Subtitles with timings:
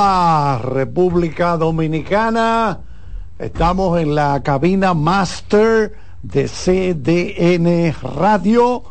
[0.00, 2.78] Hola, República Dominicana.
[3.36, 8.84] Estamos en la cabina master de CDN Radio.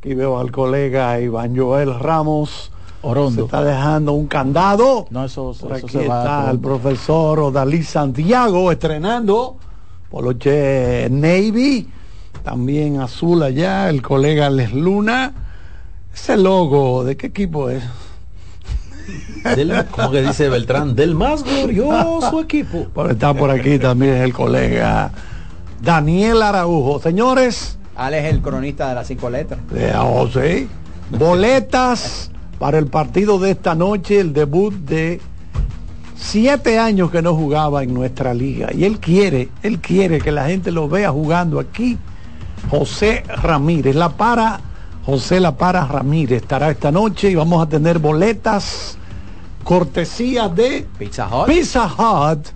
[0.00, 2.72] Aquí veo al colega Iván Joel Ramos.
[3.02, 3.42] Orondo.
[3.42, 5.06] Se está dejando un candado.
[5.10, 6.24] No, eso, Por eso aquí se va.
[6.24, 9.58] está el profesor Odalí Santiago estrenando
[10.10, 11.88] Poloche Navy.
[12.42, 15.32] También azul allá, el colega Les Luna.
[16.12, 17.84] Ese logo, ¿de qué equipo es?
[19.56, 22.88] Del, como que dice Beltrán, del más glorioso equipo.
[22.94, 25.10] Por está por aquí también el colega
[25.80, 27.00] Daniel Araujo.
[27.00, 29.60] Señores, Alex es el cronista de las cinco letras.
[29.70, 30.68] de oh, sí,
[31.10, 35.20] boletas para el partido de esta noche, el debut de
[36.16, 38.68] siete años que no jugaba en nuestra liga.
[38.74, 41.96] Y él quiere, él quiere que la gente lo vea jugando aquí.
[42.70, 44.60] José Ramírez, la para,
[45.08, 48.98] José La Para Ramírez estará esta noche y vamos a tener boletas
[49.64, 51.46] cortesía de Pizza Hut.
[51.46, 52.48] Pizza Hut.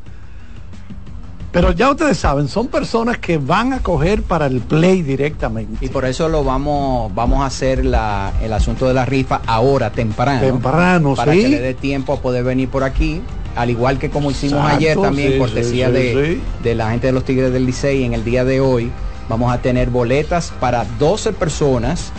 [1.50, 5.82] Pero ya ustedes saben, son personas que van a coger para el play directamente.
[5.82, 9.88] Y por eso lo vamos, vamos a hacer la- el asunto de la rifa ahora,
[9.91, 10.43] temprano.
[10.43, 11.41] Temprano, para sí.
[11.41, 13.22] que le dé tiempo a poder venir por aquí.
[13.56, 16.91] Al igual que como hicimos Exacto, ayer también, sí, cortesía sí, sí, de, de la
[16.91, 18.93] gente de los Tigres del Licey en el día de hoy.
[19.31, 22.12] Vamos a tener boletas para 12 personas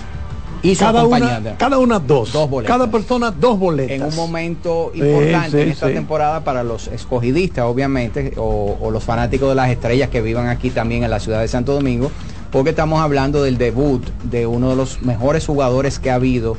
[0.63, 2.31] y cada una, cada una dos.
[2.33, 2.75] Dos boletas.
[2.77, 3.91] Cada persona dos boletas.
[3.95, 5.93] en un momento importante sí, en esta sí.
[5.93, 10.69] temporada para los escogidistas, obviamente, o, o los fanáticos de las estrellas que vivan aquí
[10.69, 12.09] también en la ciudad de Santo Domingo,
[12.51, 16.55] porque estamos hablando del debut de uno de los mejores jugadores que ha habido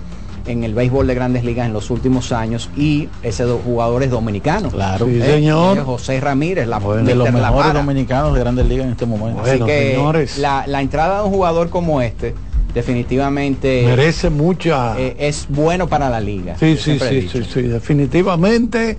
[0.46, 4.10] en el béisbol de grandes ligas en los últimos años y ese do- jugador es
[4.10, 4.68] dominicano.
[4.68, 5.06] Claro.
[5.06, 5.78] Sí, Eh, señor.
[5.78, 9.40] eh, José Ramírez, la de los mejores dominicanos de grandes ligas en este momento.
[9.42, 10.36] Así que señores.
[10.36, 12.34] la, la entrada de un jugador como este
[12.74, 14.98] definitivamente Merece mucha.
[14.98, 16.56] eh, es bueno para la liga.
[16.58, 17.62] sí, sí, sí, sí, sí.
[17.62, 18.98] Definitivamente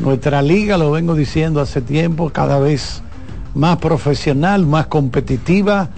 [0.00, 3.02] nuestra liga, lo vengo diciendo hace tiempo, cada vez
[3.54, 5.88] más profesional, más competitiva.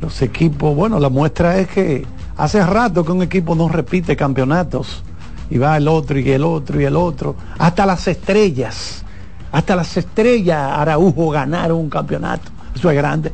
[0.00, 2.06] Los equipos, bueno, la muestra es que
[2.36, 5.02] hace rato que un equipo no repite campeonatos
[5.50, 7.34] y va el otro y el otro y el otro.
[7.58, 9.02] Hasta las estrellas,
[9.50, 12.50] hasta las estrellas Araujo ganaron un campeonato.
[12.74, 13.32] Eso es grande.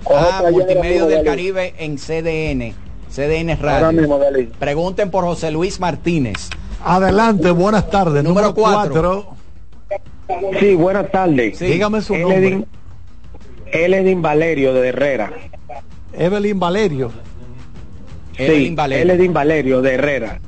[0.09, 2.73] a allá Multimedia del Caribe en CDN.
[3.09, 4.01] CDN Ahora Radio.
[4.01, 4.19] mismo.
[4.59, 6.49] Pregunten por José Luis Martínez.
[6.83, 8.23] Adelante, buenas tardes.
[8.23, 8.91] Número Número cuatro.
[9.25, 9.42] 4.
[10.59, 11.57] Sí, buenas tardes.
[11.57, 11.65] Sí.
[11.65, 12.63] Dígame su nombre.
[13.71, 15.31] Eledin, Valerio de Herrera.
[16.13, 17.11] Evelyn Valerio.
[18.37, 19.03] Evelyn sí, Valerio.
[19.13, 20.39] Eledin Valerio de Herrera.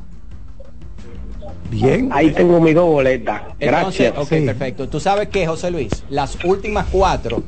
[1.72, 2.10] Bien.
[2.14, 3.42] Ahí tengo mis dos boletas.
[3.60, 4.14] Entonces, Gracias.
[4.18, 4.46] ok, Sí.
[4.46, 4.88] perfecto.
[4.88, 7.44] Tú sabes que, José Luis, las últimas cuatro,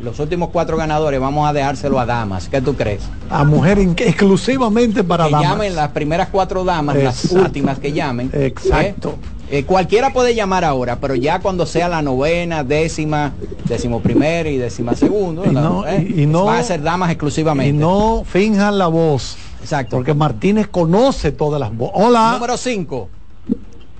[0.00, 2.48] los últimos cuatro ganadores, vamos a dejárselo a damas.
[2.48, 3.02] ¿Qué tú crees?
[3.28, 5.50] A mujer in- exclusivamente para que damas.
[5.50, 7.44] llamen las primeras cuatro damas, las Exacto.
[7.46, 8.30] últimas que llamen.
[8.32, 9.10] Exacto.
[9.20, 9.39] ¿eh?
[9.52, 13.32] Eh, cualquiera puede llamar ahora, pero ya cuando sea la novena, décima,
[13.64, 16.06] décimo primera y décima segundo, Y no- ¿eh?
[16.08, 17.70] y- y no- van a ser damas exclusivamente.
[17.74, 19.36] Y no finjan la voz.
[19.60, 19.96] Exacto.
[19.96, 21.94] Porque Martínez conoce todas las voces.
[22.00, 22.32] Hola.
[22.34, 23.08] Número 5.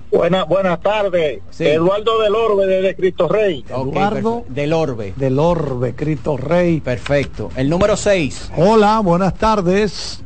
[0.09, 1.41] Buenas, buenas tardes.
[1.51, 1.65] Sí.
[1.65, 3.63] Eduardo del Orbe desde Cristo Rey.
[3.69, 4.43] Eduardo.
[4.49, 5.13] del Orbe.
[5.15, 6.79] Del Orbe, Cristo Rey.
[6.81, 7.49] Perfecto.
[7.55, 8.51] El número 6.
[8.57, 10.21] Hola, buenas tardes.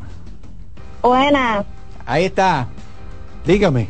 [1.04, 1.66] Buenas,
[2.08, 2.68] Ahí está.
[3.46, 3.90] Dígame.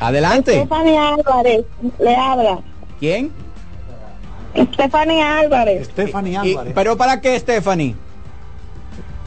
[0.00, 0.52] Adelante.
[0.60, 1.64] Stephanie Álvarez
[1.98, 2.58] le habla.
[3.00, 3.30] ¿Quién?
[4.74, 6.72] Stephanie Álvarez, Stephanie Y- Álvarez.
[6.74, 7.94] ¿Pero para qué, Stephanie?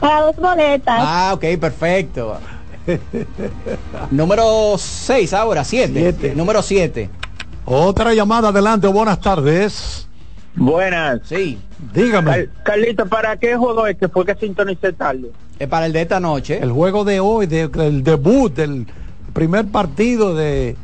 [0.00, 1.00] para dos boletas.
[1.00, 2.38] Ah, ok, perfecto.
[4.10, 5.92] número 6 ahora, 7.
[5.92, 6.34] Siete.
[6.34, 7.10] Número 7.
[7.64, 10.08] Otra llamada adelante, buenas tardes.
[10.54, 11.20] Buenas.
[11.24, 11.58] Sí.
[11.92, 12.30] Dígame.
[12.30, 15.30] Car- Carlito, ¿para qué juego es que fue que sintonicé tarde?
[15.58, 16.58] Es para el de esta noche.
[16.62, 18.86] El juego de hoy, de- del debut, del
[19.32, 20.76] primer partido de,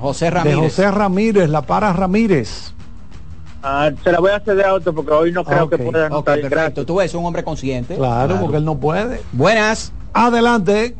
[0.00, 0.58] José de Ramírez.
[0.58, 2.72] José Ramírez, la para Ramírez.
[3.62, 6.12] Ah, se la voy a ceder a otro porque hoy no creo que pueda Ok,
[6.12, 6.34] anotar.
[6.36, 6.56] perfecto.
[6.56, 6.86] Gracias.
[6.86, 7.96] Tú ves un hombre consciente.
[7.96, 9.20] Claro, porque él no puede.
[9.32, 9.92] Buenas.
[10.12, 10.94] Adelante.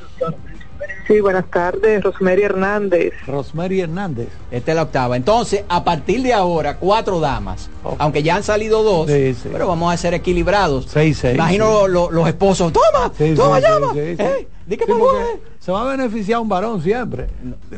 [1.08, 3.12] Sí, buenas tardes, Rosemary Hernández.
[3.28, 4.30] Rosemary Hernández.
[4.52, 5.18] Esta es la octava.
[5.18, 7.70] Entonces, a partir de ahora, cuatro damas.
[7.98, 9.50] Aunque ya han salido dos, Sí, sí.
[9.52, 10.86] pero vamos a ser equilibrados.
[10.90, 11.92] Seis, seis, Imagino sí.
[11.92, 12.72] lo- los esposos.
[12.72, 13.88] Toma, Sí, toma, sí, llama.
[13.94, 14.24] sí, sí, sí.
[14.24, 14.86] Eh, di que.
[15.60, 17.28] Se va a beneficiar un varón siempre.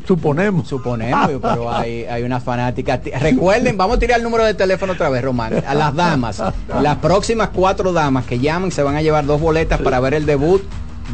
[0.07, 0.67] Suponemos.
[0.67, 3.01] Suponemos, pero hay, hay unas fanáticas.
[3.01, 5.63] Ti- Recuerden, vamos a tirar el número de teléfono otra vez, Román.
[5.67, 6.41] A las damas.
[6.81, 10.25] Las próximas cuatro damas que llamen se van a llevar dos boletas para ver el
[10.25, 10.61] debut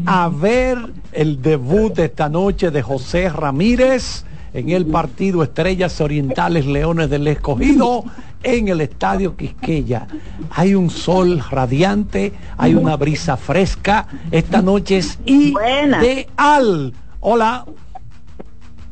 [0.06, 0.78] a ver
[1.12, 4.24] el debut de esta noche de José Ramírez
[4.54, 8.04] en el partido Estrellas Orientales Leones del Escogido
[8.44, 10.08] en el Estadio Quisqueya.
[10.52, 14.08] Hay un sol radiante, hay una brisa fresca.
[14.30, 16.94] Esta noche es ideal.
[17.20, 17.66] Hola,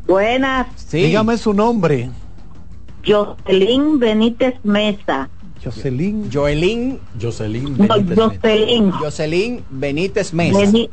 [0.07, 1.03] Buenas, Sí.
[1.03, 2.09] dígame su nombre.
[3.05, 5.29] Jocelyn Benítez Mesa.
[5.63, 6.29] Jocelyn.
[6.31, 8.17] Joelín, Jocelyn Benítez.
[8.17, 8.91] Jocelyn.
[8.91, 10.59] Jocelyn Benítez Mesa.
[10.59, 10.89] Beni-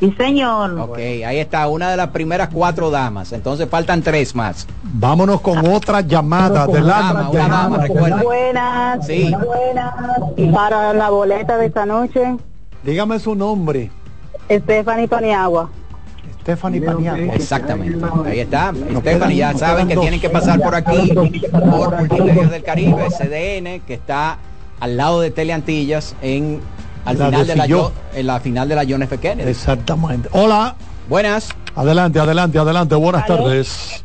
[0.00, 0.80] Sí, señor.
[0.80, 3.32] Ok, ahí está, una de las primeras cuatro damas.
[3.32, 4.66] Entonces faltan tres más.
[4.82, 6.66] Vámonos con otra llamada.
[6.66, 7.14] Una Adelante.
[7.14, 8.20] dama, una dama, recuerden.
[8.24, 9.06] Buenas.
[9.06, 9.32] Sí.
[9.46, 9.94] Buenas.
[10.52, 12.36] Para la boleta de esta noche,
[12.82, 13.92] Dígame su nombre.
[14.50, 15.70] Stephanie Paniagua.
[16.42, 17.34] Stephanie Paniagua.
[17.34, 18.04] Exactamente.
[18.26, 18.72] Ahí está.
[19.00, 20.02] Stephanie, ya saben que dos.
[20.02, 24.38] tienen que pasar por aquí, por Multimedia del Caribe, CDN, que está
[24.80, 26.60] al lado de Teleantillas en
[27.04, 27.68] al La final de la.
[27.68, 29.18] Jo- en la final de la John F.
[29.18, 29.50] Kennedy.
[29.50, 30.28] Exactamente.
[30.32, 30.74] Hola.
[31.08, 31.48] Buenas.
[31.74, 32.94] Adelante, adelante, adelante.
[32.94, 33.36] Buenas ¿Aló?
[33.44, 34.04] tardes.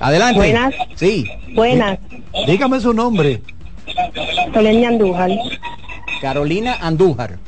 [0.00, 0.36] Adelante.
[0.38, 0.74] Buenas.
[0.94, 1.24] Sí.
[1.54, 1.98] Buenas.
[2.46, 3.42] Dígame su nombre.
[4.54, 5.30] Solemni Andújar.
[6.22, 7.38] Carolina Andújar.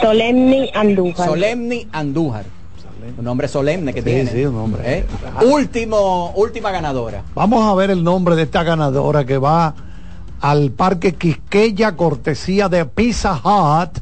[0.00, 1.26] Solemni Andújar.
[1.28, 2.46] Solemni Andújar.
[3.18, 4.30] Un nombre solemne que Sí, tiene.
[4.32, 4.82] sí, un nombre.
[5.00, 5.04] ¿Eh?
[5.44, 7.22] Último, última ganadora.
[7.34, 9.74] Vamos a ver el nombre de esta ganadora que va
[10.40, 13.98] al Parque Quisqueya, cortesía de Pizza Hut.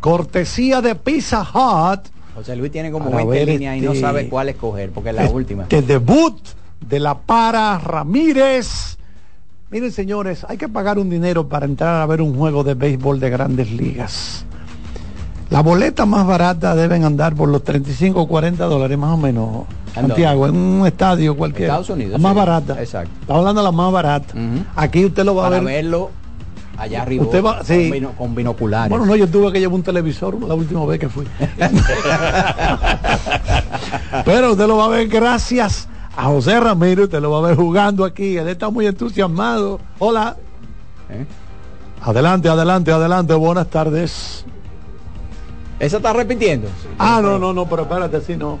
[0.00, 2.00] Cortesía de Pizza Hut.
[2.34, 5.10] José Luis tiene como Para 20 ver líneas y no este- sabe cuál escoger, porque
[5.10, 5.64] es la última.
[5.66, 6.36] De debut
[6.80, 8.95] de la para Ramírez.
[9.70, 13.18] Miren, señores, hay que pagar un dinero para entrar a ver un juego de béisbol
[13.18, 14.44] de grandes ligas.
[15.50, 19.48] La boleta más barata deben andar por los 35 o 40 dólares más o menos.
[19.48, 19.54] ¿En
[20.02, 20.08] dónde?
[20.14, 21.72] Santiago, en un estadio cualquiera.
[21.74, 22.38] Estados Unidos, La más sí.
[22.38, 22.80] barata.
[22.80, 23.10] Exacto.
[23.20, 24.34] Estamos hablando de la más barata.
[24.76, 25.74] Aquí usted lo va Para a ver.
[25.74, 26.10] verlo
[26.78, 27.24] allá arriba.
[27.24, 27.88] Usted va- sí.
[27.88, 28.90] con, bino- con binoculares.
[28.90, 31.24] Bueno, no, yo tuve que llevar un televisor la última vez que fui.
[34.24, 37.56] Pero usted lo va a ver gracias a José Ramírez, usted lo va a ver
[37.56, 38.36] jugando aquí.
[38.36, 39.78] Él está muy entusiasmado.
[39.98, 40.36] Hola.
[41.10, 41.24] ¿Eh?
[42.02, 43.34] Adelante, adelante, adelante.
[43.34, 44.44] Buenas tardes.
[45.78, 46.68] ¿Esa está repitiendo?
[46.98, 48.58] Ah, no, no, no, pero espérate, sí, no.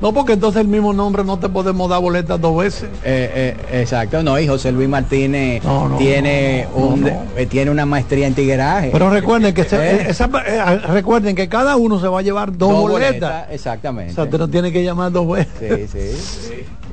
[0.00, 2.84] No, porque entonces el mismo nombre no te podemos dar boletas dos veces.
[3.02, 7.04] Eh, eh, exacto, no, y José Luis Martínez No, no, tiene no, un
[7.36, 8.90] eh, tiene una maestría en tigueraje.
[8.92, 12.68] Pero recuerden que se- esa- eh, recuerden que cada uno se va a llevar dos,
[12.70, 13.12] Dos boletas.
[13.12, 14.12] boletas, exactamente.
[14.12, 15.90] O sea, usted no tiene que llamar dos veces.
[15.90, 16.64] Sí, sí.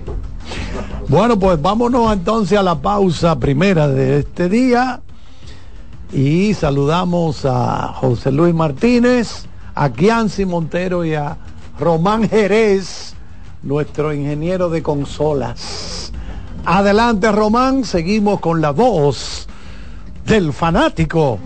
[1.08, 5.02] Bueno, pues vámonos entonces a la pausa primera de este día
[6.12, 11.38] y saludamos a José Luis Martínez, a Kianci Montero y a
[11.80, 13.14] Román Jerez,
[13.64, 16.12] nuestro ingeniero de consolas.
[16.66, 19.48] Adelante Román, seguimos con la voz
[20.26, 21.38] del fanático.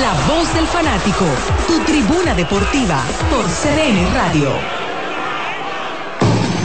[0.00, 1.24] La voz del fanático,
[1.68, 4.85] tu tribuna deportiva por CDN Radio.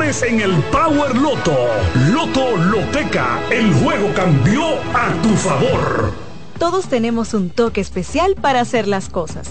[0.00, 1.56] en el Power Loto.
[2.12, 4.62] Loto Loteca, el juego cambió
[4.94, 6.12] a tu favor.
[6.56, 9.50] Todos tenemos un toque especial para hacer las cosas.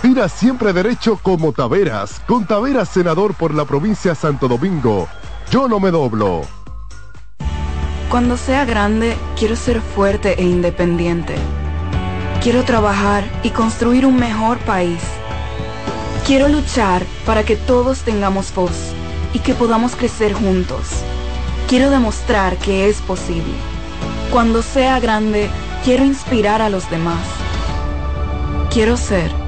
[0.00, 5.06] tira siempre derecho como Taveras, con Taveras senador por la provincia de Santo Domingo.
[5.50, 6.42] Yo no me doblo.
[8.08, 11.34] Cuando sea grande, quiero ser fuerte e independiente.
[12.42, 15.02] Quiero trabajar y construir un mejor país.
[16.26, 18.94] Quiero luchar para que todos tengamos voz
[19.34, 20.86] y que podamos crecer juntos.
[21.68, 23.54] Quiero demostrar que es posible.
[24.32, 25.50] Cuando sea grande,
[25.84, 27.20] quiero inspirar a los demás.
[28.70, 29.47] Quiero ser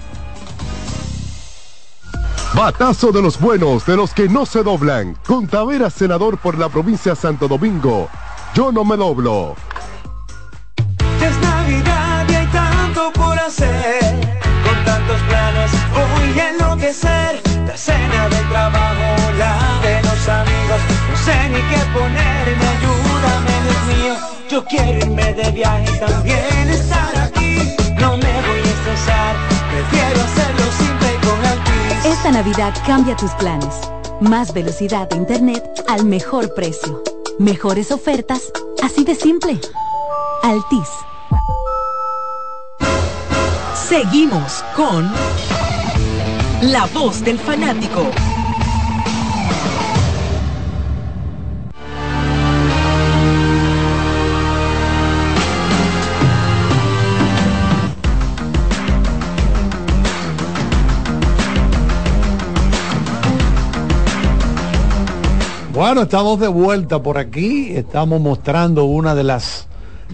[2.53, 5.17] Batazo de los buenos, de los que no se doblan.
[5.25, 8.09] Con Taveras, senador por la provincia de Santo Domingo.
[8.53, 9.55] Yo no me doblo.
[11.21, 14.01] Es Navidad y hay tanto por hacer.
[14.65, 17.41] Con tantos planes voy a enloquecer.
[17.65, 20.81] La cena del trabajo, la de los amigos.
[21.09, 24.15] No sé ni qué ponerme, ayúdame, Dios mío.
[24.49, 27.20] Yo quiero irme de viaje y también estar
[32.23, 33.81] Esta Navidad cambia tus planes.
[34.19, 37.01] Más velocidad de internet al mejor precio.
[37.39, 38.51] Mejores ofertas,
[38.83, 39.59] así de simple.
[40.43, 40.87] Altis.
[43.73, 45.11] Seguimos con
[46.61, 48.05] La Voz del Fanático.
[65.81, 67.71] Bueno, estamos de vuelta por aquí.
[67.75, 69.67] Estamos mostrando una de las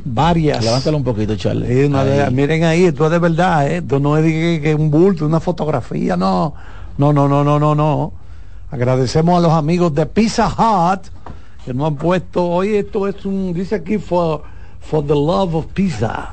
[0.05, 0.63] varias.
[0.63, 1.67] Levántalo un poquito, Charlie.
[1.89, 2.33] Sí, Ahí.
[2.33, 3.77] miren ahí, esto es de verdad, ¿eh?
[3.79, 6.53] esto no es de que, que un bulto, una fotografía, no.
[6.97, 8.13] No, no, no, no, no, no.
[8.71, 11.01] Agradecemos a los amigos de Pizza Hut
[11.65, 14.43] que nos han puesto, hoy esto es un, dice aquí, for,
[14.79, 16.29] for the love of pizza.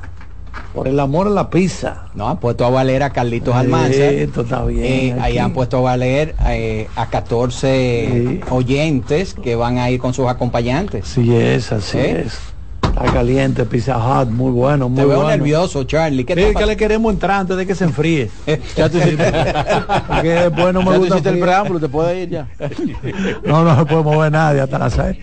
[0.75, 2.07] Por el amor a la pizza.
[2.15, 4.05] No, han puesto a valer a Carlitos Eh, Almanza.
[4.07, 9.79] esto está bien, Eh, ahí han puesto a valer eh, a 14 oyentes que van
[9.79, 11.07] a ir con sus acompañantes.
[11.07, 12.25] Sí es, así ¿Eh?
[12.27, 12.39] es.
[12.83, 15.31] Está caliente, Pizza Hut, muy bueno, muy Te veo bueno.
[15.31, 16.25] nervioso, Charlie.
[16.25, 18.31] ¿Qué Sí, que le queremos entrar antes de que se enfríe.
[18.77, 19.33] Ya tú hiciste,
[20.09, 22.49] Porque después no me ya tú gusta hiciste el preámbulo, te puedes ir ya.
[23.45, 25.17] No, no se puede mover nadie hasta las seis.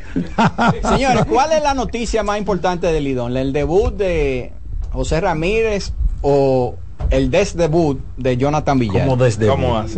[0.83, 3.35] Señores, ¿cuál es la noticia más importante del Lidón?
[3.37, 4.51] ¿El debut de
[4.91, 6.75] José Ramírez o
[7.09, 9.05] el desdebut de Jonathan Villar?
[9.05, 9.45] Como desde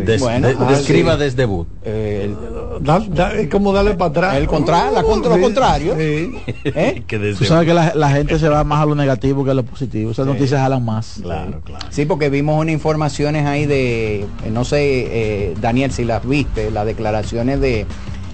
[0.03, 1.19] Des- Bueno, de- ah, describa sí.
[1.19, 1.67] desde debut.
[1.83, 4.35] Eh, el- Da- da- es como darle para atrás.
[4.37, 5.95] El contra- la contra- lo Sí, contrario.
[5.97, 6.31] sí.
[6.65, 7.03] ¿Eh?
[7.37, 9.63] Tú sabes que la, la gente se va más a lo negativo que a lo
[9.63, 10.11] positivo.
[10.11, 11.19] Esas noticias jalan más.
[11.21, 11.85] Claro, claro.
[11.89, 16.71] Sí, porque vimos unas informaciones ahí de, eh, no sé, eh, Daniel, si las viste,
[16.71, 17.85] las declaraciones de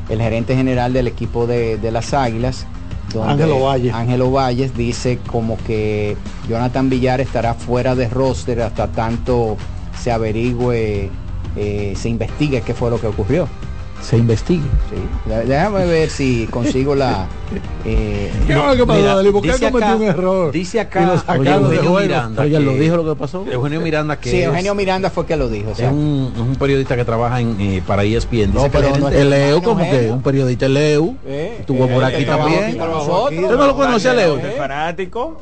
[0.10, 2.66] el gerente general del equipo de, de las Águilas.
[3.14, 3.94] Donde Ángelo Valles.
[3.94, 6.18] Ángelo Valles dice como que
[6.48, 9.58] Jonathan Villar estará fuera de roster hasta tanto
[10.00, 11.10] se averigüe,
[11.56, 13.48] eh, se investigue qué fue lo que ocurrió.
[14.02, 14.62] Se investigue.
[14.90, 15.30] Sí.
[15.30, 17.28] Dé- Déjame ver si consigo la.
[17.86, 19.32] eh, ¿Qué fue lo que pasó, Dali?
[19.32, 20.52] ¿Por qué dice acá- un error?
[20.52, 22.00] Dice acá Oye, Eugenio.
[22.00, 22.42] Miranda.
[22.44, 23.46] Oye, que- lo dijo lo que pasó.
[23.52, 25.72] Eugenio Miranda que sí, es- Eugenio Miranda fue que lo dijo.
[25.72, 25.88] o sea.
[25.88, 28.54] es un, es un periodista que trabaja en, eh, para ESPN.
[28.54, 31.16] No, pero el no el no, como que un periodista el Leo.
[31.26, 32.80] Eh, Estuvo por eh, aquí también.
[32.82, 34.38] ¿Usted no lo conoce a Leo?
[34.38, 34.56] Eh.
[34.58, 35.42] fanático.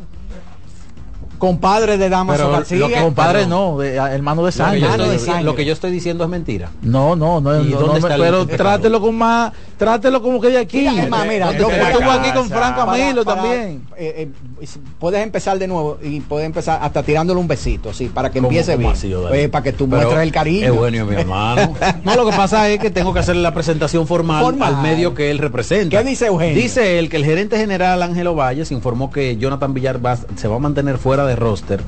[1.37, 2.77] Compadre de Damaso Pero García.
[2.79, 4.79] lo que compadre no, de- hermano de Lo que sangre.
[5.15, 6.69] estoy de lo que yo estoy diciendo es mentira.
[6.81, 10.41] No, no, no, ¿Y no, dónde no, está el pero trátelo con más, trátelo como
[10.41, 10.77] que de aquí.
[10.79, 13.83] Mira, es mira, lo estuvo aquí con Franco Amilo para- también.
[13.97, 14.29] eh,
[14.61, 14.67] eh,
[14.99, 18.47] puedes empezar de nuevo y puedes empezar hasta tirándole un besito, sí, para que ¿Cómo-
[18.49, 18.91] empiece bien.
[18.91, 19.13] así?
[19.33, 20.65] Eh, para que tú Pero muestres el cariño.
[20.67, 21.73] Eugenio, mi hermano.
[22.03, 24.75] No, lo que pasa es que tengo que hacerle la presentación formal, Formal.
[24.75, 25.97] al medio que él representa.
[25.97, 26.55] ¿Qué dice Eugenio?
[26.55, 30.55] Dice él que el gerente general Ángelo Valles informó que Jonathan Villar va- se va
[30.55, 31.81] a mantener fuera de roster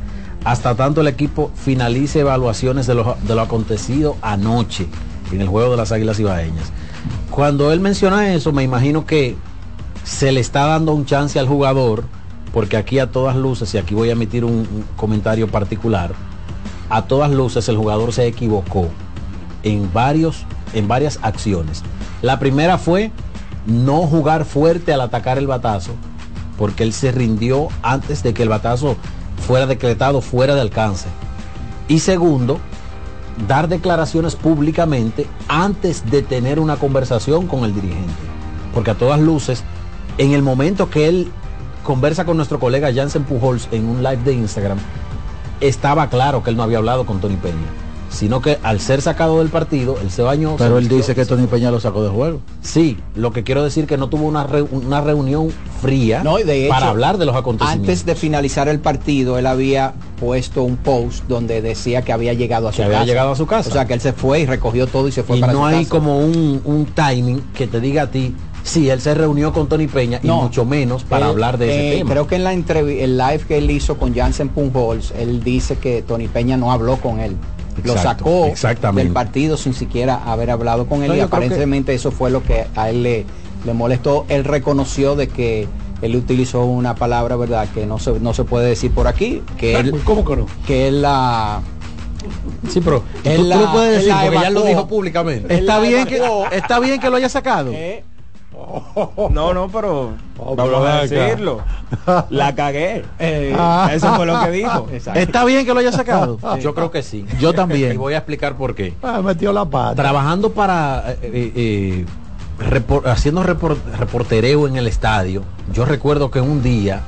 [0.46, 4.88] hasta tanto el equipo finalice evaluaciones de lo, de lo acontecido anoche
[5.32, 6.72] en el juego de las Águilas Ibaeñas.
[7.30, 9.36] Cuando él menciona eso, me imagino que
[10.04, 12.04] se le está dando un chance al jugador,
[12.54, 16.14] porque aquí a todas luces, y aquí voy a emitir un, un comentario particular,
[16.90, 18.88] a todas luces el jugador se equivocó
[19.64, 21.84] en, varios, en varias acciones.
[22.22, 23.12] La primera fue
[23.66, 25.92] no jugar fuerte al atacar el batazo,
[26.58, 28.98] porque él se rindió antes de que el batazo
[29.50, 31.08] fuera decretado fuera de alcance.
[31.88, 32.60] Y segundo,
[33.48, 38.14] dar declaraciones públicamente antes de tener una conversación con el dirigente.
[38.76, 39.64] Porque a todas luces,
[40.20, 41.32] en el momento que él
[41.84, 44.78] conversa con nuestro colega Jansen Pujols en un live de Instagram,
[45.62, 47.89] estaba claro que él no había hablado con Tony Peña.
[48.10, 50.56] Sino que al ser sacado del partido, él se bañó.
[50.58, 52.40] Pero se él dice que Tony Peña lo sacó de juego.
[52.62, 55.50] Sí, lo que quiero decir que no tuvo una, re- una reunión
[55.82, 57.90] fría No, y de hecho, para hablar de los acontecimientos.
[57.90, 62.68] Antes de finalizar el partido, él había puesto un post donde decía que había llegado
[62.68, 62.98] a su Que casa.
[63.00, 63.70] había llegado a su casa.
[63.70, 65.60] O sea, que él se fue y recogió todo y se fue y para no
[65.60, 65.90] su hay casa.
[65.90, 69.88] como un, un timing que te diga a ti, sí, él se reunió con Tony
[69.88, 70.42] Peña y No.
[70.42, 72.12] mucho menos para Él, hablar de ese eh, tema.
[72.12, 75.78] Creo que en la entrevista, el live que él hizo con Jansen Pujols, él dice
[75.78, 77.36] que Tony Peña no habló con él.
[77.84, 79.04] Lo sacó exactamente.
[79.04, 82.44] del partido sin siquiera haber hablado con él No, y que- aparentemente eso fue lo
[82.44, 83.26] que a él le,
[83.66, 84.26] le molestó.
[84.30, 85.68] Él reconoció de que
[86.02, 89.76] él utilizó una palabra, ¿verdad?, que no se, no se puede decir por aquí, que
[89.76, 90.46] él, ¿Cómo que no?
[90.66, 91.62] que él la...
[92.70, 94.88] Sí, pero él tú, tú la- lo puedes él decir la porque ya lo dijo
[94.88, 95.54] públicamente.
[95.54, 97.72] Está la bien, que, está bien que lo haya sacado.
[97.74, 98.04] Eh,
[99.32, 101.60] No, no, pero pero vamos a decirlo.
[102.30, 103.04] La cagué.
[103.20, 103.90] eh, Ah.
[103.94, 104.88] Eso fue lo que dijo.
[104.92, 105.20] exacto.
[105.24, 106.38] Está bien que lo haya sacado.
[106.62, 107.26] Yo creo que sí.
[107.40, 107.94] Yo también.
[107.94, 108.94] Y voy a explicar por qué.
[109.04, 109.96] Ah, metió la pata.
[109.96, 112.06] Trabajando para, eh, eh,
[112.60, 115.44] repor- haciendo repor- reportereo en el estadio,
[115.74, 117.02] yo recuerdo que un día,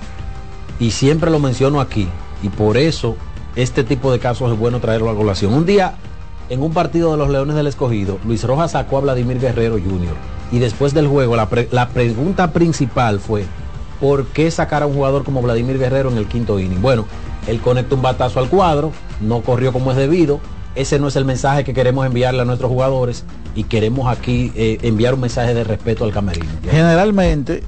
[0.80, 2.08] y siempre lo menciono aquí,
[2.44, 3.16] y por eso
[3.56, 5.54] este tipo de casos es bueno traerlo a colación.
[5.54, 5.94] Un día,
[6.50, 10.16] en un partido de los Leones del Escogido, Luis Rojas sacó a Vladimir Guerrero Jr.
[10.52, 13.46] Y después del juego, la, pre- la pregunta principal fue,
[14.00, 16.82] ¿por qué sacar a un jugador como Vladimir Guerrero en el quinto inning?
[16.82, 17.06] Bueno,
[17.48, 20.40] él conecta un batazo al cuadro, no corrió como es debido.
[20.76, 24.78] Ese no es el mensaje que queremos enviarle a nuestros jugadores y queremos aquí eh,
[24.84, 26.48] enviar un mensaje de respeto al camerino.
[26.70, 27.64] Generalmente,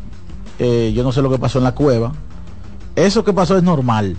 [0.60, 2.14] eh, yo no sé lo que pasó en la cueva.
[2.96, 4.16] Eso que pasó es normal.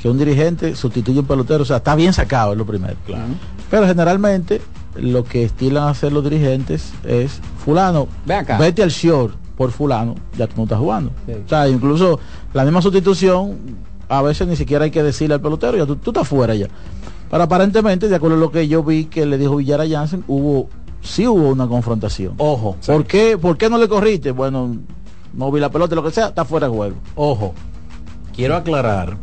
[0.00, 1.62] Que un dirigente sustituye a un pelotero.
[1.62, 2.96] O sea, está bien sacado, es lo primero.
[3.70, 4.60] Pero generalmente,
[4.96, 8.58] lo que estilan hacer los dirigentes es, fulano, Ve acá.
[8.58, 11.10] vete al short por fulano, ya tú no estás jugando.
[11.26, 11.32] Sí.
[11.44, 12.18] O sea, incluso
[12.52, 13.58] la misma sustitución,
[14.08, 16.66] a veces ni siquiera hay que decirle al pelotero, ya tú, tú estás fuera ya.
[17.30, 20.68] Pero aparentemente, de acuerdo a lo que yo vi que le dijo Villara Jansen, hubo,
[21.00, 22.34] sí hubo una confrontación.
[22.38, 24.32] Ojo, ¿Por qué, ¿Por qué no le corriste?
[24.32, 24.76] Bueno,
[25.32, 26.96] no vi la pelota, lo que sea, está fuera de juego.
[27.14, 27.54] ojo,
[28.34, 29.16] quiero aclarar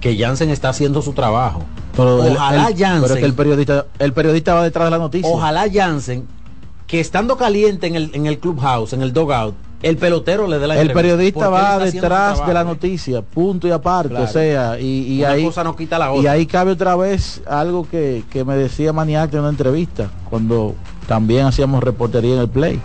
[0.00, 1.62] que Jansen está haciendo su trabajo.
[2.00, 4.98] Pero Ojalá el- Jansen, pero es que el periodista, el periodista va detrás de la
[4.98, 5.30] noticia.
[5.30, 6.26] ojalá Jansen,
[6.86, 10.66] que estando caliente en el, en el clubhouse, en el dogout, el pelotero le dé
[10.66, 14.24] la el periodista va detrás de la noticia, punto y aparte, Claro.
[14.24, 14.84] o sea, y,
[15.14, 16.32] y ahí cosa no quita la y otra.
[16.32, 20.74] ahí cabe otra vez algo que, que me decía Maniac en una entrevista cuando
[21.06, 22.78] también hacíamos reportería en el play.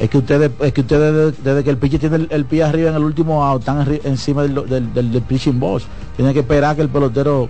[0.00, 2.64] Es que ustedes, es que ustedes desde, desde que el pitcher tiene el, el pie
[2.64, 5.84] arriba en el último out, están encima del, del, del- del pitching box.
[6.16, 7.48] Tienen que esperar que el pelotero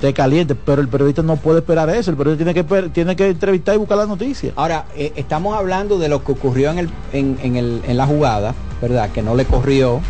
[0.00, 2.10] esté caliente, pero el periodista no puede esperar eso.
[2.10, 4.52] El periodista tiene que tiene que entrevistar y buscar la noticia.
[4.56, 8.06] Ahora, eh, estamos hablando de lo que ocurrió en, el, en, en el- en la
[8.06, 9.10] jugada, ¿verdad?
[9.10, 10.00] Que no le corrió,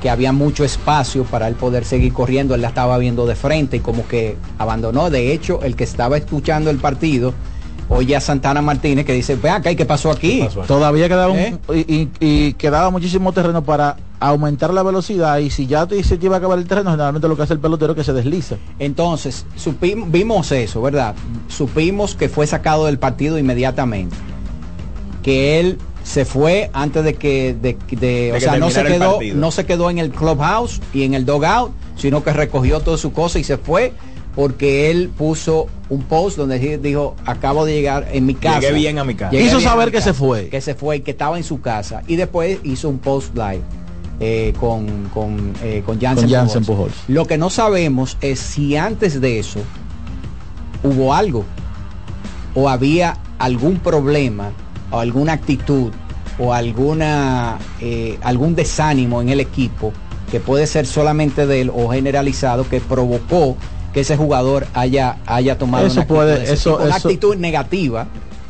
[0.00, 3.76] que había mucho espacio para él poder seguir corriendo, él la estaba viendo de frente
[3.76, 5.10] y como que abandonó.
[5.10, 7.34] De hecho, el que estaba escuchando el partido,
[7.90, 10.48] oye a Santana Martínez que dice, ve acá, ¿y qué pasó aquí?
[10.66, 11.58] Todavía quedaba, un- ¿Eh?
[11.74, 16.18] y, y- y quedaba muchísimo terreno para aumentar la velocidad y si ya te, se
[16.18, 18.12] te iba a acabar el terreno, generalmente lo que hace el pelotero es que se
[18.12, 18.56] desliza.
[18.78, 21.14] Entonces, supim- vimos eso, ¿verdad?
[21.48, 24.14] Supimos que fue sacado del partido inmediatamente.
[25.22, 29.18] Que él se fue antes de que, de, de- o que sea, no se quedó,
[29.34, 33.12] no se quedó en el clubhouse y en el dogout, sino que recogió todas sus
[33.12, 33.92] cosas y se fue
[34.34, 38.60] porque él puso un post donde di- dijo, acabo de llegar en mi casa.
[38.60, 39.32] Llegué bien a mi casa.
[39.32, 40.12] Llegué Hizo saber que casa".
[40.12, 40.48] se fue.
[40.48, 42.02] Que se fue y que estaba en su casa.
[42.06, 43.60] Y después hizo un post live
[44.20, 46.66] eh, con, con, eh, con Jansen Pujols.
[46.66, 46.94] Pujols.
[47.08, 49.60] Lo que no sabemos es si antes de eso
[50.82, 51.44] hubo algo
[52.54, 54.50] o había algún problema
[54.90, 55.90] o alguna actitud
[56.38, 59.92] o alguna eh, algún desánimo en el equipo
[60.30, 63.56] que puede ser solamente de él o generalizado que provocó
[63.92, 68.06] que ese jugador haya haya tomado Eso una actitud, puede- eso- una actitud negativa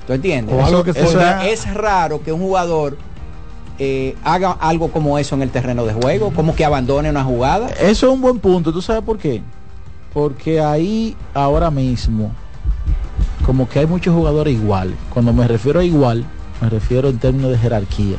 [0.07, 0.55] ¿tú entiendes?
[0.55, 2.97] O algo que Eso- fuera- es raro que un jugador
[3.83, 7.69] eh, haga algo como eso en el terreno de juego como que abandone una jugada
[7.71, 9.41] Eso es un buen punto, ¿tú sabes por qué?
[10.13, 12.31] Porque ahí ahora mismo,
[13.47, 14.97] como que hay muchos jugadores iguales.
[15.15, 16.27] Cuando me refiero a igual,
[16.61, 18.17] me refiero en términos de jerarquía.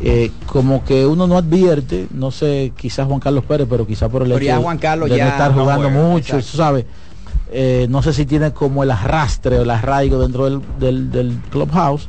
[0.00, 4.22] Eh, como que uno no advierte, no sé, quizás Juan Carlos Pérez, pero quizás por
[4.22, 6.56] el Pero hecho ya Juan Carlos de ya no estar jugando mucho, exacto.
[6.56, 6.86] sabes.
[7.50, 11.38] Eh, no sé si tiene como el arrastre o el arraigo dentro del, del, del
[11.50, 12.08] clubhouse.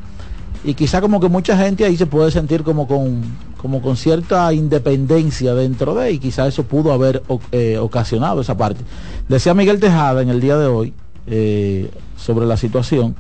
[0.63, 3.22] Y quizá como que mucha gente ahí se puede sentir como con,
[3.62, 8.82] como con cierta independencia dentro de, y quizá eso pudo haber eh, ocasionado esa parte.
[9.30, 10.93] Decía Miguel Tejada en el día de hoy
[11.28, 13.15] eh, sobre la situación.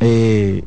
[0.00, 0.64] eh,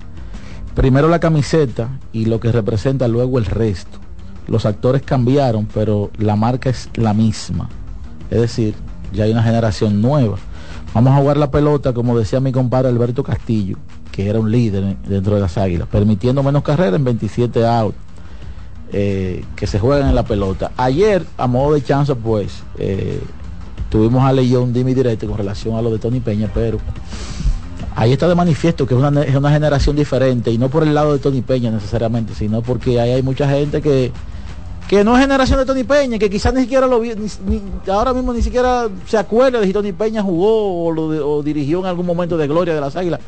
[0.76, 4.00] primero la camiseta y lo que representa luego el resto.
[4.48, 7.70] Los actores cambiaron, pero la marca es la misma.
[8.32, 8.76] Es decir,
[9.12, 10.38] ya hay una generación nueva.
[10.94, 13.78] Vamos a jugar la pelota, como decía mi compadre Alberto Castillo,
[14.12, 17.96] que era un líder en- dentro de las águilas, permitiendo menos carreras en 27 outs.
[18.92, 20.72] eh, que se juegan en la pelota.
[20.76, 23.22] Ayer, a modo de chance, pues, eh,
[23.92, 26.80] tuvimos a León Dimi directo con relación a lo de Tony Peña, pero
[27.96, 30.96] ahí está de manifiesto que es una, es una generación diferente y no por el
[30.96, 34.12] lado de Tony Peña necesariamente, sino porque ahí hay mucha gente que
[34.88, 37.92] que no es generación de Tony Peña, que quizás ni siquiera lo vi, ni- ni-
[37.92, 41.80] ahora mismo ni siquiera se acuerda de si Tony Peña jugó o, lo o dirigió
[41.82, 43.20] en algún momento de gloria de las águilas.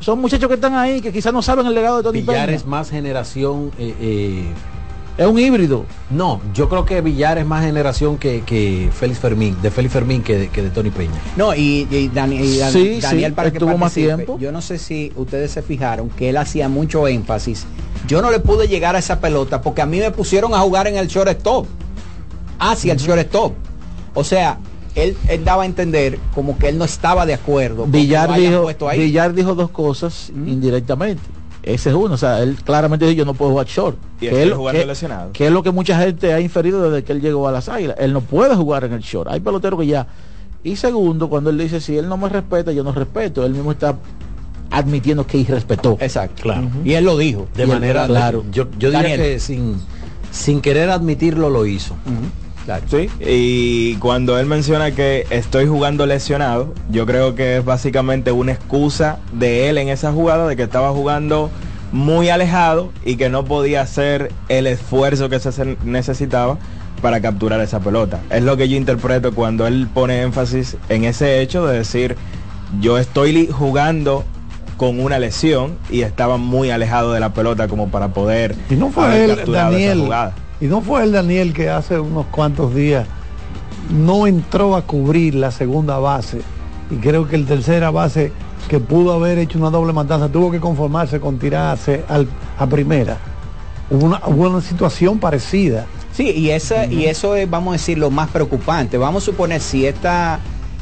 [0.00, 2.56] Son muchachos que están ahí que quizás no saben el legado de Tony Villar Peña.
[2.56, 3.70] es más generación.
[3.78, 4.44] eh, eh,
[5.18, 5.84] es un híbrido.
[6.08, 10.22] No, yo creo que Villar es más generación que, que Félix Fermín, de Félix Fermín
[10.22, 11.20] que de, que de Tony Peña.
[11.36, 14.38] No, y, y Dani- y Dan- Sí, Daniel sí, para que estuvo más tiempo.
[14.38, 17.66] Yo no sé si ustedes se fijaron que él hacía mucho énfasis.
[18.06, 20.86] Yo no le pude llegar a esa pelota porque a mí me pusieron a jugar
[20.86, 21.66] en el shortstop.
[22.58, 23.52] Hacia el shortstop.
[24.14, 24.58] O sea,
[24.94, 27.86] él, él daba a entender como que él no estaba de acuerdo.
[27.86, 28.66] Villar dijo.
[28.96, 31.22] Villar dijo dos cosas indirectamente.
[31.62, 33.98] Ese es uno, o sea, él claramente dijo yo no puedo jugar short.
[34.20, 37.12] Y que, él- jugando que- que es lo que mucha gente ha inferido desde que
[37.12, 37.96] él llegó a las águilas.
[37.98, 39.30] Él no puede jugar en el short.
[39.30, 40.06] Hay peloteros que ya.
[40.64, 43.72] Y segundo, cuando él dice si él no me respeta, yo no respeto, él mismo
[43.72, 43.94] está
[44.70, 45.98] admitiendo que irrespetó.
[46.00, 46.42] Exacto.
[46.42, 46.68] Claro.
[46.84, 47.46] Y él lo dijo.
[47.54, 48.44] De Y él- manera, claro.
[48.50, 49.20] Yo, yo diría Daniel.
[49.20, 49.76] que sin,
[50.30, 51.94] sin querer admitirlo lo hizo.
[52.88, 58.52] Sí, y cuando él menciona que estoy jugando lesionado, yo creo que es básicamente una
[58.52, 61.50] excusa de él en esa jugada de que estaba jugando
[61.92, 66.58] muy alejado y que no podía hacer el esfuerzo que se necesitaba
[67.02, 68.20] para capturar esa pelota.
[68.30, 72.16] Es lo que yo interpreto cuando él pone énfasis en ese hecho de decir,
[72.80, 74.24] yo estoy jugando
[74.76, 78.90] con una lesión y estaba muy alejado de la pelota como para poder Y no
[78.90, 80.34] fue él, esa jugada.
[80.60, 83.06] Y no fue el Daniel que hace unos cuantos días
[83.96, 86.40] no entró a cubrir la segunda base.
[86.90, 88.32] Y creo que el tercera base
[88.68, 93.16] que pudo haber hecho una doble matanza tuvo que conformarse con tirarse al- a primera.
[93.90, 95.86] Hubo una, hubo una situación parecida.
[96.12, 98.98] Sí, y, esa, y eso es, vamos a decir, lo más preocupante.
[98.98, 100.38] Vamos a suponer si esta,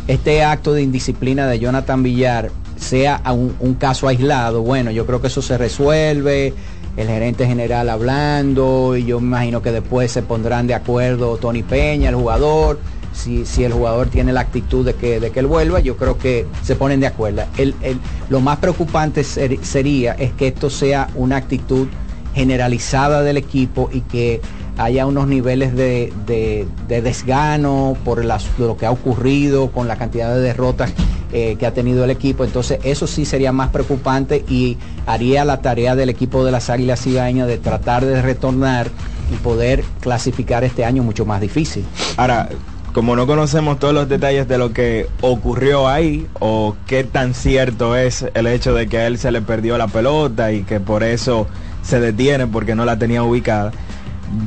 [0.06, 5.26] este acto de indisciplina de Jonathan Villar sea un caso aislado, bueno, yo creo que
[5.26, 6.54] eso se resuelve,
[6.98, 11.62] el gerente general hablando, y yo me imagino que después se pondrán de acuerdo Tony
[11.62, 12.80] Peña, el jugador,
[13.12, 16.18] si, si el jugador tiene la actitud de que, de que él vuelva, yo creo
[16.18, 17.42] que se ponen de acuerdo.
[17.56, 21.86] El- el- lo más preocupante ser- sería es que esto sea una actitud
[22.34, 24.40] generalizada del equipo y que
[24.76, 29.96] haya unos niveles de, de- de desgano por las- lo que ha ocurrido con la
[29.96, 30.92] cantidad de derrotas
[31.32, 32.44] eh, que ha tenido el equipo.
[32.44, 37.02] Entonces eso sí sería más preocupante y haría la tarea del equipo de las Águilas
[37.02, 38.88] Cibaeñas de tratar de retornar
[39.32, 41.84] y poder clasificar este año mucho más difícil.
[42.16, 42.48] Ahora,
[42.94, 47.94] como no conocemos todos los detalles de lo que ocurrió ahí o qué tan cierto
[47.96, 51.02] es el hecho de que a él se le perdió la pelota y que por
[51.02, 51.46] eso
[51.88, 53.72] se detiene porque no la tenía ubicada,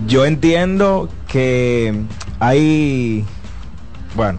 [0.05, 2.03] yo entiendo que
[2.39, 3.25] hay,
[4.15, 4.37] bueno,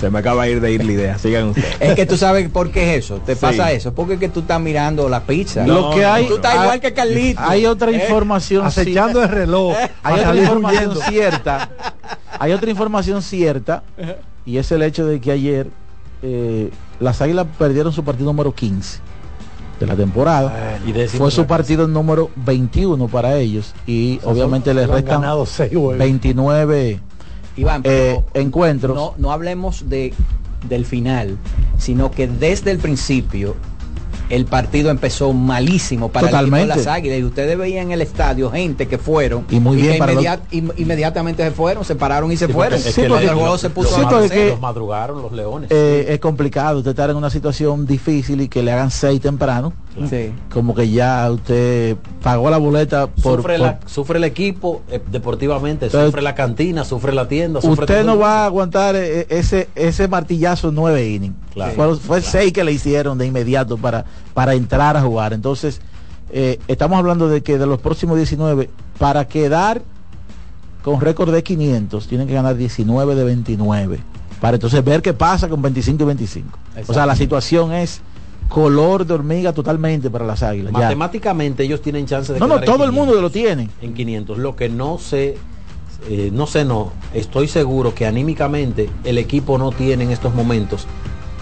[0.00, 1.76] se me acaba de ir de ir la idea, sigan ustedes.
[1.78, 3.40] Es que tú sabes por qué es eso, te Sí.
[3.40, 5.64] pasa eso, porque es que tú estás mirando la pizza.
[5.66, 7.40] Lo que hay, tú estás hay- igual que Carlito.
[7.40, 8.66] Hay otra Eh, información.
[8.66, 9.76] acechando el reloj.
[9.76, 11.00] Hay para otra información huyendo.
[11.08, 11.70] cierta.
[12.40, 13.84] Hay otra información cierta.
[14.44, 15.68] Y es el hecho de que ayer
[16.22, 18.98] eh, las águilas perdieron su partido número 15
[19.78, 20.78] de la temporada.
[20.86, 23.74] Y décimo Fue su partido número 21 para ellos.
[23.86, 25.98] Y sea, obviamente les restan ganado seis juegos.
[25.98, 27.00] 29
[27.56, 28.96] Iván, eh, pero encuentros.
[28.96, 30.12] no, no hablemos de,
[30.68, 31.36] del final,
[31.78, 33.54] sino que desde el principio
[34.30, 36.64] el partido empezó malísimo para el Totalmente.
[36.64, 39.76] equipo de las Águilas y ustedes veían en el estadio gente que fueron Y muy
[39.76, 42.78] bien que para los- inmediat- inmediatamente se fueron, se pararon y se Sí, fueron.
[42.78, 45.70] porque es Sí, porque el juego se puso a que- los madrugaron los leones.
[45.70, 49.72] eh, es complicado usted estar en una situación difícil y que le hagan 6 temprano.
[50.10, 50.32] Sí.
[50.52, 55.00] Como que ya usted pagó la boleta por, sufre, por- la- sufre el equipo eh,
[55.10, 57.60] deportivamente, Entonces, sufre la cantina, sufre la tienda.
[57.60, 61.36] Sufre usted todo no el va a aguantar eh, ese ese martillazo nueve innings.
[61.52, 61.72] Claro.
[61.74, 64.04] Fue, fue seis que le hicieron de inmediato para,
[64.34, 65.32] para entrar a jugar.
[65.32, 65.80] Entonces,
[66.30, 69.82] eh, estamos hablando de que de los próximos 19, para quedar
[70.82, 74.00] con récord de 500, tienen que ganar 19 de 29.
[74.40, 76.58] Para entonces ver qué pasa con 25 y 25.
[76.88, 78.00] O sea, la situación es
[78.48, 80.72] color de hormiga totalmente para las águilas.
[80.72, 80.78] ya.
[80.80, 82.94] Matemáticamente ellos tienen chance de No, no, todo el 500.
[82.94, 83.68] mundo lo tiene.
[83.80, 84.38] en 500.
[84.38, 85.36] Lo que no sé,
[86.08, 90.86] eh, no sé, no, estoy seguro que anímicamente el equipo no tiene en estos momentos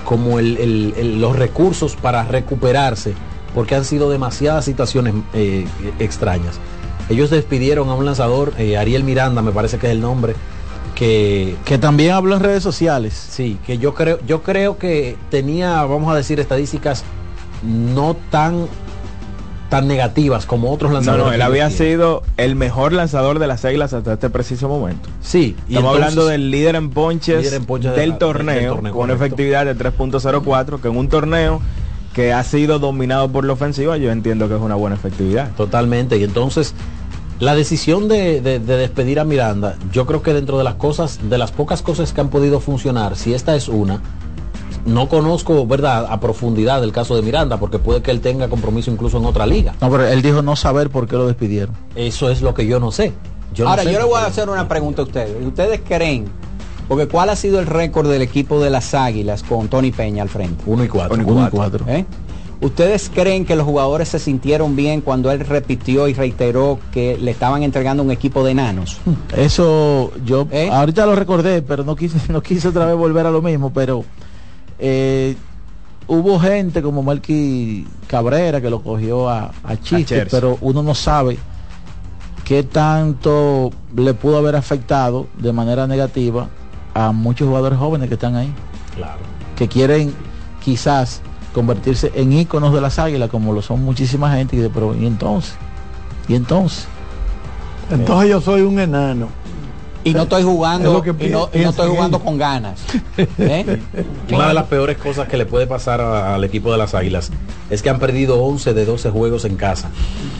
[0.04, 3.14] como el- el- el- los recursos para recuperarse,
[3.54, 5.66] porque han sido demasiadas situaciones eh,
[5.98, 6.58] extrañas.
[7.08, 10.34] Ellos despidieron a un lanzador, eh, Ariel Miranda, me parece que es el nombre,
[10.94, 13.14] que que también habló en redes sociales.
[13.14, 17.05] Sí, que yo creo, yo creo que tenía, vamos a decir, estadísticas
[17.62, 18.66] no tan
[19.70, 21.24] tan negativas como otros No, lanzadores.
[21.24, 21.94] no, que él había tienen.
[21.96, 25.09] sido el mejor lanzador de las Águilas hasta este preciso momento.
[25.22, 28.18] Sí, y Estamos entonces- hablando del líder en ponches, Líder en ponches de del, la-
[28.18, 29.24] torneo, del torneo, con una correcto.
[29.24, 31.62] efectividad de 3.04, que en un torneo
[32.12, 35.50] que ha sido dominado por la ofensiva, yo entiendo que es una buena efectividad.
[35.57, 36.18] Totalmente.
[36.18, 36.74] Y entonces,
[37.42, 41.18] la decisión de, de- de despedir a Miranda, yo creo que dentro de las cosas,
[41.28, 44.00] de las pocas cosas que han podido funcionar, si esta es una,
[44.87, 48.92] no conozco, ¿verdad?, a profundidad el caso de Miranda, porque puede que él tenga compromiso
[48.92, 49.74] incluso en otra liga.
[49.81, 51.74] No, pero él dijo no saber por qué lo despidieron.
[51.96, 53.12] Eso es lo que yo no sé.
[53.55, 55.44] Yo no Ahora, sé yo le voy a hacer una pregunta a ustedes.
[55.44, 56.26] ¿Ustedes creen?
[56.88, 60.28] Porque ¿cuál ha sido el récord del equipo de las Águilas con Tony Peña al
[60.28, 60.62] frente?
[60.66, 61.14] Uno y cuatro.
[61.14, 61.85] Uno y Uno y cuatro.
[61.88, 62.05] ¿Eh?
[62.62, 67.33] ¿Ustedes creen que los jugadores se sintieron bien cuando él repitió y reiteró que le
[67.33, 68.98] estaban entregando un equipo de enanos?
[69.37, 70.70] Eso yo ¿Eh?
[70.70, 74.05] ahorita lo recordé, pero no quise, no quise otra vez volver a lo mismo, pero
[74.79, 75.35] eh,
[76.07, 81.38] hubo gente como Melky Cabrera que lo cogió a, a chiste, pero uno no sabe
[82.44, 86.48] qué tanto le pudo haber afectado de manera negativa
[86.94, 88.53] a muchos jugadores jóvenes que están ahí,
[88.94, 89.18] Claro.
[89.57, 90.14] que quieren
[90.64, 94.94] quizás convertirse en íconos de las águilas, como lo son muchísima gente, y dice, pero
[94.94, 95.54] ¿y entonces?
[96.28, 96.86] ¿Y entonces?
[97.90, 99.28] Entonces yo soy un enano.
[100.04, 102.80] Y no estoy Es jugando, y no, y no piensan estoy jugando con ganas.
[103.16, 103.78] ¿Eh?
[104.32, 107.30] Una de las peores cosas que le puede pasar a- al equipo de las Águilas
[107.70, 109.90] es que han perdido 11 de 12 juegos en casa.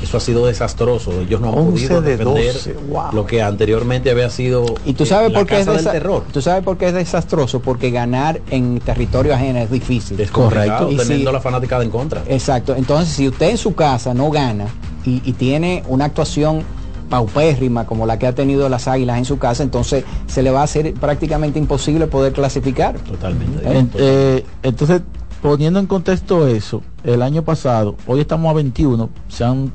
[0.03, 1.13] Eso ha sido desastroso.
[1.21, 3.13] Ellos no han 11 podido de defender 12, wow.
[3.13, 6.25] lo que anteriormente había sido Y tú eh, sabes la por qué es del terror.
[6.33, 10.21] Tú sabes por qué es desastroso, porque ganar en territorio ajeno es difícil.
[10.21, 12.23] Es complicado Y si- teniendo la fanaticada en contra.
[12.29, 12.75] Exacto.
[12.75, 14.67] Entonces, si usted en su casa no gana
[15.05, 16.63] y, y tiene una actuación
[17.09, 20.61] paupérrima como la que ha tenido las Águilas en su casa, entonces se le va
[20.61, 22.97] a hacer prácticamente imposible poder clasificar.
[22.99, 23.79] Totalmente.
[23.79, 25.03] En- eh, entonces,
[25.43, 29.73] poniendo en contexto eso, el año pasado, hoy estamos a 21, se han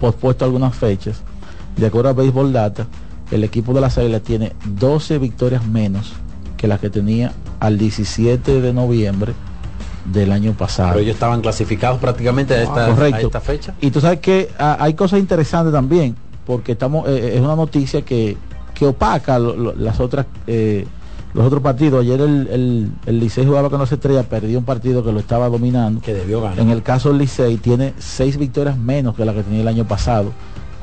[0.00, 1.22] pospuesto algunas fechas.
[1.76, 2.86] De acuerdo a Baseball Data,
[3.30, 6.12] el equipo de las Águilas tiene 12 victorias menos
[6.56, 9.34] que las que tenía al 17 de noviembre
[10.12, 10.90] del año pasado.
[10.90, 13.26] Pero ellos estaban clasificados prácticamente a esta, a Correcto.
[13.26, 13.74] esta fecha.
[13.80, 16.16] Y tú sabes que ah, hay cosas interesantes también,
[16.48, 18.36] porque estamos eh, es una noticia que,
[18.74, 20.84] que opaca lo- lo- las otras eh,
[21.34, 22.00] los otros partidos.
[22.02, 25.48] Ayer el, el, el Licey jugaba con las estrellas, perdió un partido que lo estaba
[25.50, 26.00] dominando.
[26.00, 26.58] Que debió ganar.
[26.58, 29.86] En el caso del Licey tiene seis victorias menos que la que tenía el año
[29.86, 30.32] pasado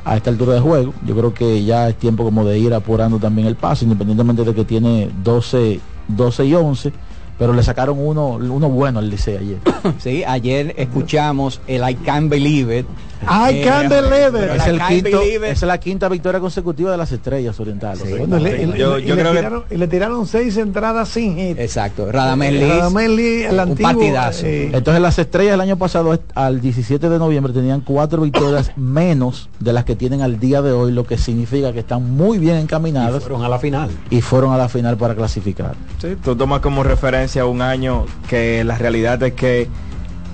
[0.04, 0.94] a esta altura de juego.
[1.04, 4.54] Yo creo que ya es tiempo como de ir apurando también el paso, independientemente de
[4.54, 6.92] que tiene 12, 12 y 11,
[7.38, 9.58] pero le sacaron uno, uno bueno al Licey ayer.
[9.98, 12.86] Sí, ayer escuchamos el I Can't Believe It.
[13.22, 18.02] I Eh, pero Es, el quinto, es la quinta victoria consecutiva de las estrellas orientales.
[18.18, 20.56] Bueno, y le- y le- Yo- y le creo que- tiraron, y le tiraron seis
[20.58, 21.58] entradas sin hit.
[21.58, 22.10] Exacto.
[22.12, 24.46] Radamés Eh, Liz, Radamés Liz, el un antiguo, partidazo.
[24.46, 29.48] eh, Entonces las estrellas el año pasado al 17 de noviembre tenían cuatro victorias menos
[29.60, 32.56] de las que tienen al día de hoy, lo que significa que están muy bien
[32.56, 33.90] Y encaminadas fueron a la final.
[34.10, 35.74] y fueron a la final para clasificar.
[36.00, 39.68] Sí, tú tomas como referencia un año que la realidad es que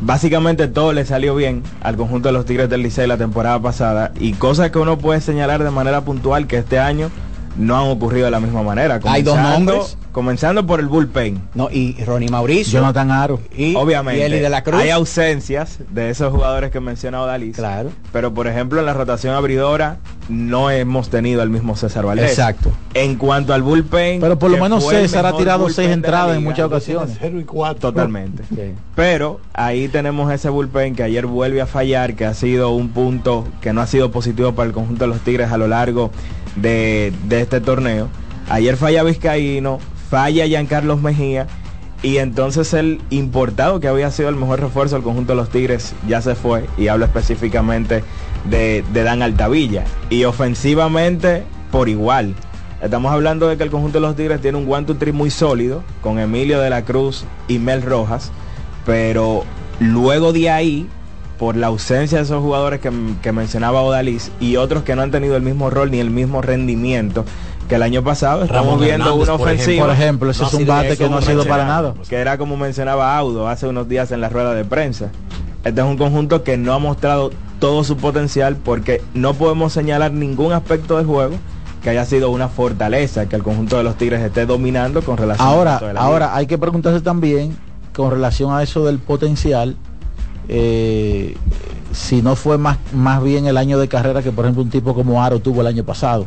[0.03, 4.12] básicamente todo le salió bien al conjunto de los Tigres del Licey la temporada pasada
[4.19, 7.11] y cosas que uno puede señalar de manera puntual que este año
[7.57, 9.01] no han ocurrido de la misma manera.
[9.05, 9.99] Hay dos Comenzando- nombres.
[10.12, 11.41] Comenzando por el bullpen.
[11.55, 12.81] No, y Ronnie Mauricio.
[12.81, 13.41] Jonathan Aro.
[13.57, 14.79] y, Obviamente, y Eli de la Cruz.
[14.79, 17.57] hay ausencias de esos jugadores que mencionado Dalis.
[17.57, 17.88] Claro.
[18.12, 19.97] Pero por ejemplo en la rotación abridora
[20.29, 22.29] no hemos tenido al mismo César Valdés.
[22.31, 22.71] Exacto.
[22.93, 26.67] En cuanto al bullpen, Pero por lo menos César ha tirado seis entradas en muchas
[26.67, 27.17] ocasiones.
[27.19, 27.91] cero y cuatro.
[27.91, 28.43] Totalmente.
[28.51, 28.73] Sí.
[28.95, 33.47] Pero ahí tenemos ese bullpen que ayer vuelve a fallar, que ha sido un punto
[33.62, 36.11] que no ha sido positivo para el conjunto de los Tigres a lo largo
[36.57, 38.09] de, de este torneo.
[38.49, 39.79] Ayer falla Vizcaíno,
[40.11, 41.47] falla Giancarlos Mejía
[42.03, 45.95] y entonces el importado que había sido el mejor refuerzo del conjunto de los Tigres
[46.09, 48.03] ya se fue y hablo específicamente
[48.51, 49.85] de, de Dan Altavilla.
[50.11, 52.35] Y ofensivamente por igual.
[52.83, 55.31] Estamos hablando de que el conjunto de los Tigres tiene un one two three muy
[55.31, 58.33] sólido con Emilio de la Cruz y Mel Rojas,
[58.85, 59.45] pero
[59.79, 60.88] luego de ahí,
[61.42, 65.11] por la ausencia de esos jugadores que, que mencionaba Odalis y otros que no han
[65.11, 67.24] tenido el mismo rol ni el mismo rendimiento
[67.68, 69.87] que el año pasado, estamos Ramón viendo Hernández, una ofensiva.
[69.87, 71.94] Por ejemplo, ese No es un bate que no ha sido para nada.
[72.08, 75.10] Que era como mencionaba Audo hace unos días en la rueda de prensa.
[75.64, 80.12] Este es un conjunto que no ha mostrado todo su potencial porque no podemos señalar
[80.12, 81.35] ningún aspecto del juego
[81.83, 85.48] que haya sido una fortaleza que el conjunto de los Tigres esté dominando con relación
[85.48, 87.56] Ahora, la ahora hay que preguntarse también
[87.92, 89.77] con relación a eso del potencial,
[90.49, 91.37] eh,
[91.93, 94.95] si no fue más, más bien el año de carrera que por ejemplo un tipo
[94.95, 96.27] como Aro tuvo el año pasado,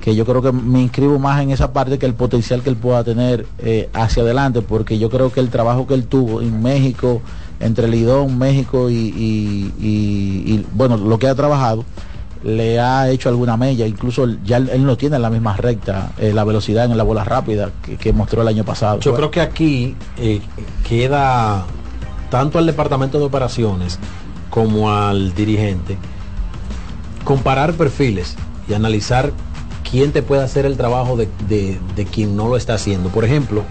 [0.00, 2.76] que yo creo que me inscribo más en esa parte que el potencial que él
[2.76, 6.62] pueda tener eh, hacia adelante, porque yo creo que el trabajo que él tuvo en
[6.62, 7.20] México,
[7.58, 11.84] entre Lidón, México y, bueno, lo que ha trabajado,
[12.44, 16.44] le ha hecho alguna mella, incluso ya él, no tiene la misma recta, eh, la
[16.44, 19.00] velocidad en la bola rápida que, que mostró el año pasado.
[19.00, 20.40] Yo creo que aquí eh,
[20.88, 21.66] queda
[22.30, 23.98] tanto al departamento de operaciones
[24.50, 25.96] como al dirigente
[27.24, 28.36] comparar perfiles
[28.68, 29.32] y analizar
[29.88, 33.08] quién te puede hacer el trabajo de, de- quien no lo está haciendo.
[33.10, 33.62] Por ejemplo,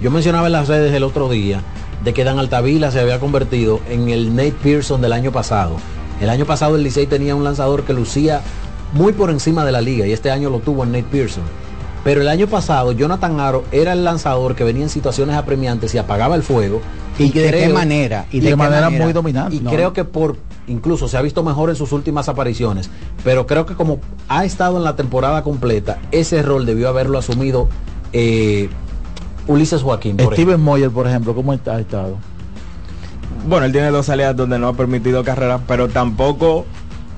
[0.00, 1.60] yo mencionaba en las redes el otro día
[2.04, 5.76] de que Dan Altavila se había convertido en el Nate Pearson del año pasado.
[6.20, 8.42] El año pasado el Licey tenía un lanzador que lucía
[8.92, 11.42] muy por encima de la liga y este año lo tuvo en Nate Pearson.
[12.04, 15.98] Pero el año pasado Jonathan Aro era el lanzador que venía en situaciones apremiantes y
[15.98, 16.80] apagaba el fuego.
[17.18, 18.26] ¿Y de qué manera?
[18.30, 18.90] ¿Y de qué manera?
[19.50, 19.70] Y No.
[19.70, 20.36] creo que por
[20.66, 22.90] incluso se ha visto mejor en sus últimas apariciones.
[23.24, 27.68] Pero creo que como ha estado en la temporada completa, ese rol debió haberlo asumido
[28.12, 28.68] eh,
[29.46, 30.16] Ulises Joaquín.
[30.18, 32.16] por Steven Moyer, por ejemplo, ¿cómo está- ha estado?
[33.46, 36.64] Bueno, él tiene dos salidas donde no ha permitido carreras, pero tampoco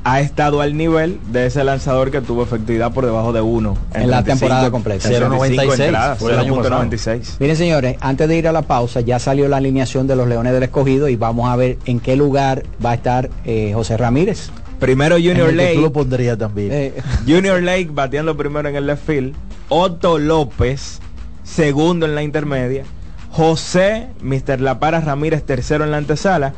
[0.08, 4.08] ha estado al nivel de ese lanzador que tuvo efectividad por debajo de uno En
[4.08, 5.08] la temporada completa.
[5.08, 6.84] 0.96 entradas, fue el año pasado.
[6.84, 7.36] 0.96.
[7.40, 10.52] Miren señores, antes de ir a la pausa, ya salió la alineación de los Leones
[10.52, 14.50] del Escogido y vamos a ver en qué lugar va a estar eh, José Ramírez.
[14.78, 15.94] Primero Junior En el que tú lo Lake.
[15.94, 16.68] pondrías también.
[16.72, 16.94] Eh,
[17.26, 19.34] Junior Lake bateando primero en el left field.
[19.68, 21.00] Otto López,
[21.42, 22.84] segundo en la intermedia.
[23.32, 24.60] José, Mr.
[24.60, 26.54] La Para Ramírez, tercero en la antesala.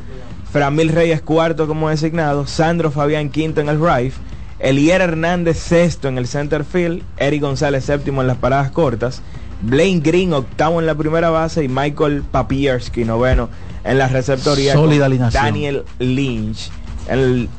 [0.51, 2.47] Framil Reyes, cuarto como designado.
[2.47, 4.13] Sandro Fabián, quinto en el right.
[4.59, 7.03] Elier Hernández, sexto en el center field.
[7.17, 9.21] Eric González, séptimo en las paradas cortas.
[9.61, 11.63] Blaine Green, octavo en la primera base.
[11.63, 13.49] Y Michael Papierski, noveno
[13.83, 14.73] en la receptoría.
[14.73, 15.45] Sólida con.
[15.45, 16.71] Daniel Lynch,
[17.07, 17.49] el,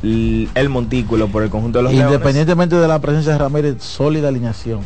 [0.55, 2.13] el, montículo por el conjunto de los Leones.
[2.13, 4.81] Independientemente de la presencia de Ramírez, sólida alineación.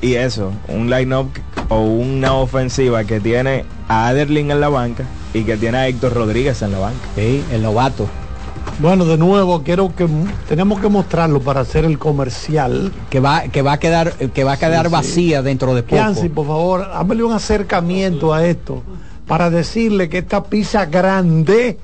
[0.00, 1.30] Y eso, un line-up
[1.68, 6.12] o una ofensiva que tiene a Aderlin en la banca y que tiene a Héctor
[6.12, 6.98] Rodríguez en la banca.
[7.14, 8.06] Sí, el novato.
[8.80, 10.06] Bueno, de nuevo, quiero que
[10.48, 12.92] tenemos que mostrarlo para hacer el comercial.
[13.08, 14.92] Que va, que va a quedar, que va a quedar Sí, sí.
[14.92, 15.94] vacía dentro de poco.
[15.96, 18.82] Kianci, por favor, hámele un acercamiento a esto
[19.26, 21.78] para decirle que esta pizza grande,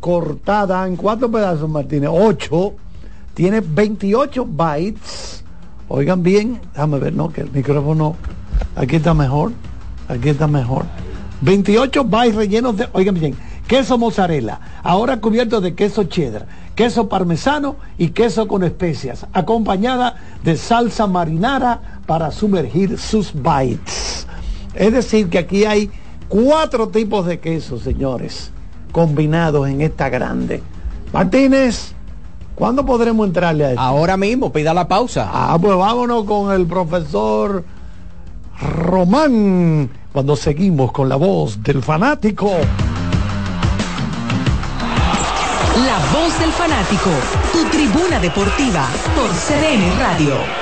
[0.00, 2.74] cortada en cuatro pedazos, Martínez, ocho,
[3.34, 5.41] tiene 28 bytes.
[5.94, 8.16] Oigan bien, déjame ver, no, que el micrófono,
[8.76, 9.52] aquí está mejor,
[10.08, 10.86] aquí está mejor.
[11.42, 13.36] 28 bytes rellenos de, oigan bien,
[13.66, 20.56] queso mozzarella, ahora cubierto de queso cheddar, queso parmesano y queso con especias, acompañada de
[20.56, 24.26] salsa marinara para sumergir sus bites.
[24.74, 25.90] Es decir, que aquí hay
[26.26, 28.50] cuatro tipos de queso, señores,
[28.92, 30.62] combinados en esta grande.
[31.12, 31.94] Martínez,
[32.62, 33.80] ¿cuándo podremos entrarle a esto?
[33.80, 35.28] Ahora mismo, pida la pausa.
[35.32, 37.64] Ah, pues vámonos con el profesor
[38.60, 42.52] Román, cuando seguimos con la voz del fanático.
[45.74, 47.10] La voz del fanático,
[47.52, 48.86] tu tribuna deportiva
[49.16, 50.61] por CDN Radio.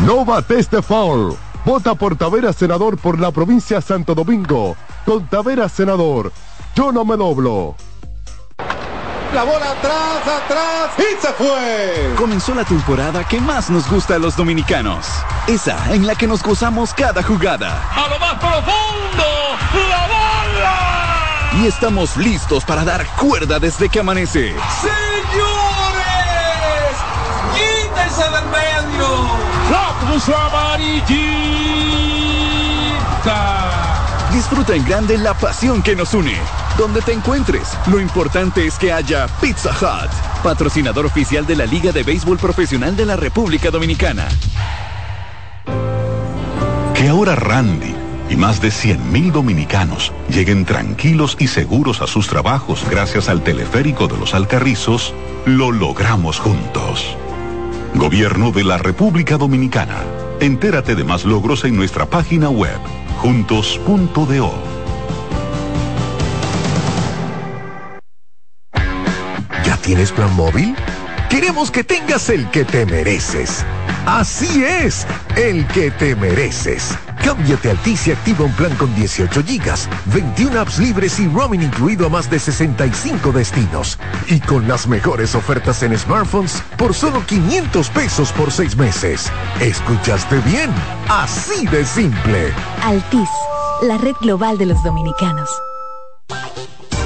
[0.00, 1.36] No bates de foul.
[1.64, 4.76] Vota por Tavera Senador por la provincia Santo Domingo.
[5.04, 6.32] Con Tavera Senador.
[6.74, 7.74] Yo no me doblo.
[9.34, 12.14] La bola atrás, atrás y se fue.
[12.16, 15.06] Comenzó la temporada que más nos gusta a los dominicanos.
[15.46, 17.82] Esa en la que nos gozamos cada jugada.
[17.90, 19.24] A lo más profundo,
[19.90, 21.62] la bola.
[21.62, 24.54] Y estamos listos para dar cuerda desde que amanece.
[24.80, 24.96] Señores,
[27.54, 29.55] quítense del medio.
[30.34, 31.26] Amarillita.
[34.32, 36.36] Disfruta en grande la pasión que nos une.
[36.76, 37.76] donde te encuentres.
[37.86, 40.10] Lo importante es que haya Pizza Hut,
[40.42, 44.28] patrocinador oficial de la Liga de Béisbol Profesional de la República Dominicana.
[46.94, 47.94] Que ahora Randy
[48.28, 54.08] y más de 100.000 dominicanos lleguen tranquilos y seguros a sus trabajos gracias al teleférico
[54.08, 55.14] de los Alcarrizos,
[55.44, 57.16] lo logramos juntos.
[57.96, 60.02] Gobierno de la República Dominicana.
[60.40, 62.78] Entérate de más logros en nuestra página web,
[63.16, 64.52] juntos.do.
[69.64, 70.76] ¿Ya tienes plan móvil?
[71.30, 73.64] Queremos que tengas el que te mereces.
[74.04, 76.98] Así es, el que te mereces.
[77.26, 81.60] Cámbiate a Altis y activa un plan con 18 gigas, 21 apps libres y roaming
[81.60, 83.98] incluido a más de 65 destinos.
[84.28, 89.32] Y con las mejores ofertas en smartphones por solo 500 pesos por 6 meses.
[89.60, 90.70] ¿Escuchaste bien?
[91.08, 92.52] Así de simple.
[92.84, 93.28] Altis,
[93.82, 95.50] la red global de los dominicanos.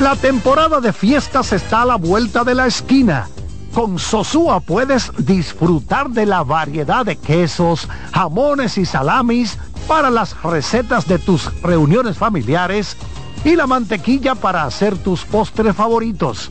[0.00, 3.26] La temporada de fiestas está a la vuelta de la esquina.
[3.72, 9.56] Con Sosúa puedes disfrutar de la variedad de quesos, jamones y salamis
[9.90, 12.96] para las recetas de tus reuniones familiares
[13.44, 16.48] y la mantequilla para hacer tus postres favoritos.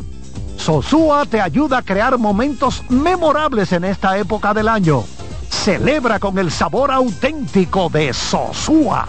[0.58, 5.06] Sosúa te ayuda a crear momentos memorables en esta época del año.
[5.50, 9.08] Celebra con el sabor auténtico de Sosúa.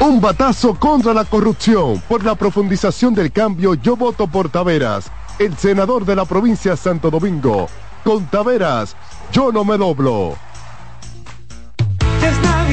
[0.00, 2.02] Un batazo contra la corrupción.
[2.08, 7.10] Por la profundización del cambio, yo voto por Taveras, el senador de la provincia Santo
[7.10, 7.68] Domingo.
[8.02, 8.96] Con Taveras,
[9.30, 10.38] yo no me doblo.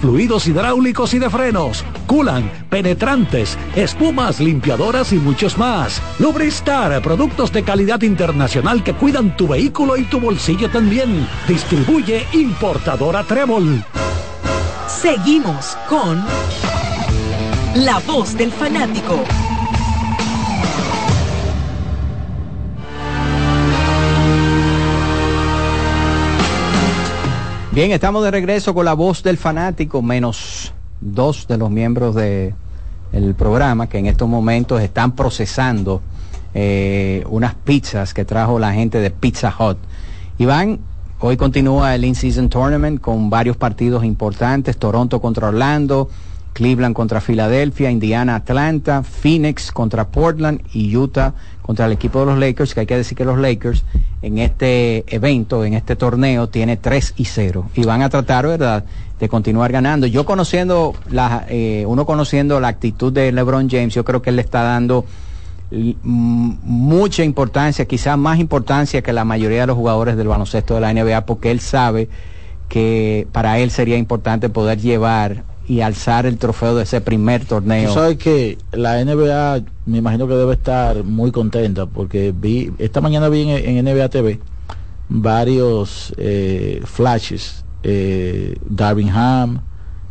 [0.00, 6.00] fluidos hidráulicos y de frenos, culan, penetrantes, espumas, limpiadoras y muchos más.
[6.18, 11.26] Lubristar, productos de calidad internacional que cuidan tu vehículo y tu bolsillo también.
[11.48, 13.84] Distribuye importadora Trébol.
[14.88, 16.24] Seguimos con
[17.74, 19.22] La Voz del Fanático.
[27.76, 30.72] Bien, estamos de regreso con la voz del fanático, menos
[31.02, 32.54] dos de los miembros del
[33.36, 36.00] programa que en estos momentos están procesando
[36.54, 39.76] eh, unas pizzas que trajo la gente de Pizza Hut.
[40.38, 40.78] Iván,
[41.20, 46.08] hoy continúa el In-Season Tournament con varios partidos importantes, Toronto contra Orlando,
[46.56, 52.38] Cleveland contra Filadelfia, Indiana, Atlanta, Phoenix contra Portland y Utah contra el equipo de los
[52.38, 53.84] Lakers, que hay que decir que los Lakers
[54.22, 58.86] en este evento, en este torneo, tiene 3 y 0 y van a tratar, ¿verdad?,
[59.20, 60.06] de continuar ganando.
[60.06, 64.36] Yo conociendo, la, eh, uno conociendo la actitud de LeBron James, yo creo que él
[64.36, 65.04] le está dando
[66.02, 70.94] mucha importancia, quizás más importancia que la mayoría de los jugadores del baloncesto de la
[70.94, 72.08] NBA, porque él sabe
[72.70, 77.88] que para él sería importante poder llevar y alzar el trofeo de ese primer torneo.
[77.88, 83.00] Tú sabes que la NBA me imagino que debe estar muy contenta porque vi esta
[83.00, 84.40] mañana vi en, NBA TV
[85.08, 89.60] varios eh, flashes eh, Darvin Ham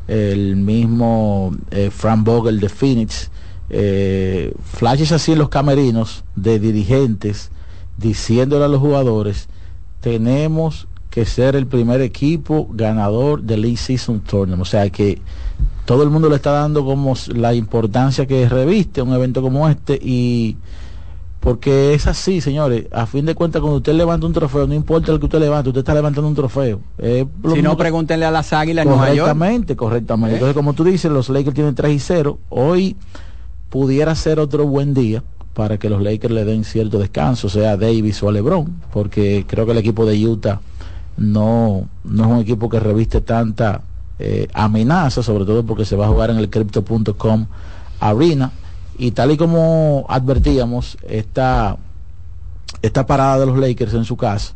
[0.08, 3.32] el mismo eh, Frank Vogel de Phoenix
[3.70, 7.51] eh, flashes así en los camerinos de dirigentes
[7.97, 9.49] diciéndole a los jugadores
[10.01, 15.22] tenemos que ser el primer equipo ganador del In-Season Tournament o sea que
[15.86, 19.97] todo el mundo le está dando como la importancia que reviste un evento como este
[20.01, 20.57] y
[21.39, 25.11] porque es así, señores, a fin de cuentas cuando usted levanta un trofeo, no importa
[25.11, 26.82] el que usted levante, usted está levantando un trofeo.
[26.99, 29.20] si no, pregúntenle a las águilas en Nueva York.
[29.20, 30.32] Correctamente, correctamente.
[30.32, 30.38] ¿Eh?
[30.38, 32.39] Entonces, como tú dices, los Lakers tienen 3 y 0.
[32.49, 32.95] Hoy
[33.70, 38.24] pudiera ser otro buen día para que los Lakers le den cierto descanso, sea Davis
[38.24, 40.59] o a LeBron, porque creo que el equipo de Utah
[41.18, 43.82] no, no es un equipo que reviste tanta
[44.20, 47.47] eh, amenaza, sobre todo porque se va a jugar en el crypto.com
[47.99, 48.51] arena.
[48.97, 51.78] Y tal y como advertíamos, esta,
[52.82, 54.53] esta parada de los Lakers en su casa,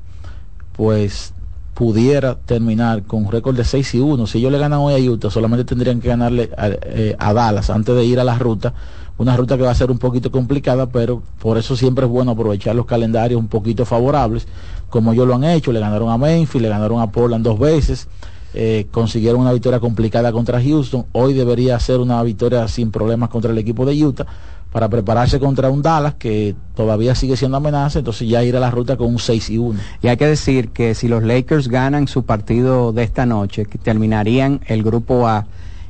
[0.74, 1.34] pues
[1.74, 4.28] pudiera terminar con un récord de 6 y 1.
[4.28, 7.70] Si ellos le ganan hoy a Utah, solamente tendrían que ganarle a, eh, a Dallas
[7.70, 8.74] antes de ir a la ruta.
[9.20, 12.32] Una ruta que va a ser un poquito complicada, pero por eso siempre es bueno
[12.32, 14.47] aprovechar los calendarios un poquito favorables,
[14.89, 15.72] como ellos lo han hecho.
[15.72, 18.07] Le ganaron a Memphis, le ganaron a Portland dos veces.
[18.53, 21.05] eh, consiguieron una victoria complicada contra Houston.
[21.11, 24.26] Hoy debería ser una victoria sin problemas contra el equipo de Utah
[24.72, 28.72] para prepararse contra un Dallas que todavía sigue siendo amenaza, entonces ya ir a la
[28.72, 29.80] ruta con un 6 y 1.
[30.01, 33.78] Y hay que decir que si los Lakers ganan su partido de esta noche, que
[33.78, 35.45] terminarían el grupo A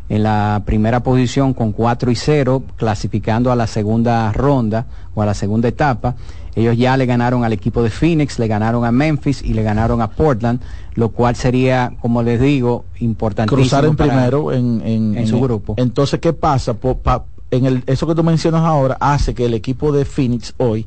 [0.10, 5.26] en la primera posición con 4 y 0, clasificando a la segunda ronda o a
[5.26, 6.16] la segunda etapa.
[6.56, 10.02] Ellos ya le ganaron al equipo de Phoenix, le ganaron a Memphis y le ganaron
[10.02, 10.60] a Portland,
[10.96, 13.62] lo cual sería, como les digo, importantísimo.
[13.62, 15.76] Cruzar en para- primero en, en- en su en- grupo.
[15.78, 16.74] Entonces, ¿qué pasa?
[16.74, 20.54] Po- pa- en el, eso que tú mencionas ahora hace que el equipo de Phoenix
[20.58, 20.86] hoy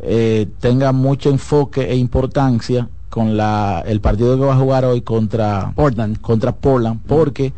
[0.00, 5.00] eh, tenga mucho enfoque e importancia con la, el partido que va a jugar hoy
[5.02, 7.52] contra Portland, contra Portland porque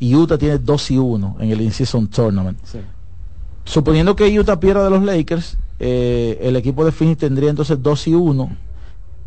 [0.00, 2.58] Utah tiene 2 y 1 en el In-Season Tournament.
[3.64, 8.08] Suponiendo que Utah pierda de los Lakers, eh, el equipo de Phoenix tendría entonces 2
[8.08, 8.56] y 1,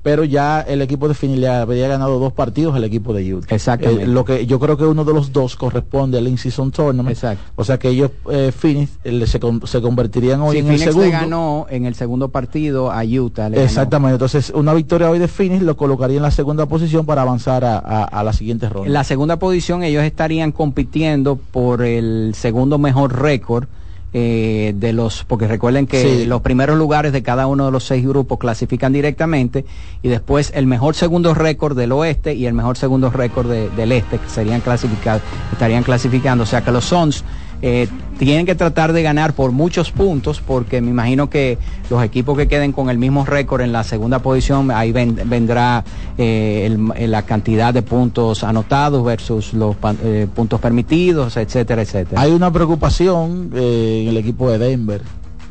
[0.04, 3.56] pero ya el equipo de le habría ganado dos partidos al equipo de Utah.
[3.56, 4.04] Exactamente.
[4.04, 7.18] Eh, lo que yo creo que uno de los dos corresponde al In-Season Tournament.
[7.56, 10.88] O sea que ellos, eh, Phoenix, eh, se, con- se convertirían hoy en Phoenix el
[10.90, 11.06] segundo.
[11.06, 13.44] le ganó en el segundo partido a Utah.
[13.50, 13.62] ganó.
[13.62, 17.64] Exactamente, entonces una victoria hoy de Phoenix lo colocaría en la segunda posición para avanzar
[17.64, 18.88] a, a- a la siguiente ronda.
[18.88, 23.68] En la segunda posición ellos estarían compitiendo por el segundo mejor récord
[24.14, 26.26] eh, de los, porque recuerden que Sí.
[26.26, 29.66] los primeros lugares de cada uno de los seis grupos clasifican directamente
[30.04, 33.92] y después el mejor segundo récord del oeste y el mejor segundo récord de- del
[33.92, 36.44] este que serían clasificados, estarían clasificando.
[36.44, 37.24] O sea que los Suns
[37.66, 37.88] eh,
[38.20, 41.58] tienen que tratar de ganar por muchos puntos porque me imagino que
[41.90, 45.86] los equipos que queden con el mismo récord en la segunda posición, ahí ven- vendrá
[46.18, 52.20] eh, eh, la cantidad de puntos anotados versus los eh, puntos permitidos, etcétera, etcétera.
[52.22, 55.02] Hay una preocupación eh, en el equipo de Denver,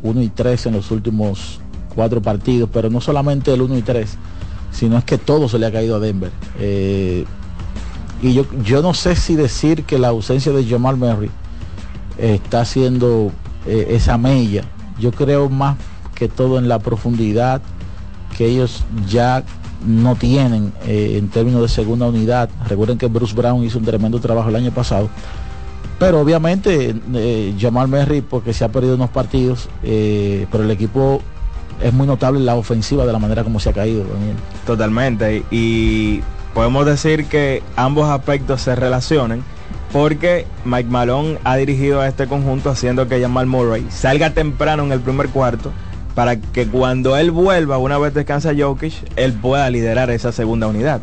[0.03, 1.61] 1 y 3 en los últimos
[1.95, 4.19] cuatro partidos, pero no solamente el 1 y 3,
[4.71, 6.31] sino es que todo se le ha caído a Denver.
[8.23, 11.31] Y yo, yo no sé si decir que la ausencia de Jamal Murray
[12.19, 13.33] está haciendo
[13.67, 14.65] eh, esa mella.
[14.99, 15.77] Yo creo más
[16.15, 17.61] que todo en la profundidad
[18.37, 19.45] que ellos ya
[19.87, 22.49] no tienen eh, en términos de segunda unidad.
[22.69, 25.09] Recuerden que Bruce Brown hizo un tremendo trabajo el año pasado.
[25.99, 31.23] Pero obviamente eh, Jamal Murray porque se ha perdido unos partidos, eh, pero el equipo
[31.81, 34.05] es muy notable en la ofensiva de la manera como se ha caído.
[34.05, 34.37] Daniel.
[34.67, 35.45] Totalmente.
[35.51, 36.21] Y
[36.55, 39.43] podemos decir que ambos aspectos se relacionan
[39.93, 44.93] porque Mike Malone ha dirigido a este conjunto haciendo que Jamal Murray salga temprano en
[44.93, 45.71] el primer cuarto
[46.15, 51.01] para que cuando él vuelva, una vez descansa Jokic, él pueda liderar esa segunda unidad.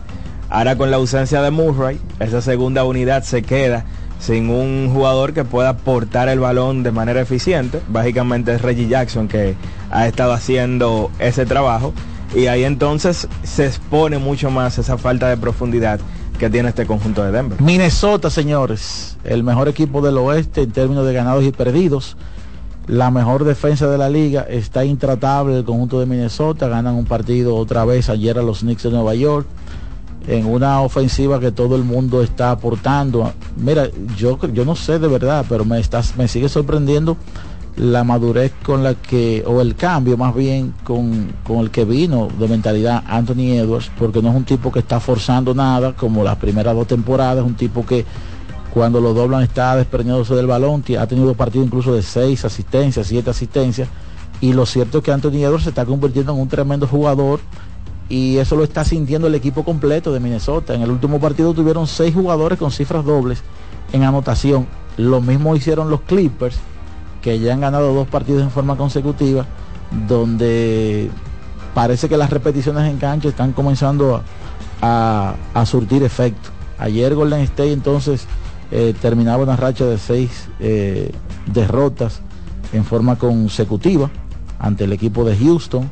[0.49, 3.85] Ahora con la ausencia de Murray, esa segunda unidad se queda
[4.19, 7.81] sin un jugador que pueda portar el balón de manera eficiente.
[7.87, 9.55] Básicamente es Reggie Jackson que
[9.91, 11.93] ha estado haciendo ese trabajo.
[12.35, 15.99] Y ahí entonces se expone mucho más esa falta de profundidad
[16.39, 17.61] que tiene este conjunto de Denver.
[17.61, 22.17] Minnesota, señores, el mejor equipo del oeste en términos de ganados y perdidos.
[22.87, 26.67] La mejor defensa de la liga está intratable el conjunto de Minnesota.
[26.67, 29.45] Ganan un partido otra vez ayer a los Knicks de Nueva York.
[30.27, 33.31] En una ofensiva que todo el mundo está aportando.
[33.57, 37.17] Mira, yo, yo no sé de verdad, pero me, estás, me sigue sorprendiendo
[37.79, 42.27] la madurez con la que, o el cambio más bien con, con el que vino
[42.37, 46.35] de mentalidad Anthony Edwards, porque no es un tipo que está forzando nada como las
[46.35, 48.05] primeras dos temporadas, un tipo que
[48.73, 53.29] cuando lo doblan está desprendiéndose del balón, ha tenido partidos incluso de seis asistencias, siete
[53.29, 53.87] asistencias,
[54.41, 57.39] y lo cierto es que Anthony Edwards se está convirtiendo en un tremendo jugador
[58.09, 60.73] y eso lo está sintiendo el equipo completo de Minnesota.
[60.73, 63.41] En el último partido tuvieron seis jugadores con cifras dobles
[63.93, 64.67] en anotación.
[64.97, 66.57] Lo mismo hicieron los Clippers,
[67.21, 69.45] que ya han ganado dos partidos en forma consecutiva,
[70.07, 71.09] donde
[71.73, 74.23] parece que las repeticiones en cancha están comenzando a,
[74.81, 76.49] a- a surtir efecto.
[76.77, 78.25] Ayer Golden State entonces
[78.71, 81.11] eh, terminaba una racha de seis eh,
[81.51, 82.21] derrotas
[82.71, 84.09] en forma consecutiva
[84.59, 85.89] ante el equipo de Houston.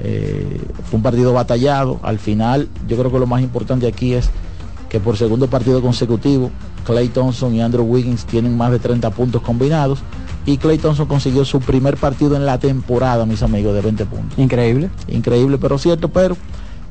[0.00, 1.98] Eh, fue un partido batallado.
[2.02, 4.30] Al final, yo creo que lo más importante aquí es
[4.88, 6.50] que por segundo partido consecutivo,
[6.86, 9.98] Clay Thompson y Andrew Wiggins tienen más de 30 puntos combinados.
[10.50, 14.38] Y Clay Thompson consiguió su primer partido en la temporada, mis amigos, de 20 puntos.
[14.38, 14.88] Increíble.
[15.08, 16.36] Increíble, pero cierto, pero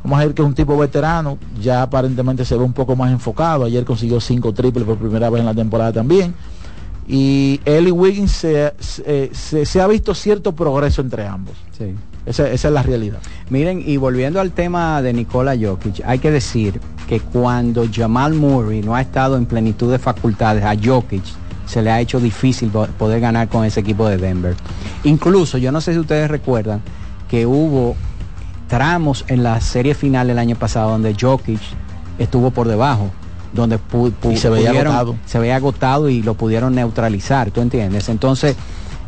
[0.04, 3.12] Vamos a ver que es un tipo veterano, ya aparentemente se ve un poco más
[3.12, 3.66] enfocado.
[3.66, 6.34] Ayer consiguió cinco triples por primera vez en la temporada también.
[7.08, 11.56] Y él y Wiggins se, se- se- se ha visto cierto progreso entre ambos.
[11.78, 11.94] Sí.
[12.26, 13.20] Esa, esa es la realidad.
[13.50, 18.82] Miren, y volviendo al tema de Nikola Jokic, hay que decir que cuando Jamal Murray
[18.82, 21.24] no ha estado en plenitud de facultades, a Jokic
[21.68, 24.56] se le ha hecho difícil po- poder ganar con ese equipo de Denver.
[25.04, 26.82] Incluso, yo no sé si ustedes recuerdan
[27.30, 27.96] que hubo
[28.68, 31.60] tramos en la serie final el año pasado donde Jokic
[32.20, 33.12] estuvo por debajo,
[33.54, 35.16] donde pu- pu- Y se veía pudieron- agotado.
[35.26, 38.10] se veía agotado y lo pudieron neutralizar, ¿tú entiendes?
[38.10, 38.56] Entonces,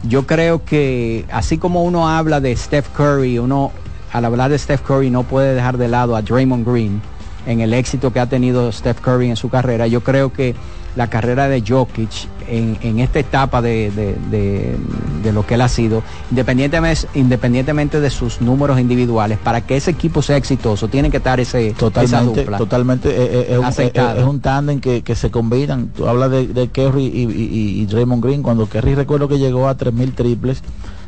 [0.03, 3.71] yo creo que así como uno habla de Steph Curry, uno
[4.13, 7.01] al hablar de Steph Curry no puede dejar de lado a Draymond Green
[7.45, 9.87] en el éxito que ha tenido Steph Curry en su carrera.
[9.87, 10.55] Yo creo que
[10.95, 12.09] la carrera de Jokic
[12.47, 14.75] en, en esta etapa de, de- de-
[15.23, 19.91] de lo que él ha sido, independientemente, independientemente de sus números individuales, para que ese
[19.91, 22.57] equipo sea exitoso, tiene que estar ese, esa Totalmente, dupla.
[22.57, 25.89] totalmente eh, eh, es, un, eh, es un tándem que, que se combinan.
[25.95, 28.41] Tú hablas de, Kerry y, y- y Draymond Green.
[28.43, 30.61] Cuando Kerry recuerdo que llegó a 3.000 triples,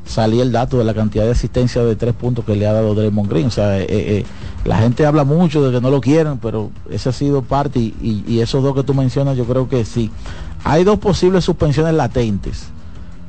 [0.06, 2.96] salía el dato de la cantidad de asistencia de tres puntos que le ha dado
[2.96, 3.48] Draymond Green.
[3.48, 4.26] O sea, eh, eh,
[4.66, 8.40] la gente habla mucho de que no lo quieren, pero ese ha sido parte y,
[8.40, 10.12] esos dos que tú mencionas yo creo que sí.
[10.64, 12.68] Hay dos posibles suspensiones latentes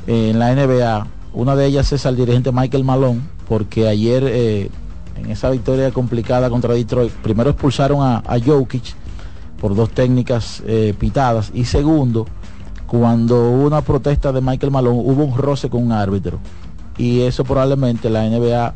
[0.06, 1.06] en la NBA.
[1.34, 4.70] Una de ellas es al dirigente Michael Malone, porque ayer eh,
[5.16, 8.94] en esa victoria complicada contra Detroit, primero expulsaron a, Jokic
[9.60, 12.26] por dos técnicas eh, pitadas y segundo,
[12.86, 16.38] cuando hubo una protesta de Michael Malone, hubo un roce con un árbitro
[16.98, 18.74] y eso probablemente la NBA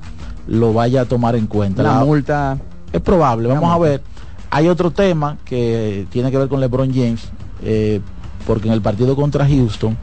[0.48, 1.82] lo vaya a tomar en cuenta.
[1.82, 2.58] La La- multa
[2.92, 4.02] es probable, vamos a ver.
[4.50, 7.28] Hay otro tema que tiene que ver con LeBron James,
[7.62, 8.00] eh,
[8.46, 9.96] porque en el partido contra Houston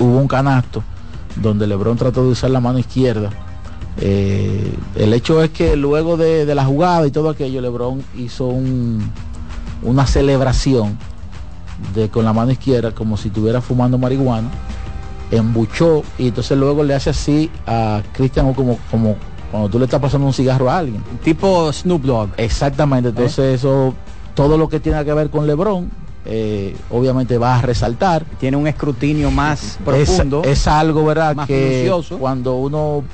[0.00, 0.82] hubo un canasto
[1.36, 3.30] donde LeBron trató de usar la mano izquierda.
[4.00, 8.46] Eh, el hecho es que luego de, de la jugada y todo aquello, LeBron hizo
[8.46, 9.02] un-
[9.82, 10.96] una celebración
[11.94, 14.48] de con la mano izquierda como si estuviera fumando marihuana,
[15.36, 19.16] embuchó y entonces luego le hace así a Cristian como, como
[19.50, 21.02] cuando tú le estás pasando un cigarro a alguien.
[21.22, 22.30] Tipo Snoop Dogg.
[22.36, 23.94] Exactamente, entonces eso,
[24.34, 25.90] todo lo que tiene que ver con LeBron,
[26.26, 28.24] eh, obviamente va a resaltar.
[28.40, 30.42] Tiene un escrutinio más Es- profundo.
[30.44, 31.36] Es, algo, ¿verdad?
[31.36, 32.18] más que minucioso.
[32.18, 33.04] cuando uno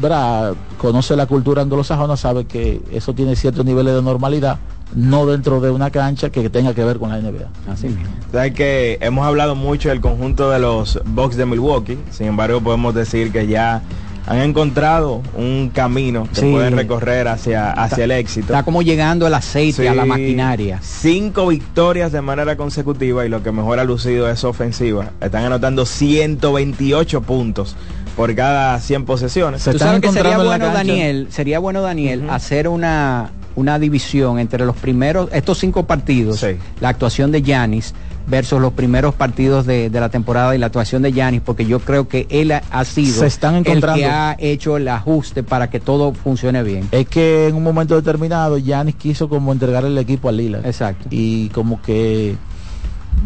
[0.00, 0.54] ¿verdad?
[0.78, 4.58] conoce la cultura anglosajona sabe que eso tiene ciertos niveles de normalidad,
[4.94, 7.48] no dentro de una cancha que tenga que ver con la NBA.
[7.72, 8.04] Así mismo.
[8.32, 12.94] Sabes que hemos hablado mucho del conjunto de los Bucks de Milwaukee, sin embargo podemos
[12.94, 13.82] decir que ya
[14.26, 16.50] han encontrado un camino que Sí.
[16.50, 18.46] pueden recorrer hacia, hacia el éxito.
[18.54, 20.78] Está como llegando el aceite a la maquinaria.
[20.82, 25.10] Cinco victorias de manera consecutiva y lo que mejor ha lucido es ofensiva.
[25.20, 27.76] Están anotando 128 puntos
[28.16, 29.62] por cada 100 posesiones.
[29.64, 34.76] Tú sabes que sería bueno, Daniel, sería bueno, Daniel, hacer una, una división entre los
[34.76, 36.44] primeros, estos cinco partidos,
[36.80, 37.94] la actuación de Yanis
[38.26, 41.78] versus los primeros partidos de, de la temporada y la actuación de Yanis, porque yo
[41.80, 43.98] creo que él ha, ha sido Se están el encontrando.
[44.00, 46.88] que ha hecho el ajuste para que todo funcione bien.
[46.90, 50.60] Es que en un momento determinado Yanis quiso como entregar el equipo a Lila.
[50.64, 51.06] Exacto.
[51.10, 52.36] Y como que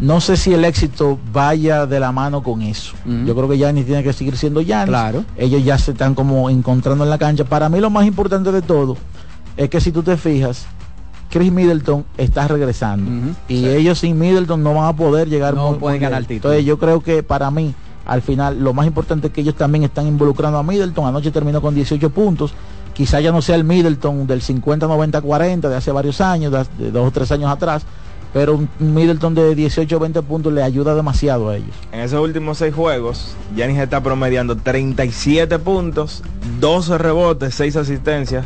[0.01, 2.93] no sé si el éxito vaya de la mano con eso.
[3.25, 4.89] Yo creo que Yanis tiene que seguir siendo Yanis.
[4.89, 5.23] Claro.
[5.37, 7.43] Ellos ya se están como encontrando en la cancha.
[7.45, 8.97] Para mí lo más importante de todo
[9.63, 10.65] es que si tú te fijas,
[11.29, 13.33] Chris Middleton está regresando.
[13.47, 16.53] Y ellos sin Middleton no van a poder llegar No muy- pueden muy ganar título.
[16.53, 19.83] Entonces yo creo que para mí, al final, lo más importante es que ellos también
[19.83, 21.05] están involucrando a Middleton.
[21.05, 22.53] Anoche terminó con 18 puntos.
[22.93, 27.07] Quizá ya no sea el Middleton del 50-90-40 de hace varios años, de, de dos
[27.07, 27.83] o tres años atrás,
[28.33, 31.75] pero un Middleton de 18-20 puntos le ayuda demasiado a ellos.
[31.91, 36.23] En esos últimos seis juegos, Yanis está promediando 37 puntos,
[36.59, 38.45] 12 rebotes, 6 asistencias,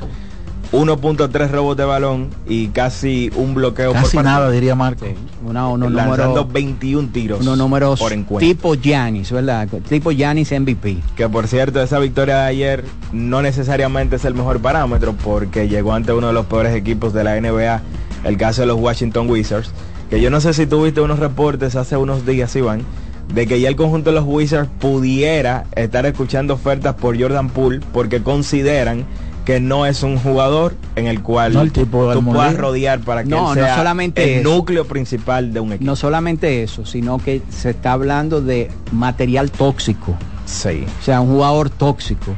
[0.73, 5.05] 1.3 rebotes de balón y casi un bloqueo Casi nada, diría Marco.
[5.45, 8.47] Una, unos lanzando números, 21 tiros unos números por encuentro.
[8.47, 9.67] tipo Yanis, ¿verdad?
[9.87, 10.97] Tipo Yanis MVP.
[11.15, 15.93] Que por cierto, esa victoria de ayer no necesariamente es el mejor parámetro porque llegó
[15.93, 17.81] ante uno de los peores equipos de la NBA,
[18.23, 19.69] el caso de los Washington Wizards.
[20.09, 22.81] Que yo no sé si tuviste unos reportes hace unos días, Iván,
[23.31, 27.79] de que ya el conjunto de los Wizards pudiera estar escuchando ofertas por Jordan Poole
[27.93, 29.05] porque consideran
[29.45, 32.57] que no es un jugador en el cual No, el tipo tú puedas Almolín.
[32.57, 34.49] rodear para que No, él no sea solamente el eso.
[34.55, 35.85] núcleo principal de un equipo.
[35.85, 40.15] No solamente eso, sino que se está hablando de material tóxico.
[40.45, 40.85] Sí.
[40.99, 42.33] O sea, un jugador tóxico.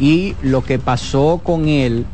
[0.00, 2.04] Y lo que pasó con él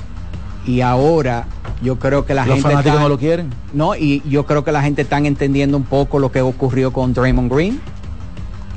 [0.66, 1.46] y ahora
[1.82, 3.50] yo creo que la Los gente fanáticos está- no lo quieren.
[3.72, 7.14] No, y yo creo que la gente está entendiendo un poco lo que ocurrió con
[7.14, 7.80] Draymond Green.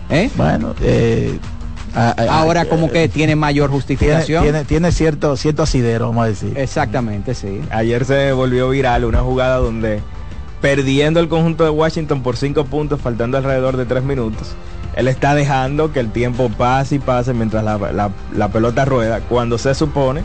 [0.10, 0.30] ¿Eh?
[0.38, 1.38] Bueno, eh,
[1.96, 4.44] Ah, ah, Ahora ah, como que tiene mayor justificación.
[4.44, 6.54] tiene, tiene cierto, cierto asidero, vamos a decir.
[6.58, 7.62] Exactamente, sí.
[7.72, 10.02] Ayer se volvió viral una jugada donde
[10.62, 14.50] perdiendo el conjunto de Washington por cinco puntos, faltando alrededor de tres minutos,
[14.96, 19.20] él está dejando que el tiempo pase y pase mientras la, la- la pelota rueda.
[19.22, 20.22] Cuando se supone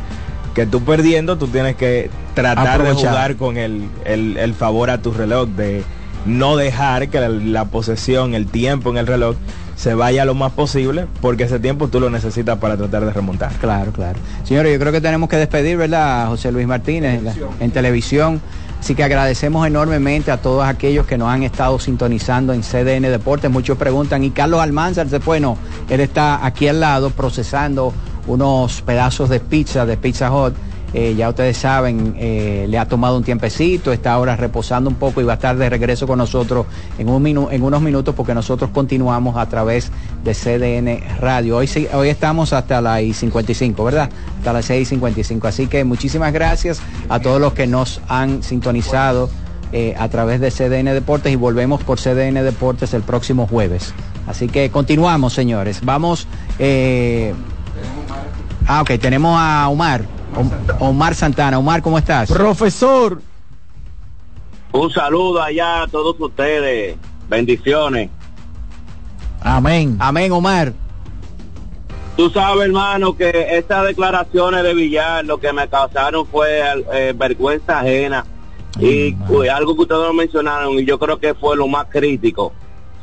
[0.55, 4.99] que tú perdiendo, tú tienes que tratar de jugar con el, el- el favor a
[5.03, 5.83] tu reloj, de
[6.25, 9.37] no dejar que la, la posesión, el tiempo en el reloj
[9.79, 13.53] se vaya lo más posible, porque ese tiempo tú lo necesitas para tratar de remontar.
[13.61, 14.19] Claro, claro.
[14.43, 16.25] Señores, yo creo que tenemos que despedir, ¿verdad?
[16.25, 18.41] a José Luis Martínez en, la- en televisión.
[18.81, 23.51] Así que agradecemos enormemente a todos aquellos que nos han estado sintonizando en CDN Deportes.
[23.53, 25.39] Muchos preguntan, ¿y Carlos Almanzar se fue?
[25.39, 25.57] No,
[25.89, 27.93] él está aquí al lado procesando
[28.27, 30.55] unos pedazos de pizza de Pizza Hut.
[30.95, 35.21] Eh, ya ustedes saben, eh, le ha tomado un tiempecito, está ahora reposando un poco
[35.21, 36.65] y va a estar de regreso con nosotros
[36.99, 39.93] en, un minu- en unos minutos porque nosotros continuamos a través
[40.25, 41.59] de CDN Radio.
[41.59, 44.09] Hoy, hoy estamos hasta las 55, ¿verdad?
[44.39, 45.45] Hasta las 6.55.
[45.47, 46.81] Así que muchísimas gracias
[47.11, 49.29] a todos los que nos han sintonizado
[49.73, 53.93] eh, a través de CDN Deportes y volvemos por CDN Deportes el próximo jueves.
[54.27, 55.81] Así que continuamos, señores.
[55.85, 56.27] Vamos...
[56.59, 57.35] eh,
[58.67, 60.03] Ah, ok, tenemos a Omar.
[60.37, 60.51] Om-
[60.81, 61.59] Omar Santana.
[61.59, 62.31] Omar, ¿cómo estás?
[62.31, 63.21] Profesor.
[64.73, 66.97] Un saludo allá a todos ustedes.
[67.29, 68.11] Bendiciones.
[69.41, 69.97] Amén.
[69.99, 70.73] Amén, Omar.
[72.17, 76.61] Tú sabes, hermano, que estas declaraciones de Villar lo que me causaron fue
[76.93, 78.25] eh, vergüenza ajena.
[78.81, 82.53] y pues, algo que ustedes no mencionaron, y yo creo que fue lo más crítico,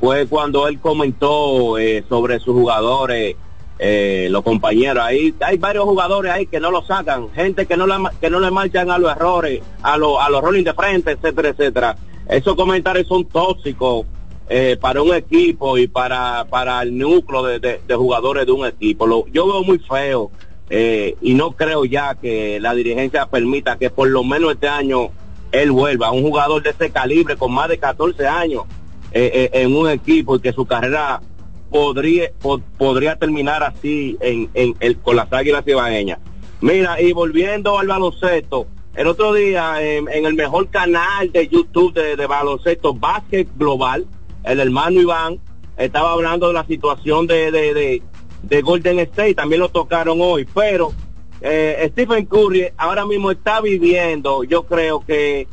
[0.02, 3.36] fue cuando él comentó eh, sobre sus jugadores,
[3.80, 5.04] eh, los compañeros.
[5.04, 8.40] Ahí hay varios jugadores ahí que no lo sacan, gente que no le, que no
[8.40, 11.98] le marchan a los errores, a, los a los rolling de frente, etcétera, etcétera.
[12.30, 14.06] Esos comentarios son tóxicos
[14.50, 19.06] eh, para un equipo y para, para el núcleo de, de- jugadores de un equipo.
[19.08, 20.32] Lo, yo veo muy feo
[20.70, 25.10] eh, y no creo ya que la dirigencia permita que por lo menos este año
[25.52, 26.12] él vuelva.
[26.12, 28.64] Un jugador de ese calibre con más de 14 años
[29.12, 31.22] eh, eh, en un equipo y que su carrera
[31.70, 36.20] podría po- podría terminar así en, en el, con las águilas ibaeñas.
[36.62, 41.94] Mira, y volviendo al baloncesto, el otro día en, en el mejor canal de YouTube
[41.94, 44.06] de, de baloncesto, Básquet Global,
[44.44, 45.40] el hermano Iván
[45.78, 48.02] estaba hablando de la situación de, de, de,
[48.44, 50.94] de Golden State, también lo tocaron hoy, pero
[51.42, 55.48] eh, Stephen Curry ahora mismo está viviendo, yo creo que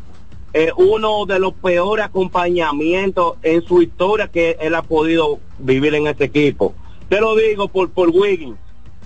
[0.54, 6.06] eh, uno de los peores acompañamientos en su historia que él ha podido vivir en
[6.06, 6.74] este equipo.
[7.08, 8.58] Te lo digo por, por Wiggins.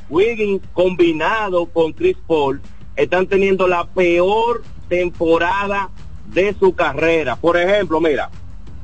[0.08, 2.60] Wiggins combinado con Chris Paul
[2.96, 5.90] están teniendo la peor temporada
[6.32, 7.36] de su carrera.
[7.36, 8.30] Por ejemplo, mira,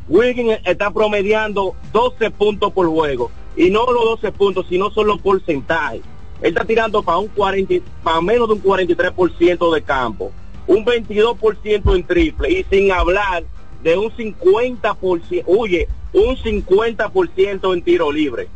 [0.09, 3.31] Wiggins está promediando 12 puntos por juego.
[3.57, 6.03] Y no los 12 puntos, sino son los porcentajes.
[6.41, 10.33] Él está tirando para un 40, para menos de un 43% de campo,
[10.67, 13.45] un 22% en triple y sin hablar
[13.83, 18.49] de un 50%, oye, un 50% en tiro libre,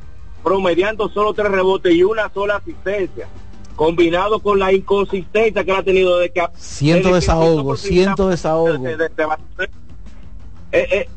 [0.42, 3.26] promediando solo tres rebotes y una sola asistencia,
[3.74, 6.42] combinado con la inconsistencia que ha tenido de que
[7.10, 8.72] que desahogo, siento desahogo.
[8.84, 9.70] de- de- de-
[10.72, 11.08] eh, eh,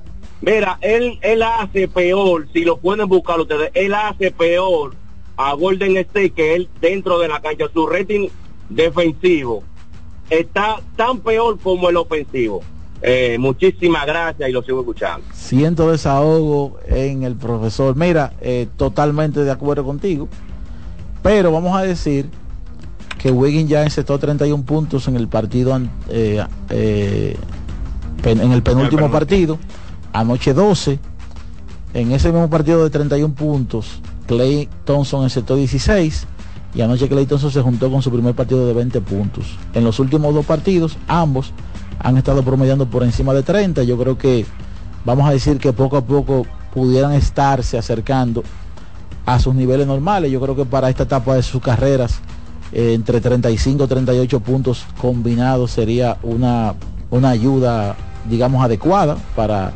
[0.41, 4.93] mira, él, él hace peor, si lo pueden buscar ustedes, él hace peor
[5.37, 7.65] a Golden State que él dentro de la cancha.
[7.73, 8.27] Su rating
[8.69, 9.63] defensivo
[10.29, 12.61] está tan peor como el ofensivo.
[13.01, 15.25] Eh, muchísimas gracias y lo sigo escuchando.
[15.33, 17.95] Siento desahogo en el profesor.
[17.95, 20.27] Mira, eh, totalmente de acuerdo contigo.
[21.23, 22.29] Pero vamos a decir
[23.17, 27.35] que Wiggins ya encestó 31 puntos en el partido, an- eh, eh,
[28.21, 29.57] pen- en el penúltimo partido.
[30.13, 30.99] Anoche 12.
[31.93, 36.27] En ese mismo partido de 31 puntos, Clay Thompson encestó 16.
[36.73, 39.57] Y anoche Clay Thompson se juntó con su primer partido de 20 puntos.
[39.73, 41.51] En los últimos dos partidos, ambos
[41.99, 43.83] han estado promediando por encima de 30.
[43.83, 44.45] Yo creo que
[45.03, 48.43] vamos a decir que poco a poco pudieran estarse acercando
[49.25, 50.31] a sus niveles normales.
[50.31, 52.19] Yo creo que para esta etapa de sus carreras,
[52.71, 56.75] eh, entre 35 y 38 puntos combinados sería una,
[57.09, 57.95] una ayuda,
[58.29, 59.71] digamos, adecuada para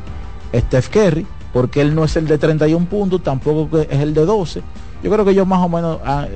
[0.54, 4.62] Steph Curry, porque él no es el de 31 puntos, tampoco es el de 12.
[5.04, 6.28] Yo creo que ellos más o menos, ah,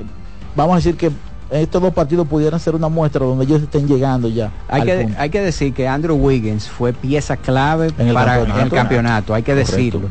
[0.58, 1.10] vamos a decir que
[1.50, 4.50] estos dos partidos pudieran ser una muestra donde ellos estén llegando ya.
[4.68, 5.18] Hay que, punto.
[5.18, 8.62] hay que decir que Andrew Wiggins fue pieza clave En el para campeonato.
[8.64, 9.72] el campeonato, hay que Correcto.
[9.76, 10.08] decirlo.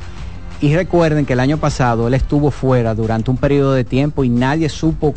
[0.60, 4.30] Y recuerden que el año pasado él estuvo fuera durante un periodo de tiempo y
[4.30, 5.14] nadie supo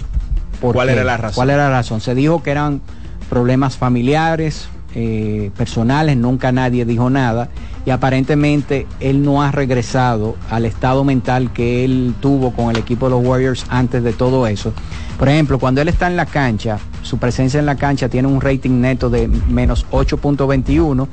[0.61, 1.35] por ¿Cuál qué, era la razón?
[1.37, 2.03] ¿Cuál era la razón?
[2.03, 2.83] Se dijo que eran
[3.31, 7.49] problemas familiares, eh, personales, nunca nadie dijo nada.
[7.87, 13.07] y aparentemente él no ha regresado al estado mental que él tuvo con el equipo
[13.07, 14.75] de los Warriors antes de todo eso.
[15.21, 18.41] Por ejemplo, cuando él está en la cancha, su presencia en la cancha tiene un
[18.41, 21.07] rating neto de menos 8.21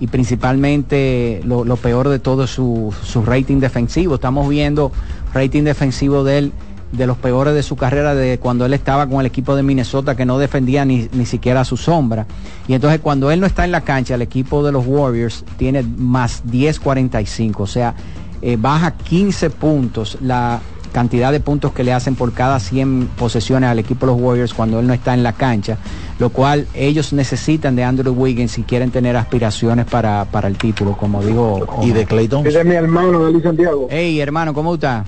[0.00, 4.14] y principalmente lo, peor de todo es su, su rating defensivo.
[4.14, 4.92] Estamos viendo
[5.34, 6.52] rating defensivo de él
[6.92, 10.16] de los peores de su carrera de cuando él estaba con el equipo de Minnesota
[10.16, 12.24] que no defendía ni, ni siquiera su sombra.
[12.66, 15.82] Y entonces cuando él no está en la cancha, el equipo de los Warriors tiene
[15.82, 17.94] más 10.45, o sea,
[18.40, 23.70] eh, baja 15 puntos la cantidad de puntos que le hacen por cada 100 posesiones
[23.70, 25.78] al equipo de los Warriors cuando él no está en la cancha,
[26.18, 30.96] lo cual ellos necesitan de Andrew Wiggins si quieren tener aspiraciones para, para el título,
[30.96, 31.66] como digo.
[31.82, 32.46] Y de Clayton.
[32.46, 33.88] Ese es mi hermano, Dalí Santiago.
[33.90, 35.04] Hey, hermano, ¿cómo está?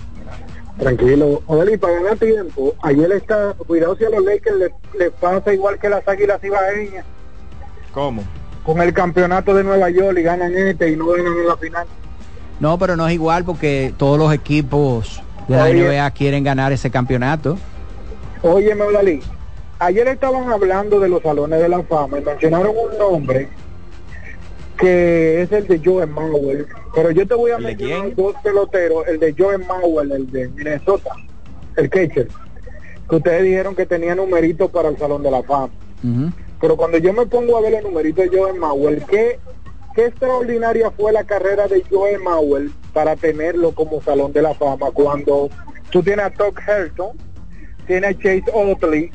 [0.78, 1.43] Tranquilo.
[1.47, 5.78] Odeli, para ganar tiempo, ayer está, cuidado si a los Lakers le, le pasa igual
[5.78, 7.05] que las águilas ibaeñas,
[7.93, 8.22] ¿Cómo?
[8.64, 11.87] con el campeonato de Nueva York y ganan este y no ganan en la final.
[12.61, 15.88] No, pero no es igual porque todos los equipos de la Oye.
[15.88, 17.59] NBA quieren ganar ese campeonato.
[18.43, 19.20] Óyeme, Odalí,
[19.78, 23.49] ayer estaban hablando de los salones de la fama y mencionaron un nombre
[24.78, 29.20] que es el de Joe Mauer, pero yo te voy a mencionar dos peloteros, el
[29.20, 31.11] de Joe Mauer, el de Minnesota,
[31.76, 32.26] el catcher,
[33.09, 35.70] que ustedes dijeron que tenía numeritos para el salón de la fama.
[36.61, 39.38] Pero cuando yo me pongo a ver el numerito de Joe Mauer, ¿qué,
[39.95, 44.90] qué extraordinaria fue la carrera de Joe Mauer para tenerlo como Salón de la Fama
[44.93, 45.49] cuando
[45.90, 47.16] tú tienes a Doug Herton,
[47.86, 49.11] tienes a Chase Otley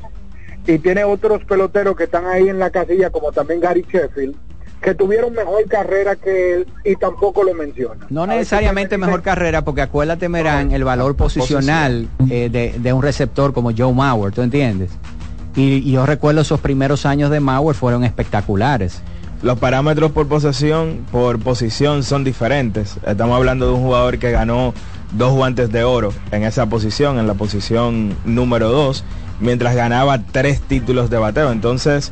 [0.66, 4.36] y tienes otros peloteros que están ahí en la casilla como también Gary Sheffield
[4.82, 8.06] que tuvieron mejor carrera que él y tampoco lo menciona.
[8.10, 13.54] No necesariamente mejor carrera, porque acuérdate, Merán, el valor posicional eh, de, de un receptor
[13.54, 14.92] como Joe Mauer, ¿tú entiendes?
[15.56, 19.02] Y, y yo recuerdo esos primeros años de Mauer fueron espectaculares.
[19.44, 22.98] Los parámetros por posesión, por posición son diferentes.
[23.06, 24.74] Estamos hablando de un jugador que ganó
[25.12, 29.04] dos guantes de oro en esa posición, en la posición número dos,
[29.40, 31.52] mientras ganaba tres títulos de bateo.
[31.52, 32.12] Entonces,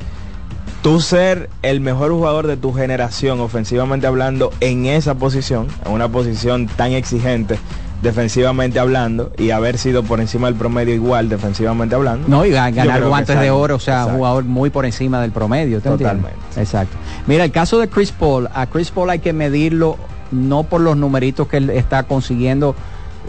[0.84, 6.08] tú ser el mejor jugador de tu generación, ofensivamente hablando, en esa posición, en una
[6.10, 7.58] posición tan exigente,
[8.06, 12.28] defensivamente hablando, y haber sido por encima del promedio igual, defensivamente hablando.
[12.28, 14.18] No, y ganar guantes es de oro, o sea, Exacto.
[14.18, 15.82] jugador muy por encima del promedio.
[15.82, 16.22] ¿te entiendes?
[16.22, 16.62] Totalmente.
[16.62, 16.95] Exacto.
[17.26, 19.97] Mira, el caso de Chris Paul, a Chris Paul hay que medirlo
[20.32, 22.76] no por los numeritos que él está consiguiendo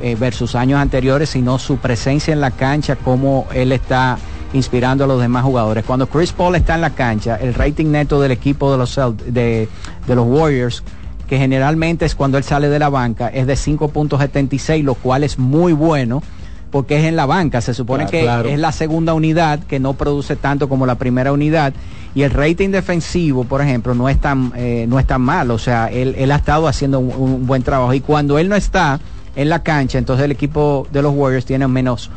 [0.03, 4.19] eh, versus años anteriores, sino su presencia en la cancha, cómo él está
[4.53, 5.85] inspirando a los demás jugadores.
[5.85, 9.69] Cuando Chris Paul está en la cancha, el rating neto del equipo de los, de
[10.07, 10.83] los Warriors,
[11.27, 15.39] que generalmente es cuando él sale de la banca, es de 5.76, lo cual es
[15.39, 16.23] muy bueno
[16.71, 17.61] porque es en la banca.
[17.61, 18.49] Se supone Claro, que claro.
[18.49, 21.73] es la segunda unidad que no produce tanto como la primera unidad.
[22.15, 25.51] Y el rating defensivo, por ejemplo, no es tan, eh, no es tan mal.
[25.51, 27.93] O sea, él, él ha estado haciendo un, un buen trabajo.
[27.95, 29.01] Y cuando él no está
[29.37, 32.11] en la cancha, entonces el equipo de los Warriors tiene menos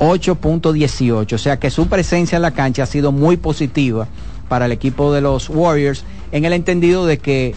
[0.00, 1.32] 8.18.
[1.32, 4.08] O sea que su presencia en la cancha ha sido muy positiva
[4.48, 7.54] para el equipo de los Warriors en el entendido de que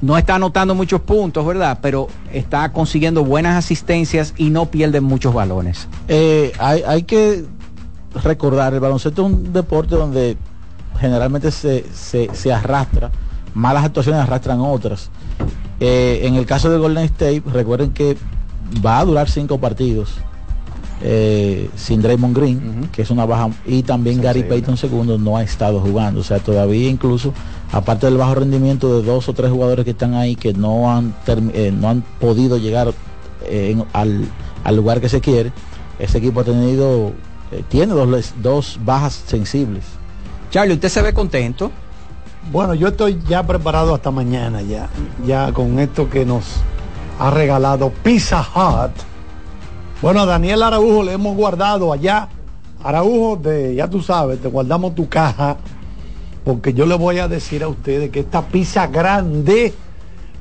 [0.00, 1.78] no está anotando muchos puntos, ¿verdad?
[1.82, 5.88] Pero está consiguiendo buenas asistencias y no pierde muchos balones.
[6.08, 7.44] Eh, hay, hay que
[8.22, 10.36] recordar, el baloncesto es un deporte donde
[10.98, 13.10] generalmente se, se, se arrastra,
[13.54, 15.10] malas actuaciones arrastran otras.
[15.80, 18.16] Eh, en el caso de Golden State, recuerden que
[18.84, 20.14] va a durar cinco partidos
[21.00, 25.42] eh, sin Draymond Green, que es una baja, y también Gary Payton segundo no ha
[25.42, 27.32] estado jugando, o sea, todavía incluso,
[27.72, 31.14] aparte del bajo rendimiento de dos o tres jugadores que están ahí que no han,
[31.26, 32.92] eh, no han podido llegar
[33.44, 34.26] eh, en- al,
[34.64, 35.52] al lugar que se quiere,
[35.98, 37.12] ese equipo ha tenido,
[37.52, 39.84] eh, tiene dos, dos bajas sensibles.
[40.50, 41.70] Charlie, ¿usted se ve contento?
[42.50, 44.88] Bueno, yo estoy ya preparado hasta mañana ya,
[45.26, 46.44] ya con esto que nos
[47.18, 48.92] ha regalado Pizza Hut.
[50.00, 52.28] Bueno, a Daniel Araujo le hemos guardado allá.
[52.82, 55.56] Araujo, de, ya tú sabes, te guardamos tu caja,
[56.48, 59.74] porque yo le voy a decir a ustedes que esta pizza grande,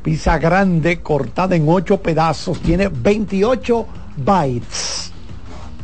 [0.01, 3.85] pizza grande cortada en ocho pedazos, tiene 28
[4.15, 5.11] bytes.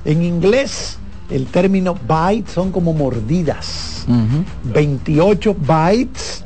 [0.06, 0.98] En inglés,
[1.30, 4.06] el término byte son como mordidas.
[4.64, 6.46] 28 bytes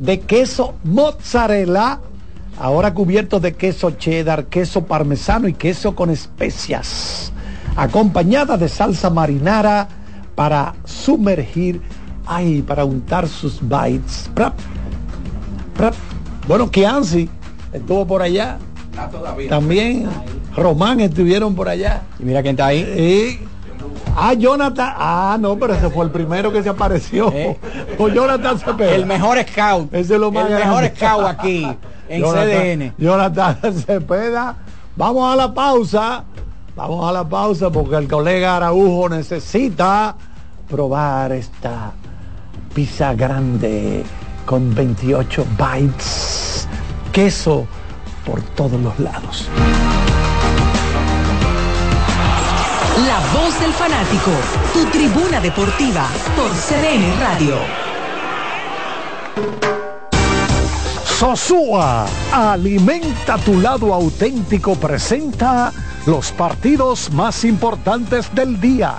[0.00, 2.00] de queso mozzarella,
[2.58, 7.30] ahora cubierto de queso cheddar, queso parmesano y queso con especias,
[7.76, 9.86] acompañada de salsa marinara
[10.34, 11.82] para sumergir,
[12.26, 14.30] ay, para untar sus bites.
[14.34, 14.54] Prap,
[15.76, 15.94] prap.
[16.46, 17.28] Bueno, Kianci
[17.72, 18.58] estuvo por allá.
[19.48, 20.08] También
[20.56, 22.02] Román estuvieron por allá.
[22.18, 23.40] Y mira quién está ahí.
[24.14, 24.92] Ah, Jonathan.
[24.98, 27.32] Ah, no, pero ese fue el primero que se apareció.
[27.98, 28.94] O Jonathan Cepeda.
[28.94, 29.92] El mejor scout.
[29.94, 31.66] Ese es lo más el mejor scout aquí
[32.08, 32.94] En Jonathan- CDN.
[32.98, 34.56] Jonathan Cepeda.
[34.96, 36.24] Vamos a la pausa.
[36.76, 40.14] Vamos a la pausa porque el colega Araujo necesita
[40.68, 41.92] probar esta
[42.74, 44.04] pizza grande
[44.44, 46.68] con 28 bites.
[47.12, 47.66] Queso
[48.24, 49.48] por todos los lados.
[53.06, 54.30] La voz del fanático,
[54.72, 57.56] tu tribuna deportiva por CDN Radio.
[61.04, 65.72] Sosúa, alimenta tu lado auténtico, presenta
[66.06, 68.98] los partidos más importantes del día.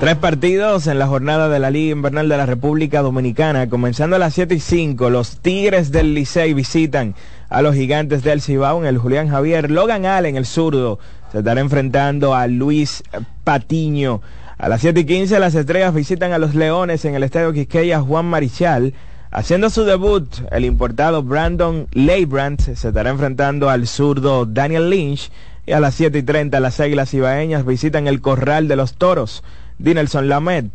[0.00, 3.70] Tres partidos en la jornada de la Liga Invernal de la República Dominicana.
[3.70, 7.14] Comenzando a las 7 y 5, los Tigres del Licey visitan
[7.48, 9.70] a los Gigantes del Cibao en el Julián Javier.
[9.70, 10.98] Logan Allen, el zurdo,
[11.32, 13.02] se estará enfrentando a Luis
[13.42, 14.20] Patiño.
[14.58, 18.00] A las 7 y 15, las Estrellas visitan a los Leones en el Estadio Quisqueya
[18.00, 18.92] Juan Marichal.
[19.30, 25.30] Haciendo su debut, el importado Brandon Leibrand se estará enfrentando al zurdo Daniel Lynch.
[25.64, 29.42] Y a las 7 y 30, las Águilas Ibaeñas visitan el Corral de los Toros.
[29.78, 30.72] Dinelson Lamet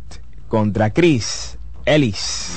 [0.48, 2.50] contra Chris Ellis.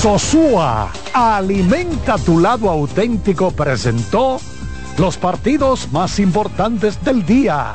[0.00, 4.40] Sosúa, alimenta tu lado auténtico, presentó
[4.98, 7.74] los partidos más importantes del día.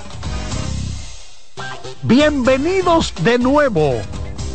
[2.03, 3.93] Bienvenidos de nuevo.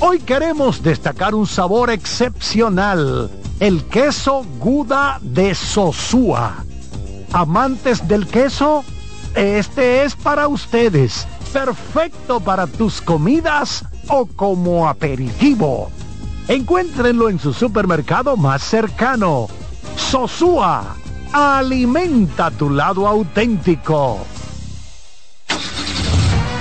[0.01, 3.30] Hoy queremos destacar un sabor excepcional,
[3.61, 6.64] el queso Guda de Sosúa.
[7.32, 8.84] Amantes del queso,
[9.34, 11.26] este es para ustedes.
[11.52, 15.90] Perfecto para tus comidas o como aperitivo.
[16.48, 19.48] Encuéntrenlo en su supermercado más cercano.
[19.96, 20.96] Sosúa,
[21.32, 24.18] alimenta tu lado auténtico.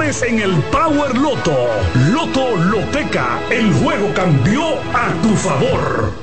[0.00, 1.56] en el Power Loto.
[2.12, 6.14] Loto Loteca, el juego cambió a tu favor.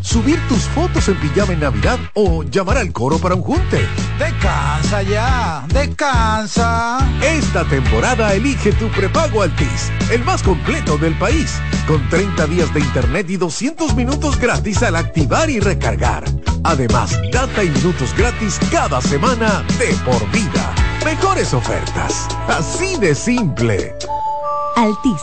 [0.00, 3.86] Subir tus fotos en pijama en Navidad o llamar al coro para un junte.
[4.18, 7.06] Descansa ya, descansa.
[7.22, 12.80] Esta temporada elige tu prepago Altis, el más completo del país, con 30 días de
[12.80, 16.24] internet y 200 minutos gratis al activar y recargar.
[16.64, 20.87] Además, data y minutos gratis cada semana de por vida.
[21.04, 23.94] Mejores ofertas, así de simple.
[24.76, 25.22] Altis.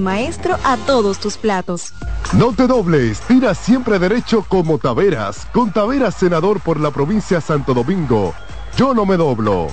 [0.00, 1.92] maestro a todos tus platos.
[2.32, 5.46] No te dobles, tira siempre derecho como Taveras.
[5.52, 8.34] Con Taveras, senador por la provincia Santo Domingo.
[8.76, 9.68] Yo no me doblo.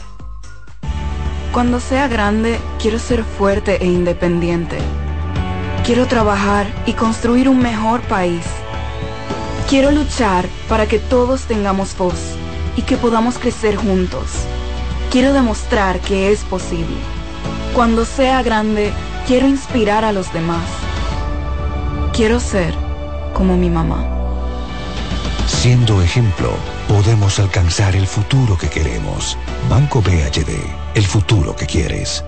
[1.53, 4.77] Cuando sea grande, quiero ser fuerte e independiente.
[5.86, 8.45] Quiero trabajar y construir un mejor país.
[9.69, 12.36] Quiero luchar para que todos tengamos voz
[12.76, 14.27] y que podamos crecer juntos.
[15.11, 17.19] Quiero demostrar que es posible.
[17.74, 18.91] Cuando sea grande,
[19.28, 20.64] quiero inspirar a los demás.
[22.14, 22.74] Quiero ser
[23.34, 24.06] como mi mamá.
[25.48, 26.52] Siendo ejemplo,
[26.88, 29.38] podemos alcanzar el futuro que queremos.
[29.70, 30.50] Banco BHD,
[30.96, 32.24] el futuro que quieres.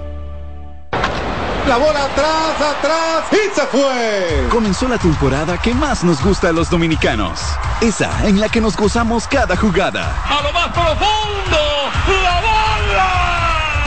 [1.68, 4.48] La bola atrás, atrás y se fue.
[4.50, 7.42] Comenzó la temporada que más nos gusta a los dominicanos.
[7.82, 10.16] Esa en la que nos gozamos cada jugada.
[10.24, 11.58] A lo más profundo,
[12.08, 13.31] la bola.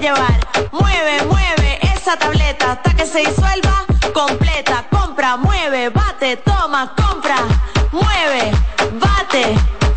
[0.00, 0.40] Llevar.
[0.72, 4.86] Mueve, mueve esa tableta hasta que se disuelva completa.
[4.90, 7.36] Compra, mueve, bate, toma, compra,
[7.92, 8.50] mueve,
[8.98, 9.54] bate,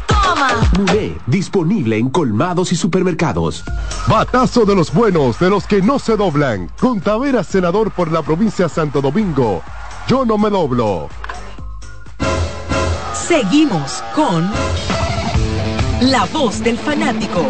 [0.08, 0.50] toma.
[0.78, 3.64] Muné, disponible en colmados y supermercados.
[4.08, 6.70] Batazo de los buenos, de los que no se doblan.
[6.80, 9.62] Con Tavera, senador por la provincia de Santo Domingo.
[10.08, 11.10] Yo no me doblo.
[13.14, 14.52] Seguimos con
[16.02, 17.50] La Voz del Fanático.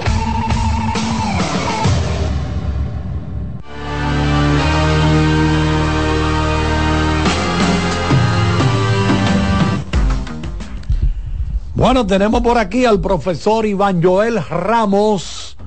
[11.84, 15.58] Bueno, tenemos por aquí al profesor Iván Joel Ramos,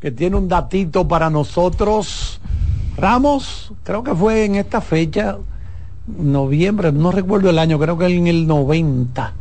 [0.00, 2.40] que tiene un datito para nosotros.
[2.96, 5.36] Ramos, creo que fue en esta fecha,
[6.06, 9.34] noviembre, no recuerdo el año, creo que en el 90,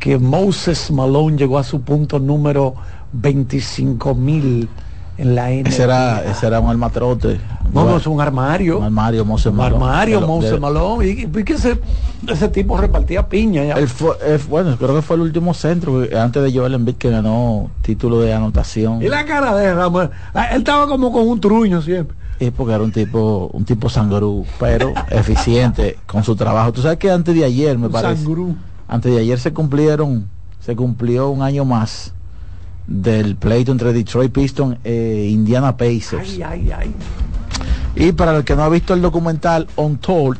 [0.00, 2.74] que Moses Malone llegó a su punto número
[3.12, 4.68] 25 mil
[5.18, 5.50] en la.
[5.50, 7.38] Ese era, ese era un almatrote.
[7.74, 8.78] No, no, es un armario.
[8.78, 9.84] Un armario, Moses Un Malone.
[9.84, 11.06] armario, de- Malone.
[11.06, 11.78] Y, y que ese,
[12.26, 13.64] ese tipo repartía piña.
[13.64, 13.74] ya.
[13.74, 14.16] Él fue,
[14.48, 18.20] bueno, creo que fue el último centro eh, antes de Joel Embiid que ganó título
[18.20, 19.02] de anotación.
[19.02, 22.16] Y la cara de Ramos, ah, él estaba como con un truño siempre.
[22.40, 26.72] Es porque era un tipo, un tipo sangrú, pero eficiente con su trabajo.
[26.72, 28.54] Tú sabes que antes de ayer, me Un parece, sangrú.
[28.86, 30.28] antes de ayer se cumplieron,
[30.60, 32.14] se cumplió un año más
[32.88, 36.30] del pleito entre Detroit Pistons e Indiana Pacers.
[36.30, 36.90] Ay, ay, ay.
[37.94, 40.38] Y para el que no ha visto el documental Untold,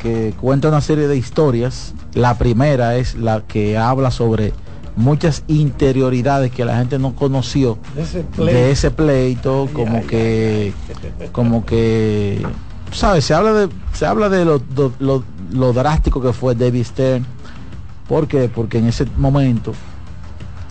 [0.00, 4.52] que cuenta una serie de historias, la primera es la que habla sobre
[4.96, 8.58] muchas interioridades que la gente no conoció De ese de pleito.
[8.58, 10.72] ese pleito, como que,
[11.32, 12.42] como que,
[12.92, 16.84] sabes, se habla de, se habla de lo, lo- lo- lo drástico que fue David
[16.84, 17.26] Stern.
[18.08, 18.48] ¿Por qué?
[18.48, 19.72] Porque en ese momento,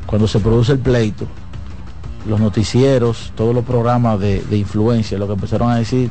[0.09, 1.25] cuando se produce el pleito,
[2.27, 6.09] los noticieros, todos los programas de, de influencia, lo que empezaron a decir,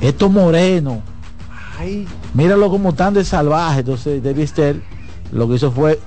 [0.00, 0.98] estos morenos,
[1.78, 3.80] Ay, míralo como tan de salvaje.
[3.80, 4.82] Entonces David Stern
[5.32, 5.98] lo que hizo fue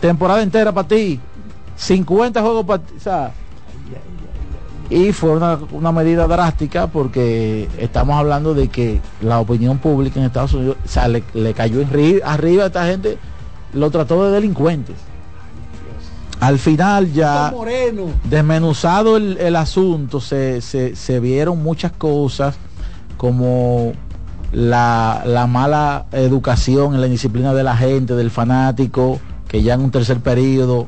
[0.00, 1.20] temporada entera para ti,
[1.76, 2.94] 50 juegos para ti.
[2.96, 3.32] o sea,
[4.90, 10.26] y fue una, una medida drástica porque estamos hablando de que la opinión pública en
[10.26, 13.16] Estados Unidos o sea, le, le cayó en ri- arriba a esta gente,
[13.72, 14.96] lo trató de delincuentes.
[16.40, 17.50] Al final ya
[18.24, 22.56] desmenuzado el, el asunto, se, se- se vieron muchas cosas
[23.18, 23.92] como
[24.52, 29.82] la, la mala educación en la disciplina de la gente, del fanático, que ya en
[29.82, 30.86] un tercer periodo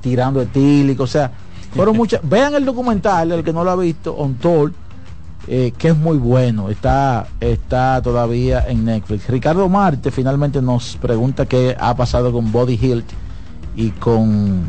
[0.00, 1.30] tirando etílico, o sea,
[1.74, 2.20] fueron muchas.
[2.28, 4.72] Vean el documental, el que no lo ha visto, On Tour,
[5.46, 9.28] eh, que es muy bueno, está, está todavía en Netflix.
[9.28, 13.06] Ricardo Marte finalmente nos pregunta qué ha pasado con Body Hilt
[13.76, 14.64] y con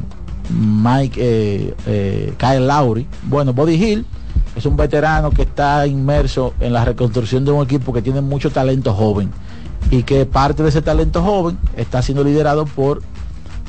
[0.49, 3.07] Mike eh, eh, Kyle Lowry.
[3.23, 4.05] Bueno, Body Hill
[4.55, 8.51] es un veterano que está inmerso en la reconstrucción de un equipo que tiene mucho
[8.51, 9.31] talento joven
[9.91, 13.01] y que parte de ese talento joven está siendo liderado por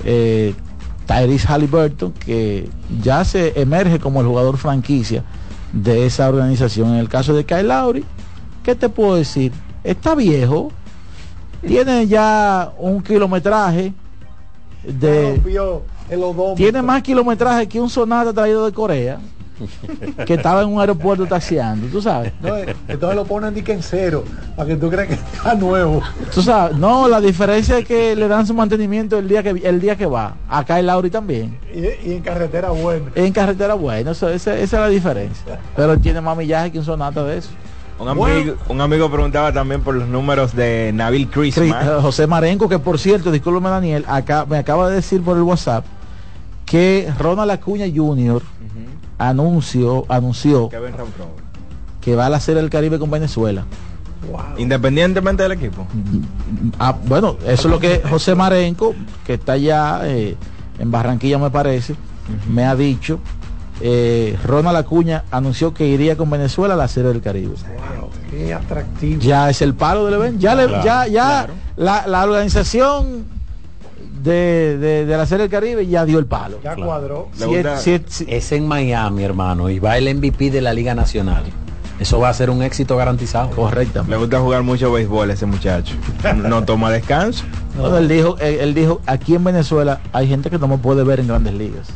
[0.05, 0.55] eh,
[1.07, 2.69] Tyrese Halliburton, que
[3.02, 5.24] ya se emerge como el jugador franquicia
[5.73, 6.90] de esa organización.
[6.90, 8.05] En el caso de Kyle Lowry,
[8.62, 9.52] ¿qué te puedo decir?
[9.82, 10.73] Está viejo,
[11.66, 13.93] tiene ya un kilometraje
[14.85, 15.40] de
[16.11, 16.55] el odómetro.
[16.57, 19.19] tiene más kilometraje que un sonata traído de Corea
[20.24, 22.32] que estaba en un aeropuerto taxiando, tú sabes.
[22.41, 24.24] No, entonces lo ponen dique en cero,
[24.57, 26.01] para que tú creas que está nuevo.
[26.35, 29.78] Tú sabes, no, la diferencia es que le dan su mantenimiento el día que el
[29.78, 30.35] día que va.
[30.49, 31.59] Acá el Lauri también.
[31.74, 33.11] Y, y en carretera buena.
[33.15, 35.61] En carretera bueno, eso- esa, esa es la diferencia.
[35.77, 37.51] Pero tiene más millaje que un sonata de eso.
[37.99, 42.78] Un amigo, un amigo preguntaba también por los números de Nabil eh, José Marenco, que
[42.78, 45.85] por cierto, discúlpeme Daniel, acá me acaba de decir por el WhatsApp
[46.70, 48.40] que Ronald Acuña Jr.
[49.18, 51.05] anunció, anunció Renfro.
[52.01, 53.64] que va a la Serie del Caribe con Venezuela.
[54.56, 55.86] Independientemente del equipo.
[56.78, 58.94] Ah, bueno, eso es lo que José Marenco,
[59.26, 60.36] que está ya eh,
[60.78, 61.97] en Barranquilla me parece,
[62.48, 63.18] me ha dicho.
[63.82, 67.55] Eh, Ronald Acuña anunció que iría con Venezuela a la Serie del Caribe.
[68.30, 69.20] Qué atractivo.
[69.22, 70.38] Ya es el palo del evento.
[70.38, 71.52] Ya, le- Claro, ya, ya claro.
[71.76, 73.24] la, la organización
[74.22, 76.59] de, de- de la Serie del Caribe ya dio el palo.
[76.62, 77.28] Ya cuadró.
[77.34, 80.72] Si es- si es- si- Es en Miami, hermano, y va el MVP de la
[80.72, 81.44] Liga Nacional.
[81.98, 83.51] Eso va a ser un éxito garantizado.
[83.51, 84.05] Correcto.
[84.09, 85.94] Le gusta jugar mucho béisbol a ese muchacho.
[86.36, 87.44] No toma descanso.
[87.98, 91.20] Él dijo, él, él dijo, aquí en Venezuela hay gente que no me puede ver
[91.20, 91.88] en grandes ligas.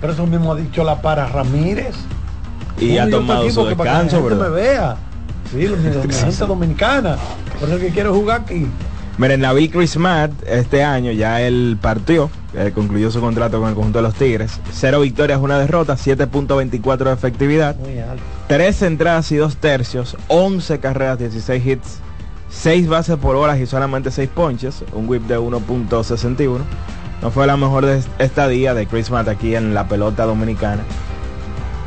[0.00, 1.94] Pero eso mismo ha dicho la para Ramírez.
[2.80, 4.48] Y ha tomado su que para que la descanso, gente ¿verdad?
[4.50, 4.96] me vea.
[5.52, 7.16] Sí, la, la gente dominicana.
[7.60, 8.66] Por eso es que quiero jugar aquí.
[9.16, 14.00] Miren, Nabil Christmas este año ya él partió, eh, concluyó su contrato con el conjunto
[14.00, 14.58] de los Tigres.
[14.72, 17.76] Cero victorias, una derrota, 7.24 de efectividad,
[18.48, 21.98] tres entradas y dos tercios, 11 carreras, 16 hits,
[22.50, 26.58] 6 bases por horas y solamente 6 ponches, un whip de 1.61.
[27.22, 30.82] No fue la mejor de estadía de Christmas aquí en la pelota dominicana.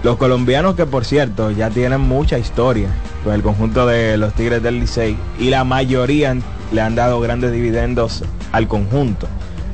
[0.04, 2.88] Los colombianos que por cierto ya tienen mucha historia
[3.24, 6.36] con el conjunto de los Tigres del Licey y la mayoría
[6.72, 9.28] le han dado grandes dividendos al conjunto.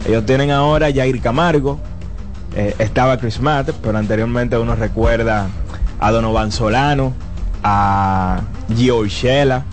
[0.07, 1.79] Ellos tienen ahora Jair Camargo,
[2.55, 5.47] eh, estaba Chris Matt, pero anteriormente uno recuerda
[5.99, 7.13] a Donovan Solano,
[7.63, 8.41] a
[8.75, 9.63] Gio Urshela,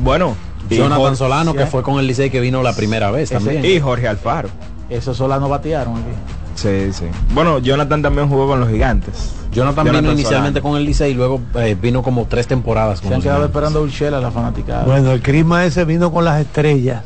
[0.00, 0.36] bueno,
[0.70, 3.64] Jonathan Jorge- Solano, que fue con el Licey que vino la primera vez también.
[3.64, 4.48] y Jorge Alfaro.
[4.90, 6.10] Esos Solano batearon aquí.
[6.54, 7.04] Sí, sí.
[7.34, 9.34] Bueno, Jonathan también jugó con los gigantes.
[9.58, 10.72] Jonathan, vino Jonathan inicialmente Solano.
[10.74, 13.56] con el Licey y luego eh, vino como tres temporadas con Se han quedado Gigantes.
[13.56, 14.84] esperando a Urshela, la fanaticada.
[14.84, 17.02] Bueno, el Crisma ese vino con las estrellas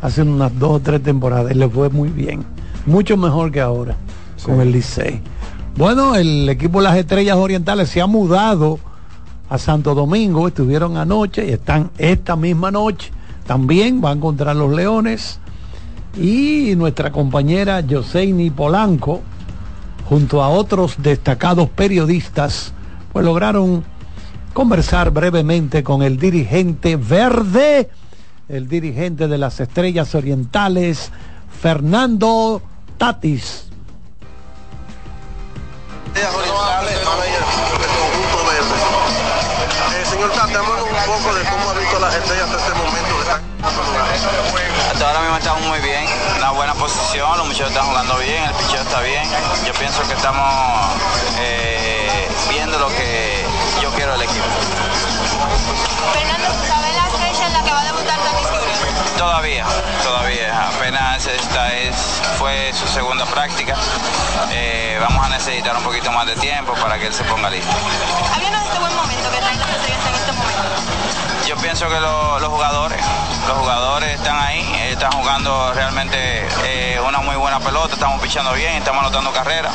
[0.00, 2.44] hace unas dos o tres temporadas y le fue muy bien.
[2.86, 3.94] Mucho mejor que ahora
[4.44, 5.20] con el Licey.
[5.76, 8.78] Bueno, el equipo de las estrellas orientales se ha mudado
[9.48, 10.48] a Santo Domingo.
[10.48, 13.12] Estuvieron anoche y están esta misma noche.
[13.46, 15.38] También van contra los Leones.
[16.20, 19.22] Y nuestra compañera Joseini Polanco,
[20.08, 22.72] junto a otros destacados periodistas,
[23.12, 23.84] pues lograron
[24.52, 27.90] conversar brevemente con el dirigente verde,
[28.48, 31.10] el dirigente de las Estrellas Orientales,
[31.60, 32.62] Fernando
[32.98, 33.68] Tatis.
[36.14, 36.20] Eh,
[40.10, 40.36] señor un
[41.06, 43.12] poco de cómo ha visto las estrellas este momento.
[45.02, 46.06] Hasta ahora mismo estamos muy bien,
[46.36, 49.28] una buena posición, los muchachos están jugando bien, el picheo está bien.
[49.66, 50.46] Yo pienso que estamos
[51.40, 53.44] eh, viendo lo que
[53.80, 54.44] yo quiero del equipo.
[56.12, 59.18] Fernando, ¿sabes la fecha en la que va a debutar Tatis?
[59.18, 59.66] Todavía,
[60.04, 63.74] todavía, apenas esta es, fue su segunda práctica.
[64.52, 67.74] Eh, vamos a necesitar un poquito más de tiempo para que él se ponga listo.
[68.36, 71.01] Háblanos de este buen momento que traen en este momento.
[71.46, 72.98] Yo pienso que lo- los jugadores,
[73.48, 78.52] los jugadores están ahí, eh, están jugando realmente eh, una muy buena pelota, estamos pichando
[78.52, 79.72] bien, estamos anotando carreras,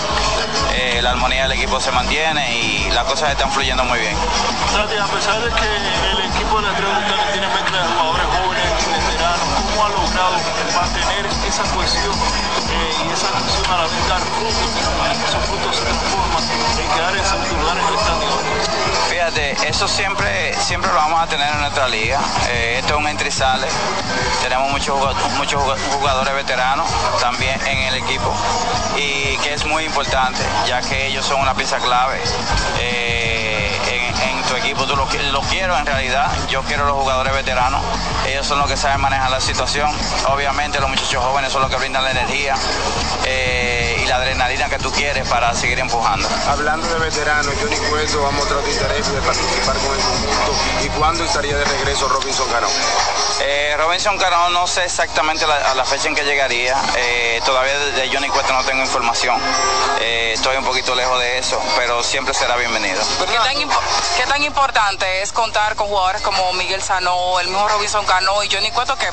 [0.73, 4.15] eh, la armonía del equipo se mantiene y las cosas están fluyendo muy bien.
[4.18, 5.68] A pesar de que
[6.11, 8.26] el equipo de la tiene mezcla de jugadores
[9.77, 10.31] ¿cómo ha logrado
[10.75, 15.75] mantener esa cohesión eh, y esa cohesión a la vez dar frutos que esos frutos
[15.75, 16.43] se transforman
[16.79, 18.29] en quedar en segundo lugar en el standing?
[19.09, 22.19] Fíjate, eso siempre, siempre lo vamos a tener en nuestra liga.
[22.49, 23.67] Eh, esto es un sale.
[24.41, 26.87] Tenemos muchos jugad- muchos jugad- jugadores veteranos
[27.19, 28.33] también en el equipo
[28.95, 32.21] y que es muy importante, ya que ellos son una pieza clave.
[32.79, 33.79] eh,
[34.23, 37.81] en, tu equipo tú lo, lo quiero en realidad, yo quiero los jugadores veteranos,
[38.25, 39.66] ellos son los que saben manejar la situación,
[40.27, 42.56] obviamente los muchachos jóvenes son los que brindan la energía
[43.26, 46.27] eh, y la adrenalina que tú quieres para seguir empujando.
[46.48, 50.47] Hablando de veteranos, Johnny Cueto ha mostrado interés de participar con el conjunto.
[50.81, 52.67] ¿Y cuándo estaría de regreso Robinson Cano?
[53.41, 56.75] Eh, Robinson Cano no sé exactamente la, a la fecha en que llegaría.
[56.95, 59.41] Eh, todavía de, Johnny Cuesta no tengo información.
[59.99, 63.01] Eh, estoy un poquito lejos de eso, pero siempre será bienvenido.
[63.19, 63.79] ¿Qué tan, impo-
[64.17, 68.49] qué tan importante es contar con jugadores como Miguel Sanó, el mismo Robinson Cano y
[68.51, 69.07] Johnny Cueto que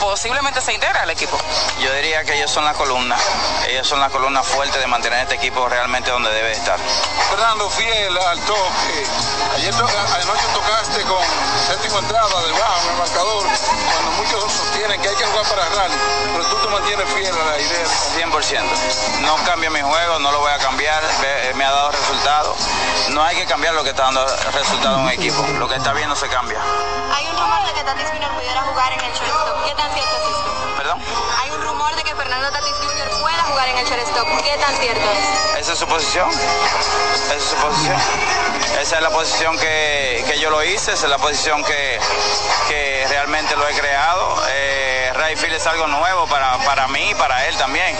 [0.00, 1.38] posiblemente se integre al equipo?
[1.80, 3.16] Yo diría que ellos son la columna.
[3.68, 6.78] Ellos son la columna fuerte de mantener este equipo realmente donde debe estar.
[7.30, 9.06] Fernando, fiel al toque.
[9.56, 10.46] Ayer to- anoche
[10.82, 11.22] tocaste con
[11.68, 13.44] séptima entrada debajo en el marcador,
[13.92, 15.94] cuando muchos sostienen que hay que jugar para rally,
[16.32, 17.86] pero tú te mantienes fiel a la idea.
[18.16, 19.20] 100%.
[19.22, 22.56] No cambio mi juego, no lo voy a cambiar, ve- me ha dado resultados.
[23.10, 25.42] No hay que cambiar lo que está dando resultado en un equipo.
[25.58, 26.58] Lo que está bien no se cambia.
[27.14, 29.64] Hay un rumor de que Tatis Junior pudiera jugar en el shortstop.
[29.64, 30.71] ¿Qué tan cierto es esto?
[30.82, 30.98] ¿Perdón?
[31.40, 34.26] Hay un rumor de que Fernando Tatis Junior pueda jugar en el shortstop.
[34.42, 35.60] ¿Qué tan cierto es?
[35.60, 36.28] Esa es su posición.
[36.28, 37.96] Esa es su posición.
[38.80, 42.00] Esa es la posición que, que yo lo hice, esa es la posición que,
[42.66, 44.42] que realmente lo he creado.
[44.48, 47.96] Eh, right field es algo nuevo para, para mí y para él también.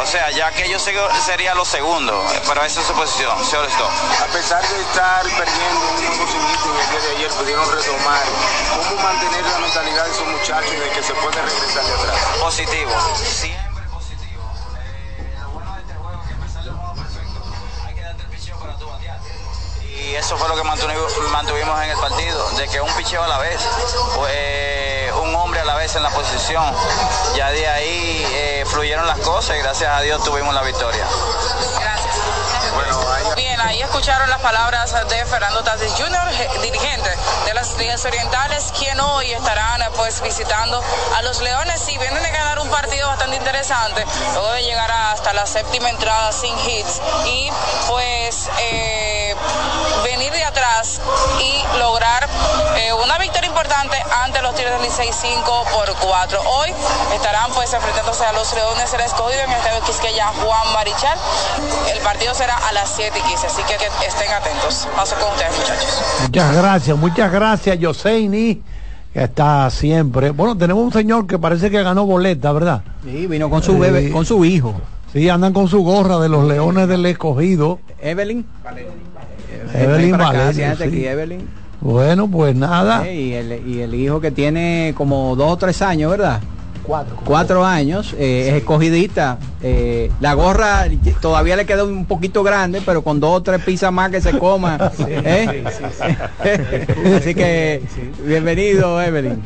[0.00, 3.90] O sea, ya que yo sigo- sería lo segundo, pero esa es su posición, shortstop.
[4.22, 8.22] A pesar de estar perdiendo un hit en el día de ayer, pudieron retomar.
[8.88, 12.11] ¿Cómo mantener la mentalidad de esos muchachos de que se puede regresar de atrás?
[12.40, 12.90] Positivo.
[19.94, 23.28] Y eso fue lo que mantuvimos, mantuvimos en el partido, de que un picheo a
[23.28, 23.60] la vez,
[24.28, 26.64] eh, un hombre a la vez en la posición.
[27.34, 31.06] Ya de ahí eh, fluyeron las cosas y gracias a Dios tuvimos la victoria.
[31.78, 33.01] Bien,
[33.72, 37.10] ahí escucharon las palabras de Fernando Tatis Jr., dirigente
[37.46, 40.82] de las Estrellas Orientales, quien hoy estarán pues visitando
[41.16, 44.04] a los Leones y vienen a ganar un partido bastante interesante,
[44.34, 47.50] luego de llegar hasta la séptima entrada sin hits y
[47.88, 49.34] pues eh,
[50.04, 51.00] venir de atrás
[51.40, 52.28] y lograr
[52.76, 56.42] eh, una victoria importante ante los Tigres del Licey 5 por 4.
[56.42, 56.74] Hoy
[57.14, 61.18] estarán pues enfrentándose a los Leones del Escogido en este Quisqueya Juan Marichal.
[61.88, 64.88] El partido será a las 7 y 15, así que, que estén atentos.
[64.96, 66.02] Paso con ustedes, muchachos.
[66.22, 68.62] Muchas gracias, muchas gracias, Yoseini,
[69.12, 70.30] que está siempre.
[70.30, 72.82] Bueno, tenemos un señor que parece que ganó boleta, ¿verdad?
[73.04, 74.74] Sí, vino con su bebé, con su hijo.
[75.12, 77.78] Sí, andan con su gorra de los leones del escogido.
[78.00, 78.46] Evelyn.
[79.74, 80.16] Evelyn
[80.52, 80.84] siéntate sí.
[80.84, 81.48] aquí, Evelyn.
[81.80, 83.10] Bueno, pues nada.
[83.10, 86.40] Y, el, y el hijo que tiene como dos o tres años, ¿verdad?
[86.82, 87.16] Cuatro.
[87.24, 89.38] Cuatro años, eh, es escogidista.
[89.62, 90.86] Eh, la gorra
[91.20, 94.36] todavía le queda un poquito grande, pero con dos o tres pizzas más que se
[94.38, 94.90] coma.
[95.08, 95.64] ¿eh?
[97.16, 97.82] Así que,
[98.24, 99.40] bienvenido, Evelyn.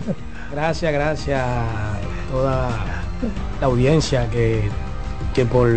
[0.50, 1.98] Gracias, gracias a
[2.32, 2.70] toda
[3.60, 4.68] la audiencia que,
[5.34, 5.68] que por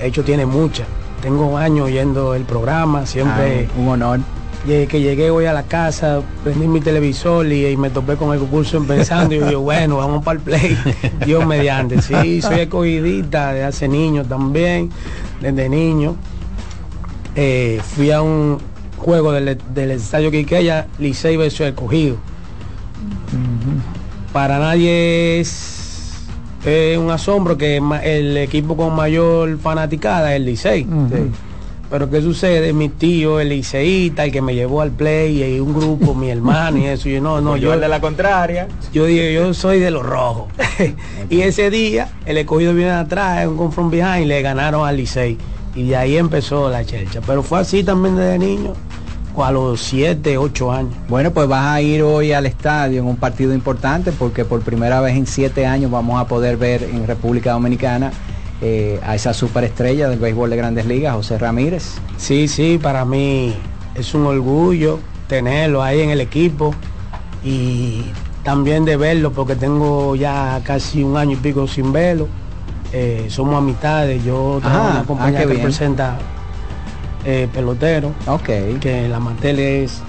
[0.00, 0.84] hecho tiene mucha.
[1.22, 3.68] Tengo años oyendo el programa, siempre...
[3.78, 4.20] Un honor.
[4.66, 8.40] Que llegué hoy a la casa, prendí mi televisor y, y me topé con el
[8.40, 10.76] concurso en pensando y yo, bueno, vamos para el play.
[11.24, 12.02] Dios mediante.
[12.02, 14.90] Sí, soy escogidita de hace niño también,
[15.40, 16.16] desde niño.
[17.36, 18.58] Eh, fui a un
[18.96, 22.16] juego del, del estadio Quiqueya, Licey versus escogido.
[24.32, 26.24] Para nadie es
[26.64, 30.86] eh, un asombro que el equipo con mayor fanaticada es el Licey.
[31.90, 32.72] Pero ¿qué sucede?
[32.72, 36.78] Mi tío, el liceísta, el que me llevó al play, y un grupo, mi hermano
[36.78, 37.08] y eso.
[37.08, 38.68] Yo no, no, Por yo llevarle la contraria.
[38.92, 40.48] Yo dije, yo soy de los rojos.
[41.30, 45.38] y ese día, el escogido viene atrás, un confront behind, le ganaron al Licey.
[45.74, 47.20] Y de ahí empezó la chelcha.
[47.26, 48.72] Pero fue así también desde niño,
[49.36, 50.94] a los 7, 8 años.
[51.08, 55.00] Bueno, pues vas a ir hoy al estadio en un partido importante porque por primera
[55.00, 58.12] vez en siete años vamos a poder ver en República Dominicana
[58.62, 61.96] eh, a esa superestrella del béisbol de grandes ligas, José Ramírez.
[62.16, 63.54] Sí, sí, para mí
[63.94, 66.74] es un orgullo tenerlo ahí en el equipo
[67.44, 68.04] y
[68.44, 72.28] también de verlo porque tengo ya casi un año y pico sin verlo.
[72.92, 75.62] Eh, somos amistades, yo Ah, una ah, compañía que bien.
[75.62, 76.16] presenta
[77.24, 78.12] eh, pelotero,
[78.80, 80.00] que la materia es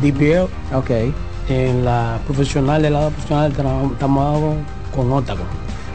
[0.00, 0.48] DPL.
[0.76, 1.12] Okay.
[1.48, 3.50] En la profesional, del lado profesional,
[3.92, 4.54] estamos
[4.94, 5.42] con Otago.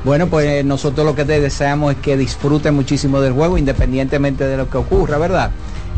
[0.06, 4.46] Bueno, pues eh, nosotros lo que te deseamos es que disfrutes muchísimo del juego, independientemente
[4.46, 5.50] de lo que ocurra, ¿verdad?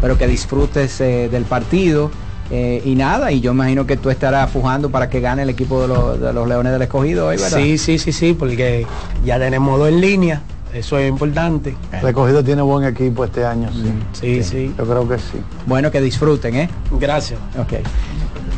[0.02, 2.10] Pero que disfrutes eh, del partido.
[2.50, 5.82] eh, y nada, y yo imagino que tú estarás pujando para que gane el equipo
[5.82, 7.58] de, los- de los Leones del Escogido hoy, ¿verdad?
[7.60, 8.88] Sí, sí, sí, sí, porque
[9.26, 10.42] ya tenemos dos en línea,
[10.74, 11.76] eso es importante.
[11.92, 13.92] El escogido tiene buen equipo este año, sí.
[14.14, 14.74] Sí, sí.
[14.78, 15.40] Yo creo que sí.
[15.66, 16.70] Bueno, que disfruten, ¿eh?
[16.98, 17.38] Gracias.
[17.60, 17.74] Ok.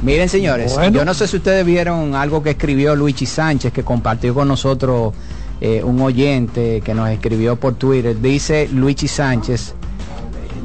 [0.03, 0.95] Miren, señores, Bueno.
[0.95, 5.13] yo no sé si ustedes vieron algo que escribió Luigi Sánchez, que compartió con nosotros
[5.61, 8.19] eh, un oyente que nos escribió por Twitter.
[8.19, 9.73] Dice Luigi Sánchez,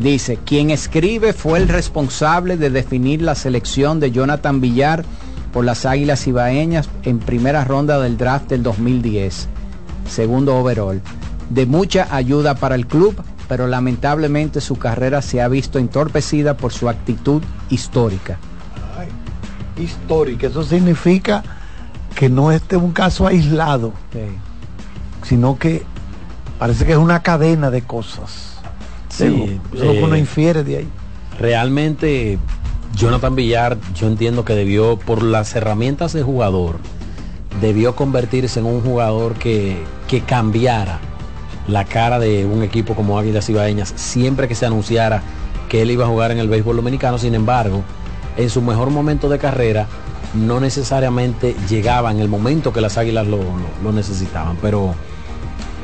[0.01, 5.05] dice, quien escribe fue el responsable de definir la selección de Jonathan Villar
[5.53, 9.49] por las Águilas Ibaeñas en primera ronda del draft del 2010,
[10.09, 11.01] segundo overall.
[11.51, 13.15] De mucha ayuda para el club,
[13.49, 18.39] pero lamentablemente su carrera se ha visto entorpecida por su actitud histórica.
[19.77, 21.43] Histórica, eso significa
[22.15, 23.93] que no este es un caso aislado,
[25.25, 25.83] sino que
[26.59, 28.59] parece que es una cadena de cosas.
[29.09, 30.89] Sí, Digo, lo que uno eh, infiere de ahí.
[31.39, 32.39] realmente
[32.97, 36.79] Jonathan Villar, yo entiendo que debió, por las herramientas de jugador,
[37.61, 39.77] debió convertirse en un jugador que,
[40.09, 40.99] que cambiara
[41.69, 45.23] la cara de un equipo como Águilas Ibaeñas siempre que se anunciara
[45.69, 47.19] que él iba a jugar en el béisbol dominicano.
[47.19, 47.83] Sin embargo,
[48.37, 49.87] en su mejor momento de carrera,
[50.35, 54.57] no necesariamente llegaba en el momento que las Águilas lo, lo- lo necesitaban.
[54.61, 54.95] Pero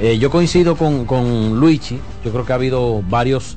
[0.03, 3.57] eh, yo coincido con, con Luigi, yo creo que ha habido varios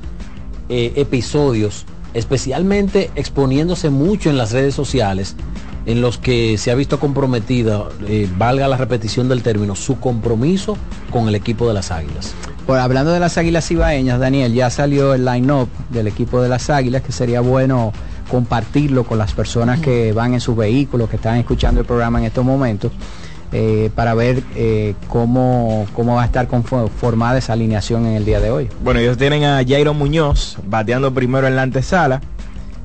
[0.70, 5.36] eh, episodios, especialmente exponiéndose mucho en las redes sociales,
[5.86, 10.78] en los que se ha visto comprometida, eh, valga la repetición del término, su compromiso
[11.11, 12.34] con el equipo de las Águilas.
[12.65, 16.70] Bueno, hablando de las Águilas Ibaeñas, Daniel, ya salió el line-up del equipo de las
[16.70, 17.91] Águilas, que sería bueno
[18.30, 22.26] compartirlo con las personas que van en sus vehículos, que están escuchando el programa en
[22.26, 22.91] estos momentos,
[23.53, 28.25] eh, para ver eh, cómo, cómo va a estar confo- formada esa alineación en el
[28.25, 28.69] día de hoy.
[28.84, 32.19] Bueno, ellos tienen a Jairo Muñoz bateando primero en la antesala.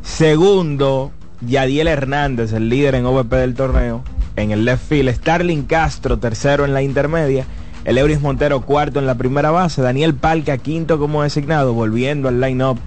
[0.02, 4.02] Segundo, Yadiel Hernández, el líder en OVP del torneo,
[4.36, 5.10] en el left field.
[5.14, 7.44] Starling Castro, tercero en la intermedia.
[7.84, 9.80] El Euris Montero, cuarto en la primera base.
[9.82, 12.78] Daniel Palca, quinto como designado, volviendo al line-up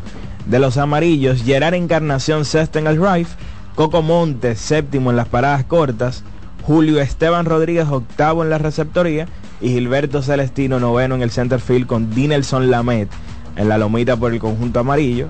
[0.45, 1.43] de los amarillos.
[1.43, 3.27] Gerard Encarnación, sexto en el drive.
[3.75, 6.23] Coco Montes, séptimo en las paradas cortas.
[6.63, 9.27] Julio Esteban Rodríguez, octavo en la receptoría.
[9.61, 13.09] Y Gilberto Celestino, noveno en el center field con Dinelson Lamet
[13.55, 15.27] en la lomita por el conjunto amarillo.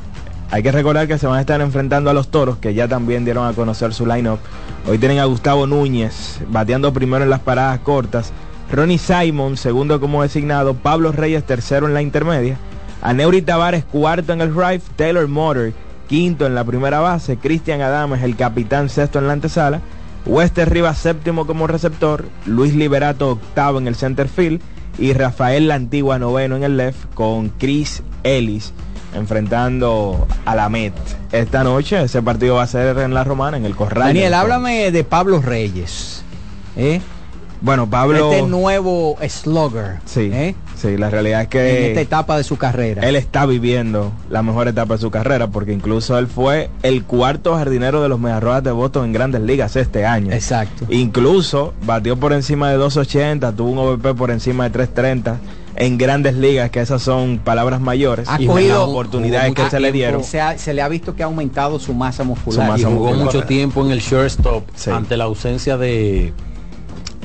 [0.51, 3.23] Hay que recordar que se van a estar enfrentando a los toros, que ya también
[3.23, 4.39] dieron a conocer su line-up.
[4.87, 8.33] Hoy tienen a Gustavo Núñez, bateando primero en las paradas cortas.
[8.71, 10.73] Ronnie Simon, segundo como designado.
[10.73, 12.57] Pablo Reyes, tercero en la intermedia.
[13.01, 14.81] A Neuri Tavares, cuarto en el drive.
[14.95, 15.71] Taylor Motor,
[16.07, 17.37] quinto en la primera base.
[17.37, 19.81] Cristian Adames, el capitán, sexto en la antesala.
[20.25, 22.25] Wester Rivas, séptimo como receptor.
[22.45, 24.61] Luis Liberato, octavo en el center field.
[24.97, 28.73] Y Rafael La Antigua, noveno en el left, con Chris Ellis
[29.13, 30.93] enfrentando a la Met.
[31.31, 34.07] Esta noche ese partido va a ser en la Romana, en el Corral.
[34.07, 36.23] Daniel, háblame de Pablo Reyes.
[36.75, 37.01] ¿eh?
[37.61, 38.31] Bueno, Pablo...
[38.31, 39.99] Este nuevo slugger.
[40.05, 40.55] Sí, ¿eh?
[40.81, 41.87] Sí, la realidad es En que...
[41.89, 43.01] esta etapa de su carrera.
[43.07, 47.55] Él está viviendo la mejor etapa de su carrera porque incluso él fue el cuarto
[47.55, 50.31] jardinero de los Mediarrojas de Boston en grandes ligas este año.
[50.33, 50.85] Exacto.
[50.89, 55.35] Incluso batió por encima de 2.80, tuvo un OVP por encima de 3.30
[55.75, 58.27] en grandes ligas, que esas son palabras mayores.
[58.29, 60.23] Ha y cogido- las oportunidades que se le dieron.
[60.23, 62.65] Se, ha- se le ha visto que ha aumentado su masa muscular.
[62.65, 63.25] Su masa y jugó muscular.
[63.25, 66.33] mucho tiempo en el shortstop ante la ausencia de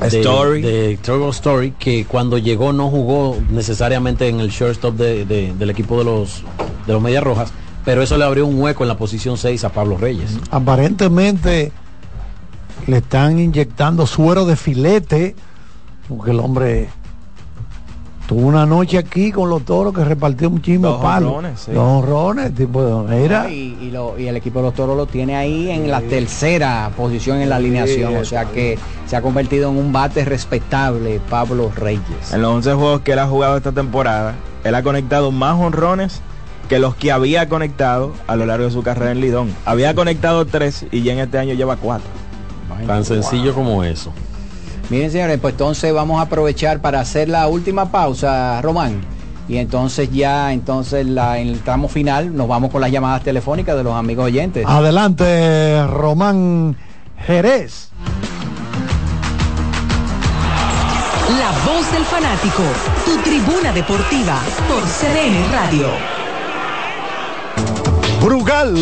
[0.00, 0.62] de- Story.
[0.62, 5.70] de Trevor Story que cuando llegó no jugó necesariamente en el shortstop de- de- del
[5.70, 6.42] equipo de los
[6.86, 7.52] de los Medias Rojas
[7.84, 11.72] pero eso le abrió un hueco en la posición 6 a Pablo Reyes Aparentemente
[12.86, 15.34] le están inyectando suero de filete,
[16.08, 16.88] porque el hombre
[18.26, 21.28] tuvo una noche aquí con los toros que repartió un chisme Dos palo.
[21.28, 21.72] honrones, sí.
[21.72, 23.06] Dos honrones, tipo.
[23.48, 26.90] Y, y lo- y el equipo de los toros lo tiene ahí en la tercera
[26.96, 28.16] posición en la alineación.
[28.16, 32.32] O sea que se ha convertido en un bate respetable Pablo Reyes.
[32.32, 34.34] En los 11 juegos que él ha jugado esta temporada,
[34.64, 36.20] él ha conectado más honrones
[36.68, 39.54] que los que había conectado a lo largo de su carrera en Lidón.
[39.64, 42.08] Había conectado tres y ya en este año lleva cuatro.
[42.88, 44.12] tan sencillo como eso
[44.88, 49.00] Miren señores, pues entonces vamos a aprovechar para hacer la última pausa, Román.
[49.48, 53.76] Y entonces ya, entonces la, en el tramo final nos vamos con las llamadas telefónicas
[53.76, 54.64] de los amigos oyentes.
[54.66, 56.76] Adelante, Román
[57.26, 57.90] Jerez.
[61.38, 62.62] La voz del fanático,
[63.04, 65.88] tu tribuna deportiva por CDN Radio.
[68.22, 68.74] Brugal,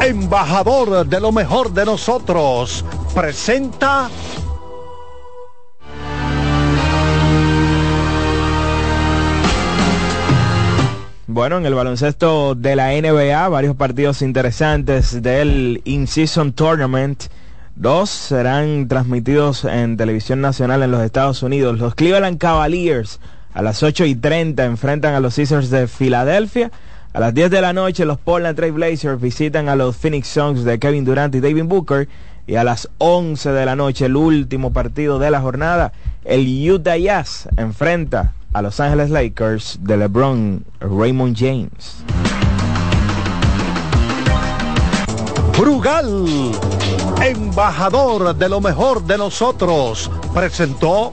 [0.00, 2.84] embajador de lo mejor de nosotros,
[3.14, 4.08] presenta
[11.36, 17.24] Bueno, en el baloncesto de la NBA, varios partidos interesantes del In-Season Tournament.
[17.74, 21.78] Dos serán transmitidos en televisión nacional en los Estados Unidos.
[21.78, 23.20] Los Cleveland Cavaliers
[23.52, 26.70] a las 8 y 30 enfrentan a los Caesars de Filadelfia.
[27.12, 30.64] A las 10 de la noche los Portland Trail Blazers visitan a los Phoenix Suns
[30.64, 32.08] de Kevin Durant y David Booker.
[32.46, 35.92] Y a las 11 de la noche, el último partido de la jornada,
[36.24, 41.96] el Utah Jazz enfrenta a Los Angeles Lakers de LeBron Raymond James.
[45.58, 46.52] Brugal,
[47.22, 51.10] embajador de lo mejor de nosotros, presentó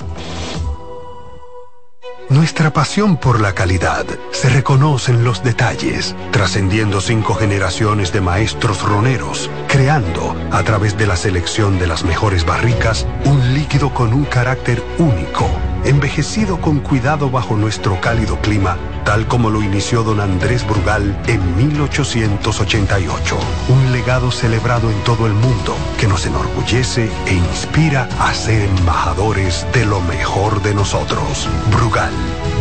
[2.30, 8.82] Nuestra pasión por la calidad se reconoce en los detalles, trascendiendo cinco generaciones de maestros
[8.84, 14.24] roneros, creando, a través de la selección de las mejores barricas, un líquido con un
[14.24, 15.50] carácter único,
[15.86, 21.56] envejecido con cuidado bajo nuestro cálido clima tal como lo inició don Andrés Brugal en
[21.58, 23.38] 1888.
[23.70, 23.93] Un
[24.32, 30.02] celebrado en todo el mundo que nos enorgullece e inspira a ser embajadores de lo
[30.02, 31.48] mejor de nosotros.
[31.72, 32.12] Brugal,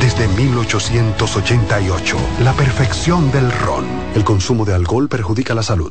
[0.00, 3.84] desde 1888, la perfección del ron.
[4.14, 5.90] El consumo de alcohol perjudica la salud.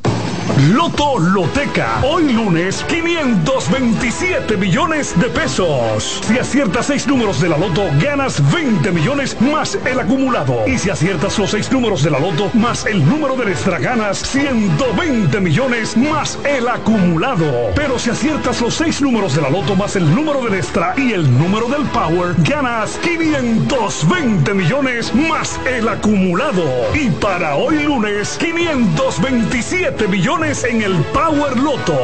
[0.73, 2.01] Loto Loteca.
[2.03, 6.21] Hoy lunes, 527 millones de pesos.
[6.25, 10.67] Si aciertas seis números de la Loto, ganas 20 millones más el acumulado.
[10.67, 14.19] Y si aciertas los seis números de la Loto más el número del extra, ganas
[14.19, 17.71] 120 millones más el acumulado.
[17.75, 21.11] Pero si aciertas los seis números de la Loto más el número del extra y
[21.13, 26.63] el número del Power, ganas 520 millones más el acumulado.
[26.93, 31.97] Y para hoy lunes, 527 millones en el Power Loto.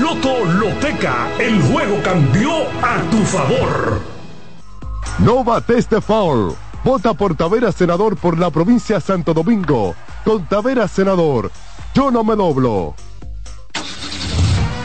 [0.00, 4.00] Loto Loteca, el juego cambió a tu favor.
[5.18, 6.54] No bates de foul.
[6.84, 9.94] Vota por Tavera Senador por la provincia Santo Domingo.
[10.24, 11.50] Con Tavera Senador.
[11.94, 12.94] Yo no me doblo.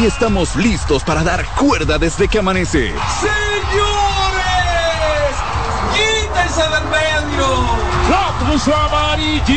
[0.00, 2.92] Y estamos listos para dar cuerda desde que amanece.
[3.20, 3.34] ¡Señores!
[5.92, 7.48] ¡Quítense del medio!
[8.08, 9.48] ¡La cruz amarillita!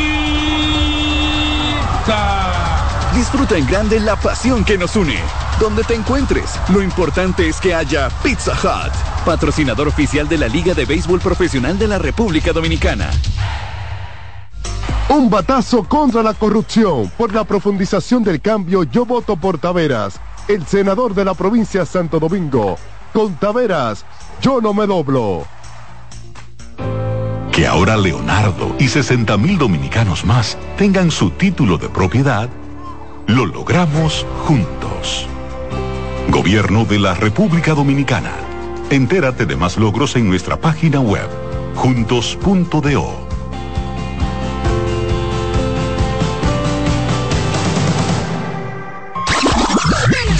[3.13, 5.19] Disfruta en grande la pasión que nos une.
[5.59, 8.93] Donde te encuentres, lo importante es que haya Pizza Hut,
[9.23, 13.11] patrocinador oficial de la Liga de Béisbol Profesional de la República Dominicana.
[15.09, 17.11] Un batazo contra la corrupción.
[17.17, 22.19] Por la profundización del cambio, yo voto por Taveras, el senador de la provincia Santo
[22.19, 22.77] Domingo.
[23.13, 24.05] Con Taveras,
[24.41, 25.45] yo no me doblo.
[27.51, 32.49] Que ahora Leonardo y 60 mil dominicanos más tengan su título de propiedad,
[33.27, 35.27] lo logramos juntos.
[36.29, 38.31] Gobierno de la República Dominicana.
[38.89, 41.27] Entérate de más logros en nuestra página web,
[41.75, 43.30] juntos.do.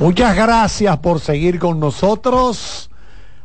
[0.00, 2.88] Muchas gracias por seguir con nosotros.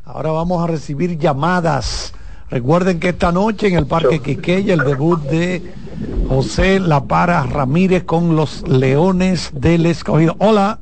[0.06, 2.14] Ahora vamos a recibir llamadas.
[2.50, 5.74] Recuerden que esta noche en el Parque Quiqueya el debut de
[6.30, 10.36] José La Para Ramírez con los Leones del Escogido.
[10.40, 10.80] Hola.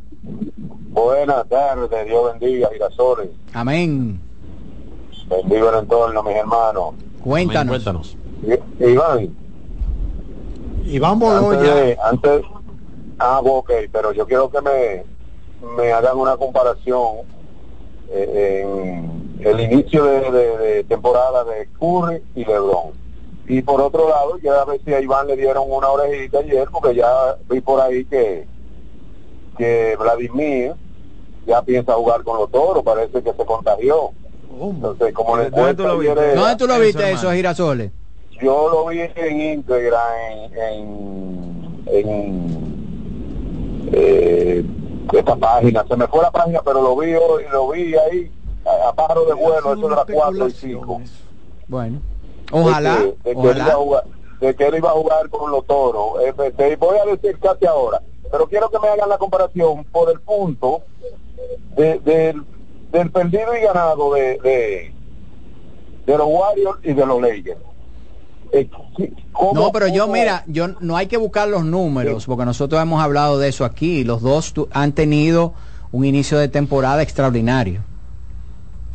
[0.92, 3.30] Buenas tardes, Dios bendiga, Girasoles.
[3.54, 4.20] Amén.
[5.28, 6.94] Bendigo el entorno, mis hermanos.
[7.24, 7.72] Cuéntanos.
[7.84, 8.18] Cuéntanos.
[8.46, 9.30] I- Iván,
[10.86, 11.76] Iván antes, Boloya.
[11.76, 12.42] de- antes,
[13.18, 15.04] ah, ok, pero yo quiero que me,
[15.78, 17.20] me hagan una comparación
[18.12, 22.92] eh, en el inicio de, de- de temporada de Curry y LeBron.
[23.48, 26.68] Y por otro lado, ya a ver si a Iván le dieron una orejita ayer,
[26.72, 28.48] porque ya vi por ahí que,
[29.58, 30.76] que Vladimir
[31.46, 34.12] ya piensa jugar con los toros, parece que se contagió.
[34.50, 36.12] Entonces, como le ¿Dónde tú lo viste?
[36.14, 37.92] era- ¿Dónde tú lo viste esos girasoles?
[38.42, 42.74] yo lo vi en íntegra en, en, en
[43.92, 44.64] eh,
[45.12, 45.86] esta página.
[45.88, 48.32] Se me fue la página, pero lo vi hoy, lo vi ahí
[48.66, 51.02] a, a pájaro de vuelo, eso las 4 y 5.
[51.68, 52.02] Bueno.
[52.52, 52.96] Ojalá.
[52.98, 53.76] De que, de que él iba a ojalá.
[53.76, 54.04] jugar,
[54.40, 56.14] de que él iba a jugar con los toros.
[56.24, 58.02] Eh, voy a decir casi ahora,
[58.32, 60.82] pero quiero que me hagan la comparación por el punto
[61.76, 62.44] de, del-
[62.92, 64.94] del perdido y ganado de, de,
[66.06, 67.60] de los Warriors y de los Lakers.
[68.54, 68.70] Eh,
[69.34, 73.02] ¿cómo- No, pero yo mira, yo no hay que buscar los números porque nosotros hemos
[73.04, 74.04] hablado de eso aquí.
[74.04, 75.54] Los dos tu- han tenido
[75.92, 77.82] un inicio de temporada extraordinario.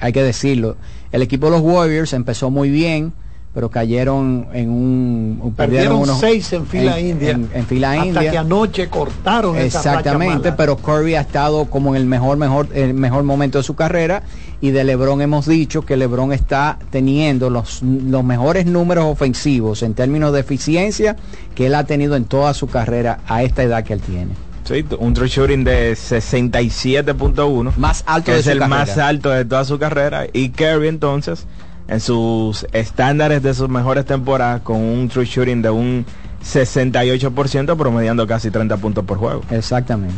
[0.00, 0.76] Hay que decirlo.
[1.12, 3.12] El equipo de los Warriors empezó muy bien,
[3.54, 7.30] pero cayeron en un, un- Perdieron unos- seis en fila india.
[7.30, 8.30] En, en fila hasta india.
[8.30, 13.24] que anoche cortaron Exactamente, pero Curry ha estado como en el mejor, mejor, el mejor
[13.24, 14.22] momento de su carrera
[14.60, 19.94] y de LeBron hemos dicho que LeBron está teniendo los, los mejores números ofensivos en
[19.94, 21.16] términos de eficiencia
[21.54, 24.32] que él ha tenido en toda su carrera a esta edad que él tiene.
[24.64, 27.72] Sí, un true shooting de 67.1.
[27.76, 28.78] Más alto que de es su el carrera.
[28.78, 30.26] más alto de toda su carrera.
[30.32, 31.46] Y Curry entonces,
[31.88, 36.06] en sus estándares de sus mejores temporadas, con un true shooting de un
[36.44, 39.42] 68%, promediando casi 30 puntos por juego.
[39.50, 40.14] Exactamente.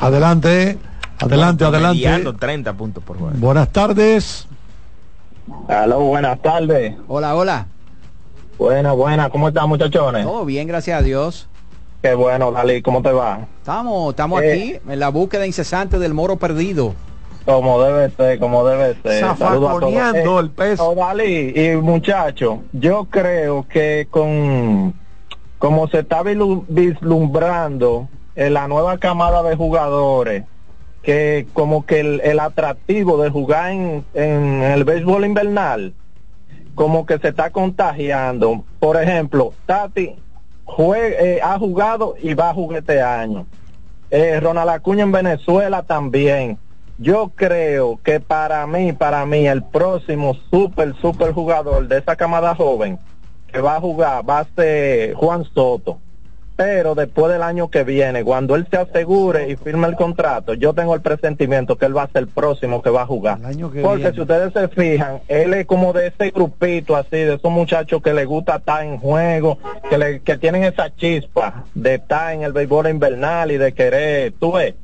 [0.00, 0.78] Adelante,
[1.18, 2.00] adelante, adelante.
[2.02, 3.34] Promediando 30 puntos por juego.
[3.36, 4.46] Buenas tardes.
[5.68, 6.94] Aló, buenas tardes.
[7.08, 7.66] Hola, hola.
[8.58, 9.28] Buena, buena.
[9.30, 10.24] ¿Cómo están, muchachones?
[10.24, 11.48] Todo bien, gracias a Dios.
[12.00, 12.82] Qué bueno, Dalí.
[12.82, 13.46] ¿Cómo te va?
[13.58, 14.52] Estamos, estamos Eh.
[14.52, 16.94] aquí en la búsqueda incesante del moro perdido.
[17.44, 19.24] Como debe ser, como debe ser.
[19.24, 20.90] Zafaconeando Eh, el peso.
[20.90, 24.94] oh, Dalí, y muchacho, yo creo que con
[25.58, 30.44] como se está vislu- vislumbrando en la nueva camada de jugadores,
[31.02, 35.94] que como que el, el atractivo de jugar en, en el béisbol invernal,
[36.74, 38.64] como que se está contagiando.
[38.80, 40.16] Por ejemplo, Tati
[40.64, 43.46] jue- eh, ha jugado y va a jugar este año.
[44.10, 46.58] Eh, Ronald Acuña en Venezuela también.
[47.02, 52.54] Yo creo que para mí, para mí, el próximo super, super jugador de esa camada
[52.54, 52.96] joven
[53.52, 55.98] que va a jugar va a ser Juan Soto.
[56.54, 60.74] Pero después del año que viene, cuando él se asegure y firme el contrato, yo
[60.74, 63.38] tengo el presentimiento que él va a ser el próximo que va a jugar.
[63.72, 64.12] que Porque viene.
[64.12, 68.12] si ustedes se fijan, él es como de ese grupito así, de esos muchachos que
[68.12, 69.58] les gusta estar en juego,
[69.90, 74.34] que, le, que tienen esa chispa de estar en el béisbol invernal y de querer,
[74.38, 74.74] tú ves,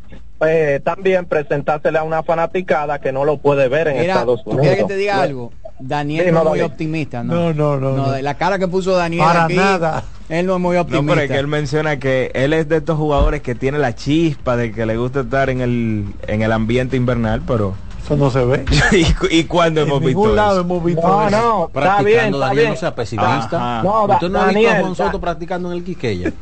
[0.41, 4.51] eh, también presentársele a una fanaticada que no lo puede ver en Mira, Estados ¿tú
[4.51, 4.67] Unidos.
[4.67, 5.53] quieres que te diga algo?
[5.81, 7.35] Daniel Sí, no es no, muy optimista, ¿no?
[7.35, 8.11] No, no, no, no.
[8.13, 10.03] de la cara que puso Daniel Para aquí, nada.
[10.29, 11.13] Él no es muy No, optimista.
[11.15, 14.57] pero es que él menciona que él es de estos jugadores que tiene la chispa
[14.57, 17.75] de que le gusta estar en el, en el ambiente invernal, pero...
[18.05, 18.65] Eso no se ve.
[19.31, 20.61] ¿Y, y cuándo En hemos ningún visto lado eso?
[20.63, 21.37] hemos visto No, eso.
[21.37, 22.71] no, está Practicando, bien, está Daniel, bien.
[22.71, 23.57] no sea pesimista.
[23.79, 23.83] Ajá.
[23.83, 26.33] No, da- ¿Usted no ha visto a Daniel, Juan Soto da- practicando en el Quiqueya?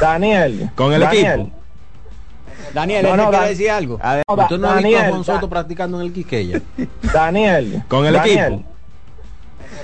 [0.00, 0.70] Daniel.
[0.74, 1.56] Con el Daniel, equipo.
[2.72, 3.98] Daniel, No, él no, Dan- decir algo.
[4.02, 6.60] Ade- no, da- ¿Usted no visto a Daniel, Juan Soto da- practicando en el Quiqueya?
[7.12, 7.82] Daniel.
[7.88, 8.62] Con el Daniel, equipo.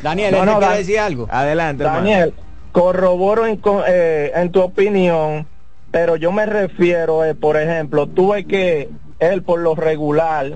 [0.03, 1.27] Daniel, No, él no, te quiere Dan- decir algo.
[1.31, 1.99] Adelante, hermano.
[2.01, 2.35] Daniel,
[2.73, 5.47] corroboro en, co- eh, en tu opinión,
[5.91, 8.89] pero yo me refiero, eh, por ejemplo, tú ves que
[9.19, 10.53] él por lo regular,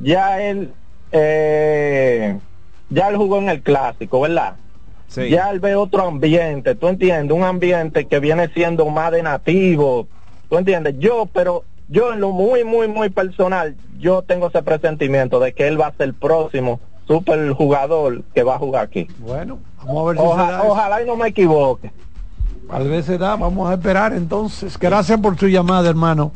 [0.00, 0.72] ya él,
[1.12, 2.38] eh,
[2.90, 4.54] ya él jugó en el clásico, ¿verdad?
[5.08, 5.28] Sí.
[5.30, 10.08] Ya él ve otro ambiente, tú entiendes, un ambiente que viene siendo más de nativo,
[10.48, 15.38] tú entiendes, yo, pero yo en lo muy, muy, muy personal, yo tengo ese presentimiento
[15.40, 19.06] de que él va a ser el próximo super jugador que va a jugar aquí.
[19.18, 20.72] Bueno, vamos a ver si Oja- se da eso.
[20.72, 21.92] ojalá y no me equivoque.
[22.70, 24.78] Tal vez se da, vamos a esperar entonces.
[24.78, 26.32] Gracias por tu llamada, hermano.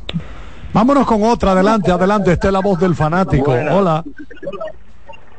[0.74, 3.51] Vámonos con otra, adelante, adelante, esta es la voz del fanático.
[3.52, 3.74] Buenas.
[3.74, 4.05] Hola,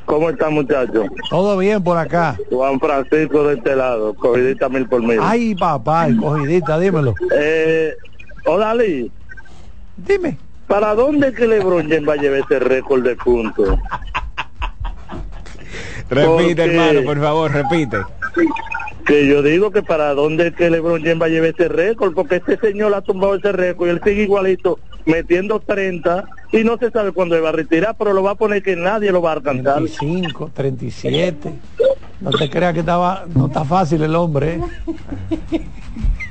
[0.05, 1.05] ¿Cómo están muchachos?
[1.29, 2.35] todo bien por acá.
[2.49, 5.19] Juan Francisco de este lado, corridita mil por mil.
[5.21, 7.13] Ay, papá, cogidita, dímelo.
[7.31, 7.93] Eh,
[8.45, 9.11] Odalí,
[9.97, 10.37] Dime.
[10.67, 13.77] ¿para dónde que LeBron James va a llevar ese récord de puntos?
[16.09, 17.97] Repite, hermano, por favor, repite.
[19.05, 22.13] Que yo digo que para dónde es que LeBron James va a llevar ese récord,
[22.13, 26.77] porque este señor ha tumbado ese récord y él sigue igualito, metiendo 30 y no
[26.77, 29.31] se sabe cuándo va a retirar, pero lo va a poner que nadie lo va
[29.31, 29.75] a alcanzar.
[29.75, 31.53] 35, 37.
[32.21, 34.59] No te creas que estaba, no está fácil el hombre.
[35.51, 35.61] ¿eh?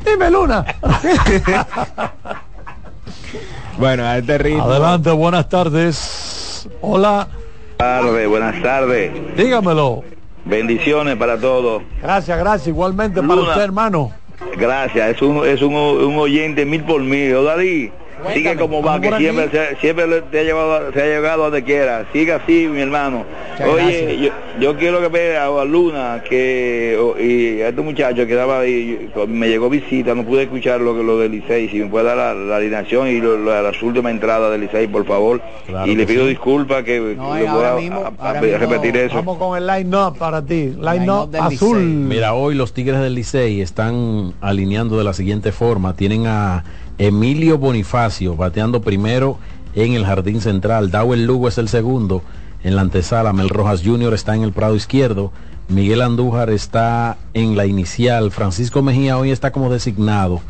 [0.05, 0.65] Dime, Luna.
[3.79, 4.65] Bueno, a este ritmo...
[4.65, 6.69] Adelante, buenas tardes.
[6.81, 7.29] Hola,
[7.77, 9.13] tarde, buenas tardes.
[9.37, 10.03] dígamelo.
[10.45, 11.83] Bendiciones para todos.
[12.03, 12.69] Gracias, gracias.
[12.69, 14.13] Igualmente para usted, hermano.
[14.57, 17.35] Gracias, es un, es un, un oyente mil por mil.
[18.23, 21.45] Odalí, sigue como va, que siempre, se- siempre te ha llevado, se ha llegado a
[21.47, 22.07] donde quiera.
[22.13, 23.25] Siga así, mi hermano.
[23.53, 24.31] Muchas Oye, yo,
[24.61, 29.11] yo quiero que vea a Luna que o- y a este muchacho que daba ahí,
[29.27, 32.17] me llegó visita, no pude escuchar lo que lo del Licey, si me puede dar
[32.17, 35.41] la, la alineación y lo- lo- las últimas entradas del Licey, por favor.
[35.67, 36.31] Claro y le pido sí.
[36.31, 39.15] disculpas que No, ahora voy a- mismo- a- a ahora mismo repetir eso.
[39.17, 40.75] Vamos con el line-up para ti.
[40.81, 41.79] Line-up azul.
[41.79, 41.93] Licey.
[41.95, 45.95] Mira, hoy los Tigres del Licey están alineando de la siguiente forma.
[45.97, 46.65] Tienen a
[46.99, 49.39] Emilio Bonifacio bateando primero
[49.75, 50.91] en el jardín central.
[50.91, 52.23] Dawel Lugo es el segundo.
[52.65, 54.15] En la antesala, Mel Rojas Jr.
[54.15, 55.33] está en el prado izquierdo.
[55.69, 58.31] Miguel Andújar está en la inicial.
[58.31, 60.41] Francisco Mejía hoy está como designado.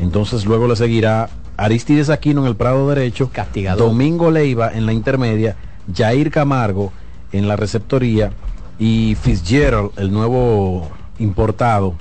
[0.00, 3.30] Entonces luego le seguirá Aristides Aquino en el Prado Derecho.
[3.32, 3.88] Castigador.
[3.88, 5.56] Domingo Leiva en la intermedia.
[5.94, 6.92] Jair Camargo
[7.32, 8.32] en la receptoría.
[8.78, 11.94] Y Fitzgerald, el nuevo importado.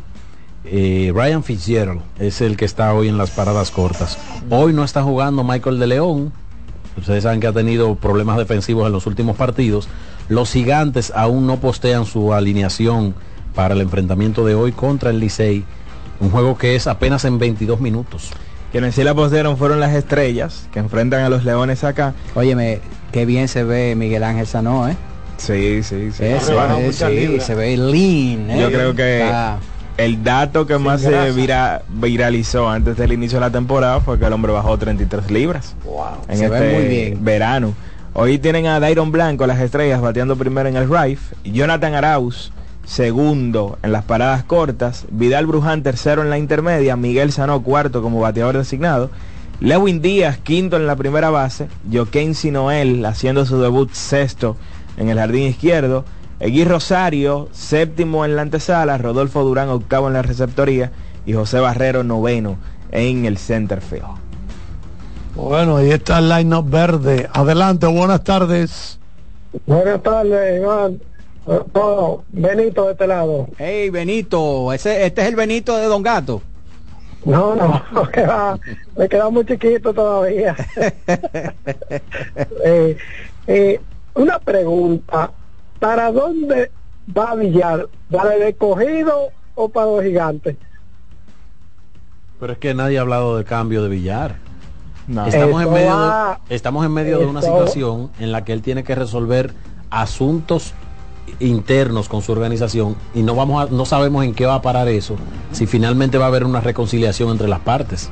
[0.65, 4.17] Eh, Ryan Fitzgerald es el que está hoy en las paradas cortas.
[4.49, 6.33] Hoy no está jugando Michael de León.
[6.97, 9.87] Ustedes saben que ha tenido problemas defensivos en los últimos partidos.
[10.29, 13.13] Los gigantes aún no postean su alineación
[13.55, 15.65] para el enfrentamiento de hoy contra el Licey.
[16.19, 18.29] Un juego que es apenas en 22 minutos.
[18.71, 22.13] Quienes sí la postearon fueron las estrellas que enfrentan a los leones acá.
[22.35, 22.79] Óyeme,
[23.11, 24.95] qué bien se ve Miguel Ángel Sanó, ¿eh?
[25.37, 26.23] Sí, sí, sí.
[26.23, 28.61] Eh, sí, se ve lean, ¿eh?
[28.61, 29.59] Yo creo que Está-
[29.97, 34.17] el dato que Sin más se vira- viralizó antes del inicio de la temporada fue
[34.19, 35.75] que el hombre bajó 33 libras
[36.27, 37.23] en Se ve este muy bien.
[37.25, 37.73] verano.
[38.13, 41.35] Hoy tienen a Dairon Blanco, las estrellas, bateando primero en el Rife.
[41.45, 42.51] Jonathan Arauz,
[42.85, 45.05] segundo en las paradas cortas.
[45.09, 46.95] Vidal Bruján, tercero en la intermedia.
[46.95, 49.09] Miguel Sanó, cuarto como bateador designado.
[49.59, 51.67] Lewin Díaz, quinto en la primera base.
[51.91, 54.57] Joaquín Noel, haciendo su debut sexto
[54.97, 56.05] en el jardín izquierdo.
[56.43, 58.97] Egui Rosario, séptimo en la antesala.
[58.97, 60.91] Rodolfo Durán, octavo en la receptoría.
[61.25, 62.57] Y José Barrero, noveno
[62.91, 64.03] en el center field.
[65.35, 67.29] Bueno, ahí está el line-up verde.
[67.31, 68.99] Adelante, buenas tardes.
[69.65, 70.99] Buenas tardes, Iván.
[71.47, 73.47] Eh, Benito de este lado.
[73.57, 76.41] Hey, Benito, ese, este es el Benito de Don Gato.
[77.23, 78.59] No, no, no que va,
[78.97, 80.57] me queda muy chiquito todavía.
[82.65, 82.97] Eh,
[83.47, 83.79] eh,
[84.15, 85.31] una pregunta,
[85.83, 86.71] ¿para dónde
[87.15, 87.89] va a Villar?
[88.09, 90.55] ¿Para el escogido o para los gigantes?
[92.39, 94.35] Pero es que nadie ha hablado del cambio de Villar.
[95.07, 95.25] No.
[95.27, 98.61] Estamos, en medio va- de, estamos en medio de una situación en la que él
[98.61, 99.53] tiene que resolver
[99.89, 100.73] asuntos
[101.41, 104.87] internos con su organización y no vamos a- no sabemos en qué va a parar
[104.87, 105.15] eso
[105.51, 108.09] si finalmente va a haber una reconciliación entre las partes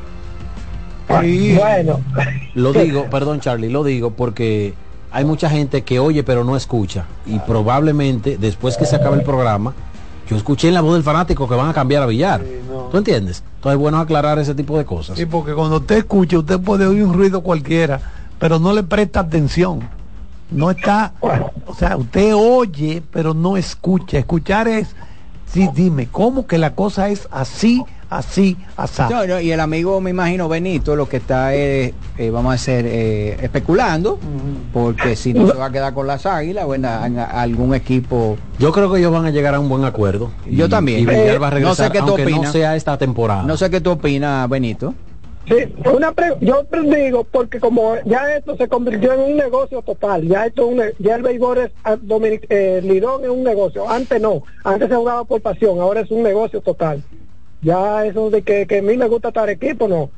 [1.08, 2.00] Bueno,
[2.56, 4.74] lo digo perdón Charlie lo digo porque
[5.12, 9.24] hay mucha gente que oye pero no escucha y probablemente después que se acabe el
[9.24, 9.74] programa
[10.30, 12.42] yo escuché en la voz del fanático que van a cambiar a Villar
[12.92, 13.44] ¿tú entiendes?
[13.56, 16.86] entonces es bueno aclarar ese tipo de cosas Sí, porque cuando usted escucha, usted puede
[16.86, 18.00] oír un ruido cualquiera,
[18.40, 19.82] pero no le presta atención.
[20.50, 21.14] No está,
[21.68, 24.18] o sea, usted oye, pero no escucha.
[24.18, 24.96] Escuchar es,
[25.46, 28.58] sí, dime, ¿cómo que la cosa es así, así?
[29.10, 32.54] No, no, y el amigo, me imagino, Benito, lo que está es, eh, vamos a
[32.54, 34.20] decir, eh, especulando,
[34.74, 36.90] porque si no se va a quedar con las águilas, bueno,
[37.32, 38.38] algún equipo.
[38.60, 40.30] Yo creo que ellos van a llegar a un buen acuerdo.
[40.46, 41.00] Yo también.
[41.00, 42.52] Y va a Eh, regresar, no sé qué tú aunque no opinas.
[42.52, 43.44] sea esta temporada.
[43.44, 44.94] No sé qué tú opinas, Benito.
[45.48, 45.56] sí,
[45.92, 46.64] una pre- yo
[46.96, 50.82] digo, porque como ya esto se convirtió en un negocio total, ya esto es un
[51.00, 54.96] ya el béisbol es, ah, dominic- eh, Lidón es un negocio, antes no, antes se
[54.96, 57.02] jugaba por pasión, ahora es un negocio total.
[57.62, 60.10] Ya eso de que, que a mí me gusta estar equipo, no.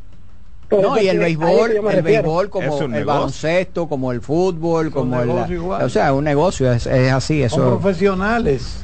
[0.71, 2.03] No, y el es béisbol, el refiero.
[2.03, 5.83] béisbol como el baloncesto, como el fútbol, como el, igual.
[5.83, 7.69] o sea, un negocio es, es así, Son eso.
[7.79, 8.79] profesionales.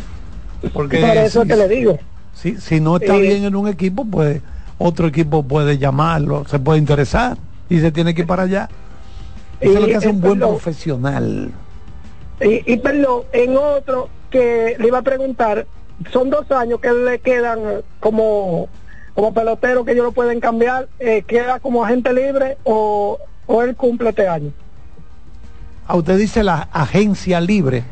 [0.73, 1.97] Porque Por eso si- que le digo.
[2.35, 4.41] Si, si no está Eh, bien en un equipo, pues
[4.77, 7.37] otro equipo puede llamarlo, se puede interesar
[7.69, 8.69] y se tiene que ir para allá.
[9.59, 10.51] Eso es lo que hace un buen perdón.
[10.55, 11.51] profesional.
[12.41, 15.65] Y, y perdón, en otro que le iba a preguntar,
[16.11, 18.69] son dos años que le quedan eh, como
[19.13, 23.17] como pelotero que ellos lo pueden cambiar, eh, queda como agente libre o,
[23.47, 24.53] o él cumple este año.
[25.87, 27.83] A usted dice la agencia libre.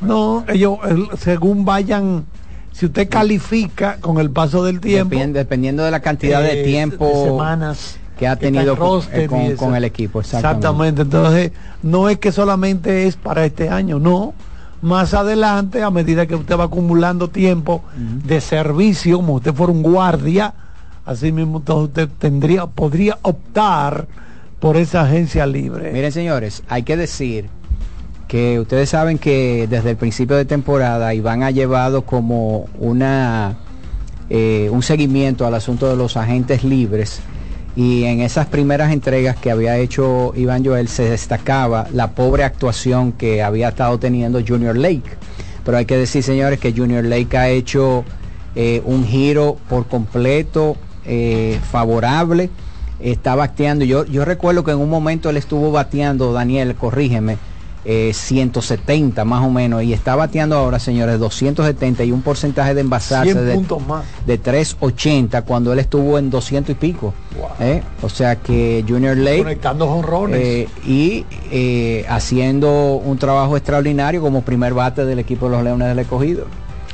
[0.00, 2.24] No, ellos el- según vayan,
[2.72, 6.64] si usted califica con el paso del tiempo, Depend- dependiendo de la cantidad de eh,
[6.64, 10.56] tiempo de semanas que ha tenido con, roster con- con el equipo, exactamente.
[10.66, 11.52] Exactamente, entonces
[11.82, 14.34] no es que solamente es para este año, no.
[14.84, 19.82] Más adelante, a medida que usted va acumulando tiempo de servicio, como usted fuera un
[19.82, 20.52] guardia,
[21.06, 24.06] así mismo usted tendría, podría optar
[24.60, 25.90] por esa agencia libre.
[25.90, 27.46] Miren, señores, hay que decir
[28.28, 33.56] que ustedes saben que desde el principio de temporada Iván ha llevado como una
[34.28, 37.22] eh, un seguimiento al asunto de los agentes libres
[37.76, 43.12] y en esas primeras entregas que había hecho Iván Joel se destacaba la pobre actuación
[43.12, 45.16] que había estado teniendo Junior Lake.
[45.64, 48.04] Pero hay que decir, señores, que Junior Lake ha hecho
[48.54, 52.50] eh, un giro por completo eh, favorable.
[53.00, 53.84] Está bateando.
[53.84, 57.38] Yo, yo recuerdo que en un momento él estuvo bateando, Daniel, corrígeme,
[57.84, 59.82] eh, 170 más o menos.
[59.82, 64.04] Y está bateando ahora, señores, 270 y un porcentaje de envasarse 100 de, puntos más.
[64.26, 67.14] de 380 cuando él estuvo en 200 y pico.
[67.60, 67.82] ¿eh?
[68.02, 70.40] O sea que Junior Lake Conectando jonrones.
[70.40, 75.88] eh, y eh, haciendo un trabajo extraordinario como primer bate del equipo de los Leones
[75.88, 76.46] del Escogido.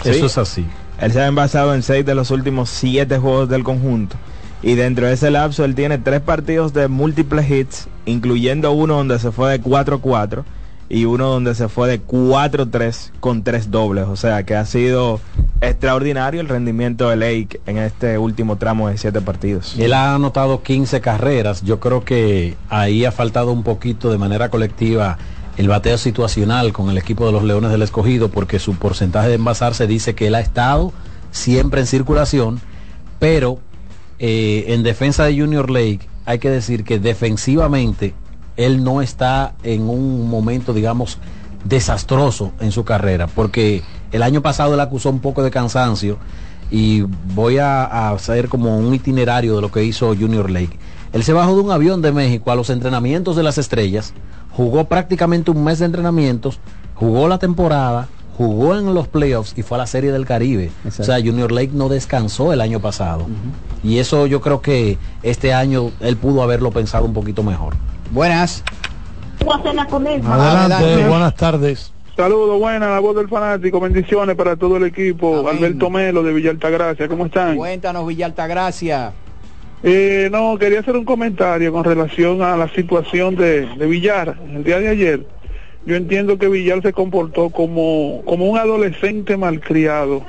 [0.05, 0.67] Eso es así.
[1.01, 4.17] Él se ha envasado en seis de los últimos siete juegos del conjunto.
[4.63, 9.19] Y dentro de ese lapso él tiene tres partidos de múltiples hits, incluyendo uno donde
[9.19, 10.45] se fue de 4-4
[10.91, 14.07] y uno donde se fue de 4-3 con tres dobles.
[14.09, 15.21] O sea que ha sido
[15.61, 19.77] extraordinario el rendimiento de Lake en este último tramo de siete partidos.
[19.79, 21.63] Él ha anotado 15 carreras.
[21.63, 25.17] Yo creo que ahí ha faltado un poquito de manera colectiva
[25.57, 29.35] el bateo situacional con el equipo de los Leones del Escogido porque su porcentaje de
[29.35, 30.93] envasar se dice que él ha estado
[31.31, 32.61] siempre en circulación,
[33.21, 33.61] pero
[34.19, 38.15] eh, en defensa de Junior Lake hay que decir que defensivamente
[38.61, 41.17] él no está en un momento, digamos,
[41.65, 43.83] desastroso en su carrera, porque
[44.13, 46.19] el año pasado él acusó un poco de cansancio
[46.71, 47.03] y
[47.35, 50.79] voy a, a hacer como un itinerario de lo que hizo Junior Lake.
[51.13, 54.13] Él se bajó de un avión de México a los entrenamientos de las estrellas,
[54.51, 56.61] jugó prácticamente un mes de entrenamientos,
[56.95, 60.71] jugó la temporada, jugó en los playoffs y fue a la Serie del Caribe.
[60.87, 63.27] O sea, Junior Lake no descansó el año pasado.
[63.83, 67.75] Y eso yo creo que este año él pudo haberlo pensado un poquito mejor.
[68.11, 68.65] Buenas.
[70.33, 71.93] Adelante, buenas tardes.
[72.17, 75.49] Saludos, buenas, la voz del fanático, bendiciones para todo el equipo.
[75.49, 77.57] Alberto Melo de Villa Altagracia, ¿cómo están?
[77.57, 79.13] Cuéntanos, Villa Altagracia.
[79.83, 84.63] Eh, no, quería hacer un comentario con relación a la situación de, de Villar el
[84.65, 85.27] día de ayer.
[85.87, 90.23] Yo entiendo que Villar se comportó como, como un adolescente malcriado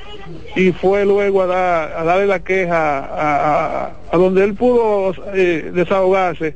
[0.56, 5.14] y fue luego a, dar, a darle la queja a, a- a donde él pudo
[5.34, 6.56] eh, desahogarse.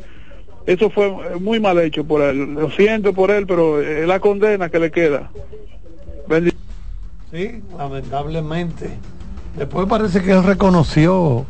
[0.65, 2.55] Eso fue muy mal hecho por él.
[2.55, 5.29] Lo siento por él, pero es la condena que le queda.
[7.31, 8.89] Sí, lamentablemente.
[9.57, 11.45] Después parece que él reconoció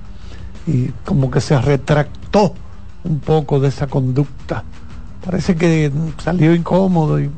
[0.67, 2.53] y como que se retractó
[3.03, 4.63] un poco de esa conducta.
[5.23, 7.29] Parece que salió incómodo y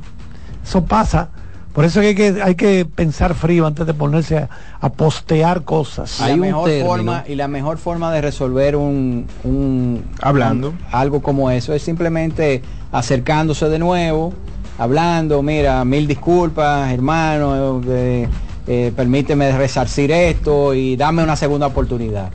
[0.64, 1.30] eso pasa.
[1.78, 4.50] Por eso hay que, hay que pensar frío antes de ponerse a,
[4.82, 6.20] a postear cosas.
[6.20, 10.70] la mejor forma y la mejor forma de resolver un, un- Hablando.
[10.70, 14.34] un- algo como eso es simplemente acercándose de nuevo
[14.80, 18.28] hablando mira mil disculpas hermano eh,
[18.68, 22.32] eh, permíteme resarcir esto y dame una segunda oportunidad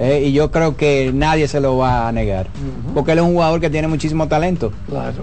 [0.00, 2.48] Eh, y yo creo que nadie se lo va a negar
[2.94, 4.72] porque él es un jugador que tiene muchísimo talento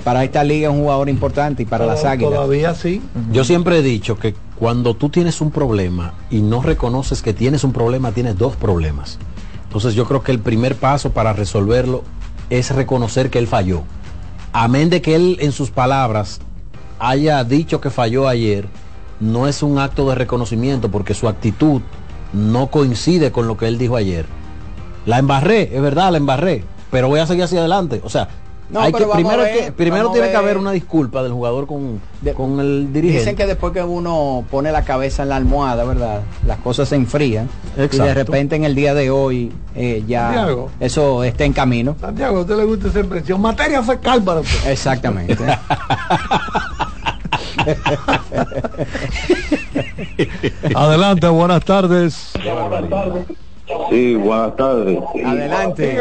[0.04, 3.02] para esta liga es un jugador importante y para las águilas Todavía sí.
[3.32, 7.64] Yo siempre he dicho que cuando tú tienes un problema y no reconoces que tienes
[7.64, 9.20] un problema, tienes dos problemas.
[9.66, 12.04] Entonces yo creo que el primer paso para resolverlo
[12.50, 13.82] es reconocer que él falló.
[14.54, 16.40] Amén de que él en sus palabras
[17.00, 18.68] haya dicho que falló ayer,
[19.20, 21.82] no es un acto de reconocimiento porque su actitud
[22.34, 24.26] no coincide con lo que él dijo ayer.
[25.06, 28.02] La embarré, es verdad, la embarré, pero voy a seguir hacia adelante.
[28.04, 28.28] O sea,
[28.70, 32.00] No, hay que, primero, que- primero tiene que haber una disculpa del jugador con,
[32.36, 33.20] con el dirigente.
[33.20, 36.22] Dicen que después que uno pone la cabeza en la almohada, ¿verdad?
[36.48, 37.50] Las cosas se enfrían.
[37.78, 40.72] Y de repente en el día de hoy eh, ya Santiago.
[40.80, 41.96] eso está en camino.
[42.00, 43.42] Santiago, ¿a usted le gusta esa expresión?
[43.42, 44.72] Materia fecal para usted.
[44.72, 45.38] Exactamente.
[50.76, 52.34] Adelante, buenas tardes.
[53.90, 55.00] Sí, buenas tardes.
[55.26, 55.98] Adelante.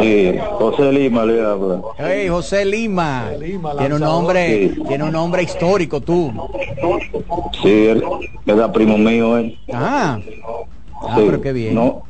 [0.00, 1.80] Sí, José Lima le habla.
[1.98, 3.30] Hey, José Lima.
[3.78, 6.32] tiene un nombre, tiene un nombre histórico tú.
[7.62, 8.04] Sí, él
[8.46, 9.58] era primo mío él.
[9.72, 10.18] Ah,
[11.02, 11.74] ah, Sí, pero qué bien.
[11.74, 12.02] No,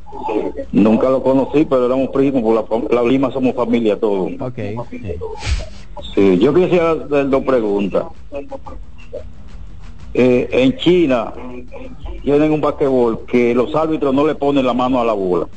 [0.71, 4.31] nunca lo conocí, pero éramos primos, por la, la Lima somos familia todos.
[4.39, 4.59] Ok.
[6.13, 8.05] Sí, yo quisiera hacer dos preguntas.
[10.13, 11.33] Eh, en China
[12.23, 15.47] tienen un basquetbol que los árbitros no le ponen la mano a la bola.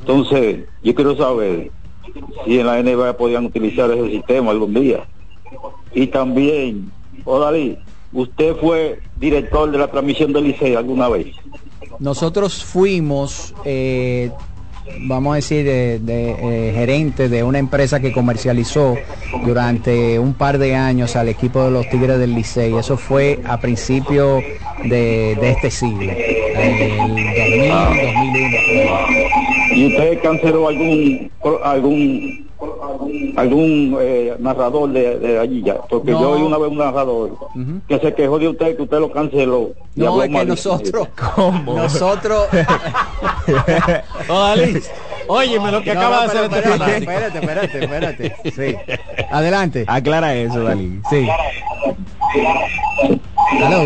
[0.00, 1.70] Entonces, yo quiero saber
[2.44, 5.06] si en la NBA podían utilizar ese sistema algún día.
[5.92, 6.90] Y también,
[7.24, 7.78] Odalí,
[8.12, 11.34] usted fue director de la transmisión del Liceo alguna vez.
[11.98, 14.30] Nosotros fuimos, eh,
[15.00, 18.96] vamos a decir, de, eh, gerente de una empresa que comercializó
[19.44, 22.74] durante un par de años al equipo de los Tigres del Licey.
[22.76, 24.42] Eso fue a principios
[24.84, 28.96] de, de este siglo, el 2000, 2001.
[29.74, 31.30] ¿Y usted canceló algún
[31.62, 32.45] algún
[33.36, 35.74] algún eh, narrador de, de allí ya?
[35.88, 36.20] Porque No.
[36.20, 37.36] yo oí una vez un narrador
[37.88, 39.70] que se quejó de usted que usted lo canceló.
[39.94, 40.48] Y No, habló es que mal.
[40.48, 41.08] nosotros,
[41.66, 42.46] nosotros,
[45.28, 47.10] Óyeme lo que No, acaba no, de hacer este fanático.
[47.10, 48.52] espérate, espérate, espérate, espérate.
[48.84, 48.94] Sí.
[49.30, 49.84] Adelante.
[49.88, 51.00] Aclara eso, Dalí.
[51.10, 51.26] Sí.
[53.60, 53.82] Hello.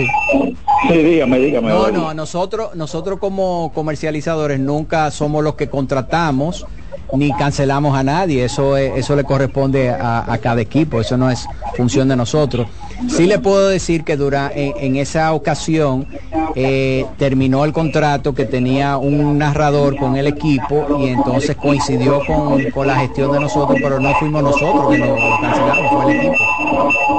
[0.89, 1.69] Sí, dígame, dígame.
[1.71, 6.67] No, no, nosotros, nosotros como comercializadores nunca somos los que contratamos
[7.13, 8.45] ni cancelamos a nadie.
[8.45, 11.01] Eso es- eso le corresponde a, a cada equipo.
[11.01, 11.47] Eso no es
[11.77, 12.67] función de nosotros.
[13.09, 16.07] Sí le puedo decir que dura, en, en esa ocasión
[16.55, 22.63] eh, terminó el contrato que tenía un narrador con el equipo y entonces coincidió con,
[22.73, 26.19] con la gestión de nosotros, pero no fuimos nosotros que lo, lo cancelamos, fue el
[26.21, 26.35] equipo.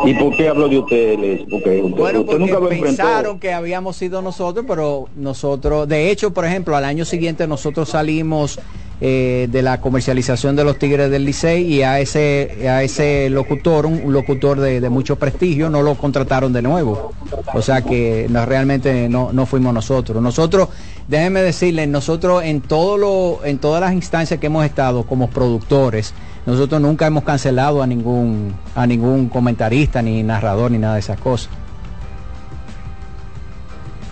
[0.05, 1.41] ¿Y por qué hablo de ustedes?
[1.49, 6.45] Porque usted, Bueno, porque nunca pensaron que habíamos sido nosotros, pero nosotros, de hecho, por
[6.45, 8.59] ejemplo, al año siguiente nosotros salimos
[9.03, 13.87] eh, de la comercialización de los Tigres del Licey y a ese a ese locutor,
[13.87, 17.11] un, locutor de, de mucho prestigio, no lo contrataron de nuevo.
[17.55, 20.21] O sea que no, realmente no, no fuimos nosotros.
[20.21, 20.69] Nosotros,
[21.07, 26.13] déjenme decirles, nosotros en todo lo, en todas las instancias que hemos estado como productores,
[26.45, 31.19] nosotros nunca hemos cancelado a ningún a ningún comentarista ni narrador ni nada de esas
[31.19, 31.49] cosas.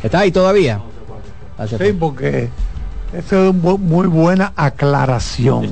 [0.02, 0.82] ¿Está ahí todavía?
[1.68, 2.50] Sí, porque
[3.14, 5.70] eso es muy buena aclaración.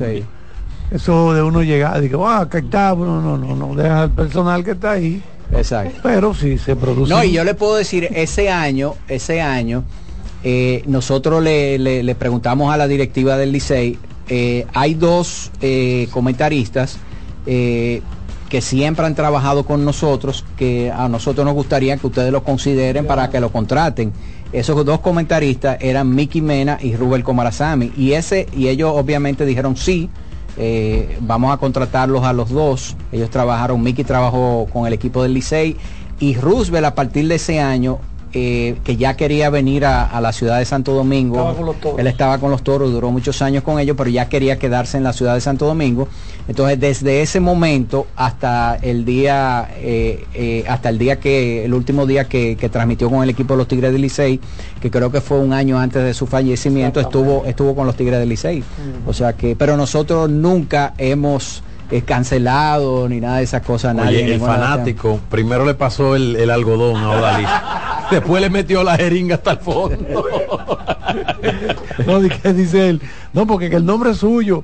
[0.90, 4.12] Eso de uno llegar y digo, ah, que está, no, no, no, no, deja al
[4.12, 5.22] personal que está ahí.
[5.54, 6.00] Exacto.
[6.04, 7.14] Pero sí se produce.
[7.14, 9.84] No, y yo le puedo decir, ese año, ese año,
[10.44, 13.98] eh, nosotros le, le- le preguntamos a la directiva del Licey,
[14.30, 16.98] eh, hay dos eh, comentaristas
[17.46, 18.02] eh,
[18.50, 23.06] que siempre han trabajado con nosotros, que a nosotros nos gustaría que ustedes lo consideren
[23.08, 24.14] para que lo contraten.
[24.52, 27.92] Esos dos comentaristas eran Mickey Mena y Rubel Comarazami.
[27.98, 30.10] Y ese, y ellos obviamente dijeron sí,
[30.58, 32.96] eh, vamos a contratarlos a los dos.
[33.12, 35.78] Ellos trabajaron, Mickey trabajó con el equipo del Licey
[36.20, 38.00] y Roosevelt a partir de ese año,
[38.34, 41.36] eh, que ya quería venir a, a la ciudad de Santo Domingo.
[41.36, 42.02] Estaba.
[42.02, 45.04] Él estaba con los toros, duró muchos años con ellos, pero ya quería quedarse en
[45.04, 46.08] la ciudad de Santo Domingo.
[46.48, 52.06] Entonces, desde ese momento hasta el día, eh, eh, hasta el día que, el último
[52.06, 54.40] día que, que transmitió con el equipo de los Tigres del Licey,
[54.82, 58.20] que creo que fue un año antes de su fallecimiento, estuvo, estuvo con los Tigres
[58.20, 58.64] del Licey.
[59.06, 63.94] O sea que, pero nosotros nunca hemos eh, cancelado ni nada de esas cosas a
[63.94, 64.24] nadie.
[64.24, 67.46] Oye, el fanático primero le pasó el, el algodón a Odalí.
[68.12, 69.98] Después le metió la jeringa hasta el fondo.
[72.06, 73.02] No, que dice él,
[73.34, 74.64] no, porque que el nombre suyo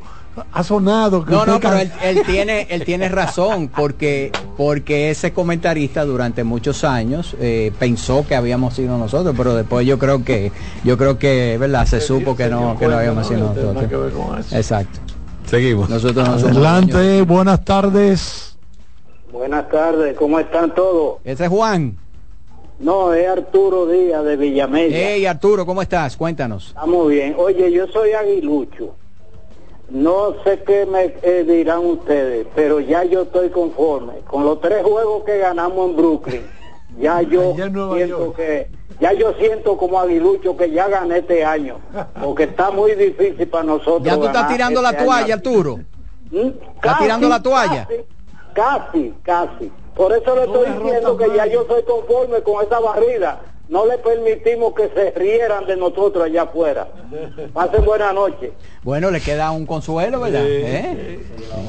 [0.52, 1.24] ha sonado.
[1.24, 6.44] que No, no, pero él, él tiene, él tiene razón, porque, porque ese comentarista durante
[6.44, 10.52] muchos años eh, pensó que habíamos sido nosotros, pero después yo creo que,
[10.84, 11.86] yo creo que, ¿verdad?
[11.86, 14.52] Se supo que no, que no habíamos sido nosotros.
[14.52, 15.00] Exacto.
[15.46, 15.90] Seguimos.
[15.90, 18.58] Nosotros no somos Adelante, buenas tardes.
[19.32, 21.18] Buenas tardes, ¿cómo están todos?
[21.24, 21.98] Ese es Juan.
[22.80, 24.96] No, es Arturo Díaz de Villamella.
[24.96, 26.18] Hey Arturo, ¿cómo estás?
[26.18, 26.68] Cuéntanos.
[26.68, 27.36] Está muy bien.
[27.38, 28.96] Oye, yo soy aguilucho.
[29.94, 34.14] No sé qué me eh, dirán ustedes, pero ya yo estoy conforme.
[34.26, 36.42] Con los tres juegos que ganamos en Brooklyn,
[36.98, 41.78] ya yo siento que, ya yo siento como aguilucho que ya gané este año,
[42.24, 44.02] porque está muy difícil para nosotros.
[44.02, 45.12] Ya tú estás ganar tirando la este año.
[45.12, 45.80] toalla, Arturo.
[46.80, 47.88] Casi, tirando la toalla?
[48.54, 49.72] Casi, casi.
[49.96, 53.42] Por eso le estoy diciendo que ya yo estoy conforme con esa barrida.
[53.70, 56.88] No le permitimos que se rieran de nosotros allá afuera.
[57.54, 58.52] Pasen buena noche.
[58.84, 60.44] Bueno, le queda un consuelo, ¿verdad?
[60.46, 61.20] ¿Eh?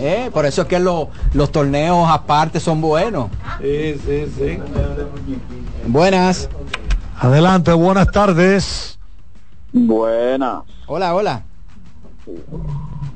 [0.00, 0.30] ¿Eh?
[0.32, 3.28] Por eso es que lo- los torneos aparte son buenos.
[3.60, 4.58] Sí, sí, sí.
[5.86, 6.48] Buenas.
[7.20, 8.98] Adelante, buenas tardes.
[9.72, 10.64] Buenas.
[10.86, 11.44] Hola, hola.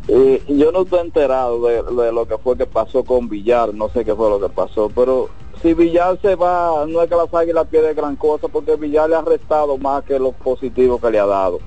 [0.06, 3.88] Eh, yo no estoy enterado de, de lo que fue que pasó con Villar, no
[3.90, 5.28] sé qué fue lo que pasó, pero
[5.62, 9.16] si Villar se va, no es que las águilas pierden gran cosa, porque Villar le
[9.16, 11.58] ha restado más que los positivos que le ha dado.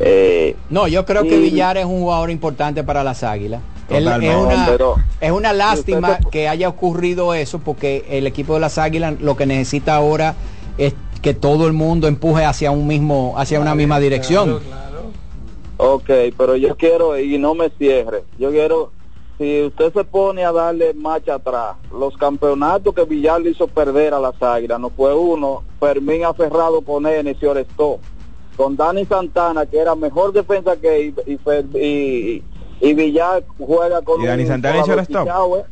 [0.00, 3.60] Eh, No, yo creo que Villar es un jugador importante para las Águilas.
[3.88, 4.36] Él- es, Totalmente.
[4.54, 9.20] una, Pero- es una lástima que haya ocurrido eso porque el equipo de las Águilas
[9.20, 10.34] lo que necesita ahora
[10.78, 14.60] es que todo el mundo empuje hacia un mismo hacia una misma dirección.
[15.78, 18.92] Ok, pero yo quiero, y no me cierre, yo quiero,
[19.38, 24.14] si usted se pone a darle marcha atrás, los campeonatos que Villar le hizo perder
[24.14, 27.98] a las águilas, no fue uno, Fermín aferrado con él y se orestó,
[28.56, 32.44] con Dani Santana, que era mejor defensa que y, y, Fer- y-
[32.80, 35.56] y Villar juega con ¿Y Dani un Santana hizo orestó?
[35.58, 35.64] eh.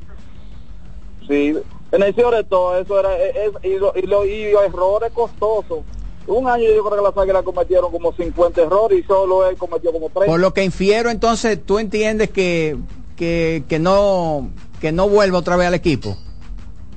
[1.28, 1.56] Sí,
[1.92, 2.14] en el
[2.48, 5.80] todo eso era, es- es- y, lo- y, lo- y errores costosos.
[6.26, 9.90] Un año yo creo que las águilas cometieron como 50 errores y solo él cometió
[9.92, 10.26] como 30.
[10.26, 12.76] Por lo que infiero entonces tú entiendes que
[13.20, 14.48] que, que no
[14.80, 16.16] que no vuelva otra vez al equipo.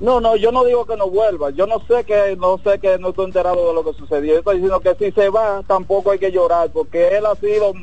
[0.00, 1.50] No, no, yo no digo que no vuelva.
[1.50, 4.32] Yo no sé que no sé que no estoy enterado de lo que sucedió.
[4.32, 7.74] Yo estoy diciendo que si se va tampoco hay que llorar porque él ha sido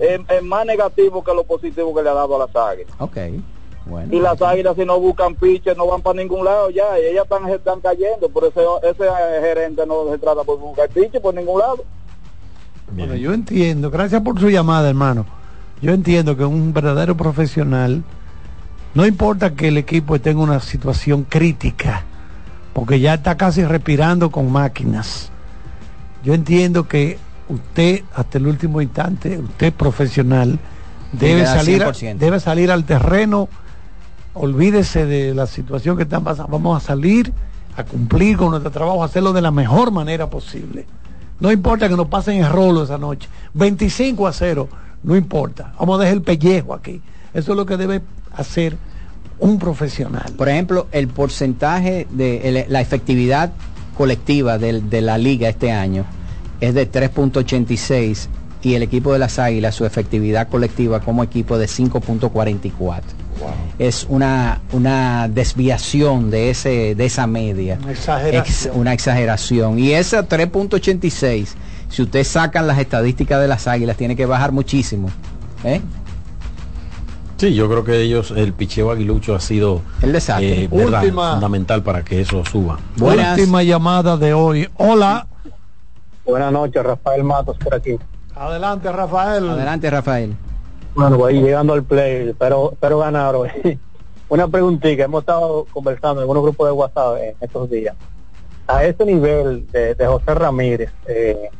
[0.00, 2.92] eh, eh, más negativo que lo positivo que le ha dado a las águilas.
[2.98, 3.16] Ok.
[3.86, 4.12] Bueno.
[4.12, 6.98] Y las águilas si no buscan piches no van para ningún lado ya.
[6.98, 8.28] Y ellas están, están cayendo.
[8.28, 11.84] Por eso ese eh, gerente no se trata por buscar piches por ningún lado.
[12.90, 15.26] Bueno, yo entiendo, gracias por su llamada, hermano.
[15.82, 18.02] Yo entiendo que un verdadero profesional,
[18.94, 22.02] no importa que el equipo esté en una situación crítica,
[22.72, 25.30] porque ya está casi respirando con máquinas.
[26.24, 27.18] Yo entiendo que
[27.48, 30.58] usted, hasta el último instante, usted profesional,
[31.12, 32.18] debe salir, a- 100%.
[32.18, 33.48] debe salir al terreno,
[34.32, 37.32] olvídese de la situación que están pasando, vamos a salir
[37.76, 40.86] a cumplir con nuestro trabajo, a hacerlo de la mejor manera posible.
[41.40, 44.68] No importa que nos pasen el rolo esa noche, 25 a 0,
[45.04, 47.00] no importa, vamos a dejar el pellejo aquí.
[47.32, 48.00] Eso es lo que debe
[48.32, 48.76] hacer
[49.38, 50.32] un profesional.
[50.36, 53.52] Por ejemplo, el porcentaje de el- la efectividad
[53.96, 56.04] colectiva de, la liga este año
[56.60, 58.28] es de 3.86
[58.62, 63.02] y el equipo de las Águilas su efectividad colectiva como equipo de 5.44.
[63.78, 67.78] Es una, una desviación de ese de esa media.
[67.82, 68.42] Una exageración.
[68.42, 69.78] Ex- una exageración.
[69.78, 71.48] Y esa 3.86,
[71.88, 75.08] si usted sacan las estadísticas de las Águilas, tiene que bajar muchísimo.
[75.64, 75.80] ¿eh?
[77.36, 80.64] Sí, yo creo que ellos, el picheo aguilucho ha sido El desastre.
[80.64, 81.32] eh, verdad, Última.
[81.34, 82.78] fundamental para que eso suba.
[83.00, 84.68] Última llamada de hoy.
[84.76, 85.26] Hola.
[86.24, 87.98] Buenas noches, Rafael Matos por aquí.
[88.34, 89.48] Adelante, Rafael.
[89.50, 90.34] Adelante, Rafael.
[90.94, 93.50] Bueno, voy llegando al play, pero, pero ganar hoy.
[94.28, 97.94] Una preguntita, hemos estado conversando en algunos grupos de WhatsApp en estos días.
[98.66, 101.50] A ese nivel de, de José Ramírez, eh,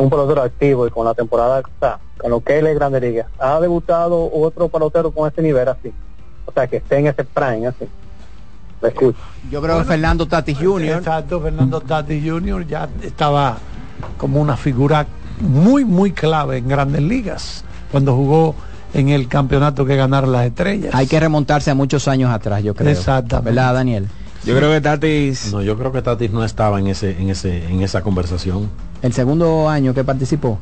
[0.00, 3.00] un pelotero activo y con la temporada que está, con lo que él es Grande
[3.00, 5.92] Liga, ¿ha debutado otro pelotero con ese nivel así?
[6.46, 7.86] O sea, que esté en ese prime así.
[8.82, 9.18] Me escucho.
[9.50, 10.98] Yo creo que Fernando Tatis Jr.
[10.98, 12.66] Exacto, Fernando Tatis Jr.
[12.66, 13.58] ya estaba
[14.16, 15.06] como una figura
[15.40, 18.54] muy, muy clave en grandes ligas cuando jugó
[18.94, 20.94] en el campeonato que ganaron las estrellas.
[20.94, 22.90] Hay que remontarse a muchos años atrás, yo creo.
[22.90, 23.50] Exactamente.
[23.50, 24.08] ¿Verdad, Daniel?
[24.44, 25.52] Yo creo que Tatis.
[25.52, 28.70] No, yo creo que Tatis no estaba en ese, en ese, en esa conversación.
[29.02, 30.58] El segundo año que participó.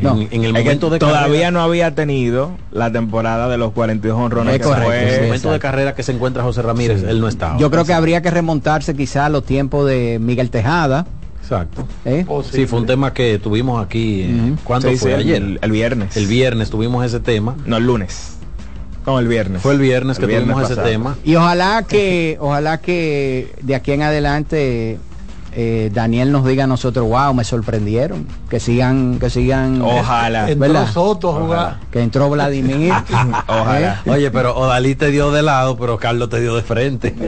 [0.00, 0.16] No.
[0.20, 4.16] En, en el momento de todavía carrera, no había tenido la temporada de los 42
[4.16, 5.02] honrones Es que correcto, fue.
[5.02, 7.58] en el sí, momento de carrera que se encuentra José Ramírez, él no estaba.
[7.58, 11.04] Yo creo que habría que remontarse quizá a los tiempos de Miguel Tejada.
[11.42, 11.84] Exacto.
[12.04, 12.24] ¿eh?
[12.52, 14.22] Sí, fue un tema que tuvimos aquí.
[14.28, 15.14] eh, ¿Cuándo Sí, fue?
[15.14, 15.36] sí, Ayer.
[15.42, 16.16] El, el viernes.
[16.16, 17.56] El viernes tuvimos ese tema.
[17.66, 18.34] No, el lunes.
[19.06, 19.62] No, el viernes.
[19.62, 21.16] Fue el viernes El que viernes tuvimos ese tema.
[21.24, 24.98] Y ojalá que, ojalá que de aquí en adelante
[25.60, 28.28] eh, Daniel nos diga a nosotros, wow, me sorprendieron.
[28.48, 29.82] Que sigan, que sigan.
[29.82, 30.48] Ojalá.
[30.48, 30.92] Entró ¿verdad?
[30.92, 31.80] Soto a jugar.
[31.90, 32.92] Que entró Vladimir.
[33.48, 34.00] Ojalá.
[34.06, 34.08] ¿eh?
[34.10, 37.12] Oye, pero Odalí te dio de lado, pero Carlos te dio de frente.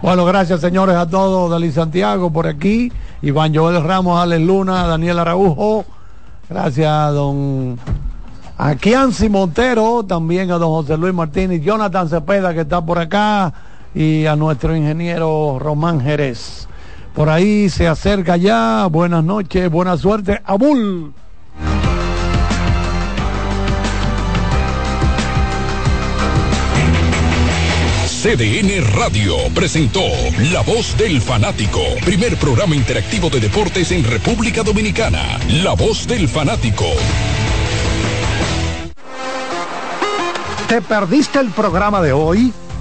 [0.00, 1.50] Bueno, gracias señores a todos.
[1.50, 2.92] Dalí Santiago por aquí.
[3.22, 5.84] Iván Joel Ramos, Alex Luna, Daniel Araujo.
[6.48, 7.78] Gracias a don
[8.58, 13.52] a Kianci Montero, también a don José Luis Martínez, Jonathan Cepeda que está por acá
[13.94, 16.66] y a nuestro ingeniero Román Jerez.
[17.14, 18.86] Por ahí se acerca ya.
[18.90, 20.40] Buenas noches, buena suerte.
[20.44, 21.14] Abul.
[28.24, 30.00] CDN Radio presentó
[30.50, 35.38] La Voz del Fanático, primer programa interactivo de deportes en República Dominicana.
[35.62, 36.86] La Voz del Fanático.
[40.68, 42.50] ¿Te perdiste el programa de hoy?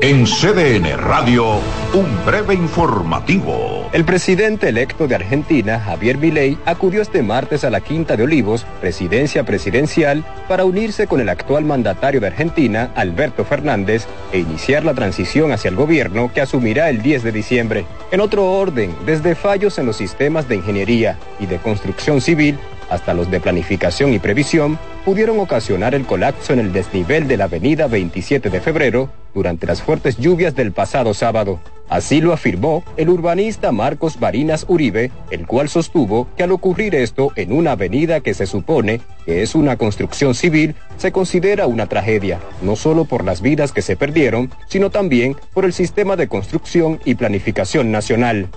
[0.00, 1.60] En CDN Radio,
[1.92, 3.88] un breve informativo.
[3.92, 8.66] El presidente electo de Argentina, Javier Milei, acudió este martes a la Quinta de Olivos,
[8.80, 14.94] residencia presidencial, para unirse con el actual mandatario de Argentina, Alberto Fernández, e iniciar la
[14.94, 17.84] transición hacia el gobierno que asumirá el 10 de diciembre.
[18.10, 22.58] En otro orden, desde fallos en los sistemas de ingeniería y de construcción civil,
[22.92, 27.44] hasta los de planificación y previsión, pudieron ocasionar el colapso en el desnivel de la
[27.44, 31.58] avenida 27 de febrero durante las fuertes lluvias del pasado sábado.
[31.88, 37.32] Así lo afirmó el urbanista Marcos Barinas Uribe, el cual sostuvo que al ocurrir esto
[37.36, 42.40] en una avenida que se supone que es una construcción civil, se considera una tragedia,
[42.60, 47.00] no solo por las vidas que se perdieron, sino también por el sistema de construcción
[47.04, 48.48] y planificación nacional.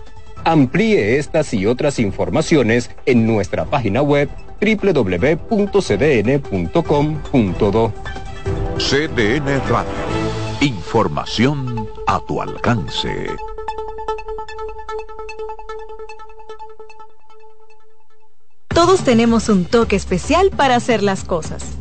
[0.46, 4.30] Amplíe estas y otras informaciones en nuestra página web
[4.62, 5.44] www.cdn.com.do.
[8.78, 9.92] CDN Radio,
[10.62, 13.28] información a tu alcance.
[18.68, 21.76] Todos tenemos un toque especial para hacer las cosas.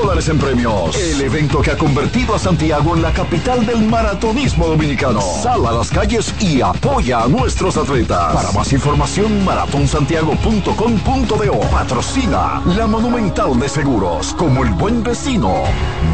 [0.00, 0.96] dólares en premios.
[0.96, 5.20] El evento que ha convertido a Santiago en la capital del maratonismo dominicano.
[5.20, 8.34] Sal a las calles y apoya a nuestros atletas.
[8.34, 11.60] Para más información, maratonsantiago.com.do.
[11.70, 14.32] Patrocina la Monumental de Seguros.
[14.34, 15.64] Como el buen vecino,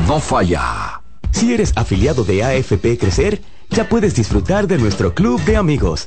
[0.06, 1.00] no falla.
[1.30, 6.06] Si eres afiliado de AFP Crecer, ya puedes disfrutar de nuestro club de amigos.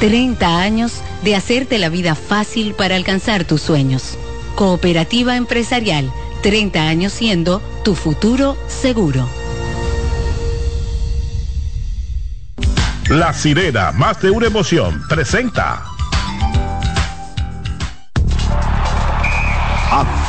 [0.00, 4.16] 30 años de hacerte la vida fácil para alcanzar tus sueños.
[4.54, 6.10] Cooperativa Empresarial,
[6.42, 9.28] 30 años siendo tu futuro seguro.
[13.10, 15.89] La sirena, más de una emoción, presenta.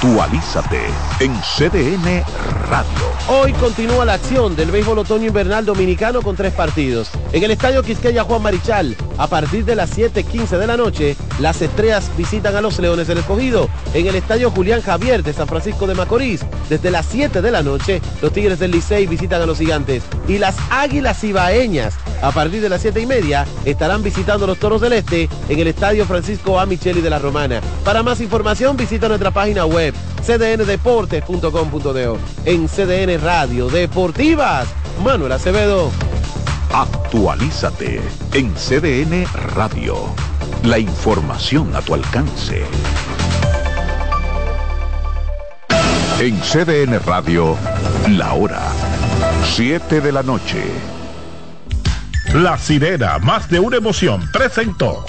[0.03, 0.79] Actualízate
[1.19, 2.23] en CDN
[2.67, 3.11] Radio.
[3.27, 7.11] Hoy continúa la acción del béisbol otoño invernal dominicano con tres partidos.
[7.31, 11.61] En el estadio Quisqueya Juan Marichal, a partir de las 7:15 de la noche, las
[11.61, 13.69] estrellas visitan a los Leones del Escogido.
[13.93, 17.61] En el estadio Julián Javier de San Francisco de Macorís, desde las 7 de la
[17.61, 20.03] noche, los Tigres del Licey visitan a los Gigantes.
[20.27, 24.81] Y las Águilas Ibaeñas, a partir de las 7 y media, estarán visitando los Toros
[24.81, 26.65] del Este en el estadio Francisco A.
[26.65, 27.61] Micheli de la Romana.
[27.85, 29.90] Para más información, visita nuestra página web
[30.23, 32.17] cdndeportes.com.do.
[32.45, 34.67] En CDN Radio Deportivas,
[35.03, 35.91] Manuel Acevedo.
[36.73, 38.01] Actualízate
[38.33, 39.95] en CDN Radio.
[40.63, 42.63] La información a tu alcance.
[46.19, 47.57] En CDN Radio,
[48.07, 48.61] la hora
[49.43, 50.63] 7 de la noche.
[52.33, 55.03] La sirena, más de una emoción, presentó.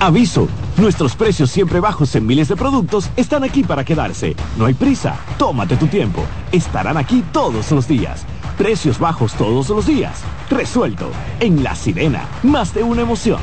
[0.00, 4.34] Aviso, nuestros precios siempre bajos en miles de productos están aquí para quedarse.
[4.56, 6.24] No hay prisa, tómate tu tiempo.
[6.50, 8.24] Estarán aquí todos los días.
[8.56, 10.22] Precios bajos todos los días.
[10.50, 11.10] Resuelto.
[11.40, 13.40] En La Sirena, más de una emoción.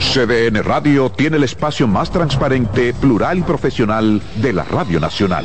[0.00, 5.44] CDN Radio tiene el espacio más transparente, plural y profesional de la Radio Nacional.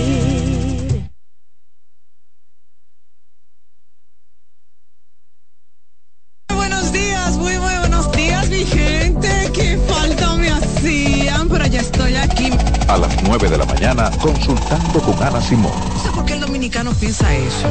[15.21, 15.71] Con Ana Simón.
[16.03, 17.67] Sé por qué el dominicano piensa eso.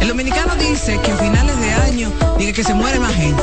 [0.00, 3.42] El dominicano dice que a finales de año dice que se muere más gente.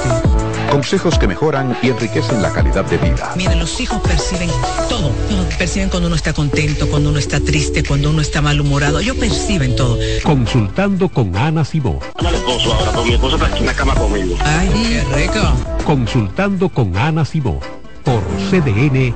[0.71, 3.31] Consejos que mejoran y enriquecen la calidad de vida.
[3.35, 4.49] Miren, los hijos perciben
[4.89, 5.11] todo.
[5.57, 8.99] Perciben cuando uno está contento, cuando uno está triste, cuando uno está malhumorado.
[8.99, 9.97] Ellos perciben todo.
[10.23, 11.99] Consultando con Ana Simón.
[12.15, 14.35] Al esposo ahora, porque mi esposo está aquí en la cama conmigo.
[14.43, 15.83] Ay, qué rico.
[15.85, 17.59] Consultando con Ana Simón.
[18.03, 19.13] Por CDN.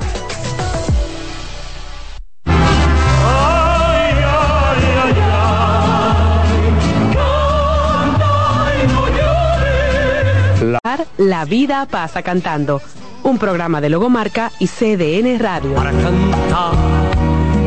[11.19, 12.81] La vida pasa cantando.
[13.21, 15.75] Un programa de Logomarca y CDN Radio.
[15.75, 16.73] Para cantar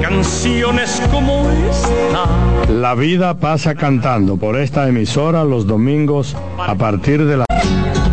[0.02, 2.72] canciones como esta.
[2.72, 7.44] La vida pasa cantando por esta emisora los domingos a partir de la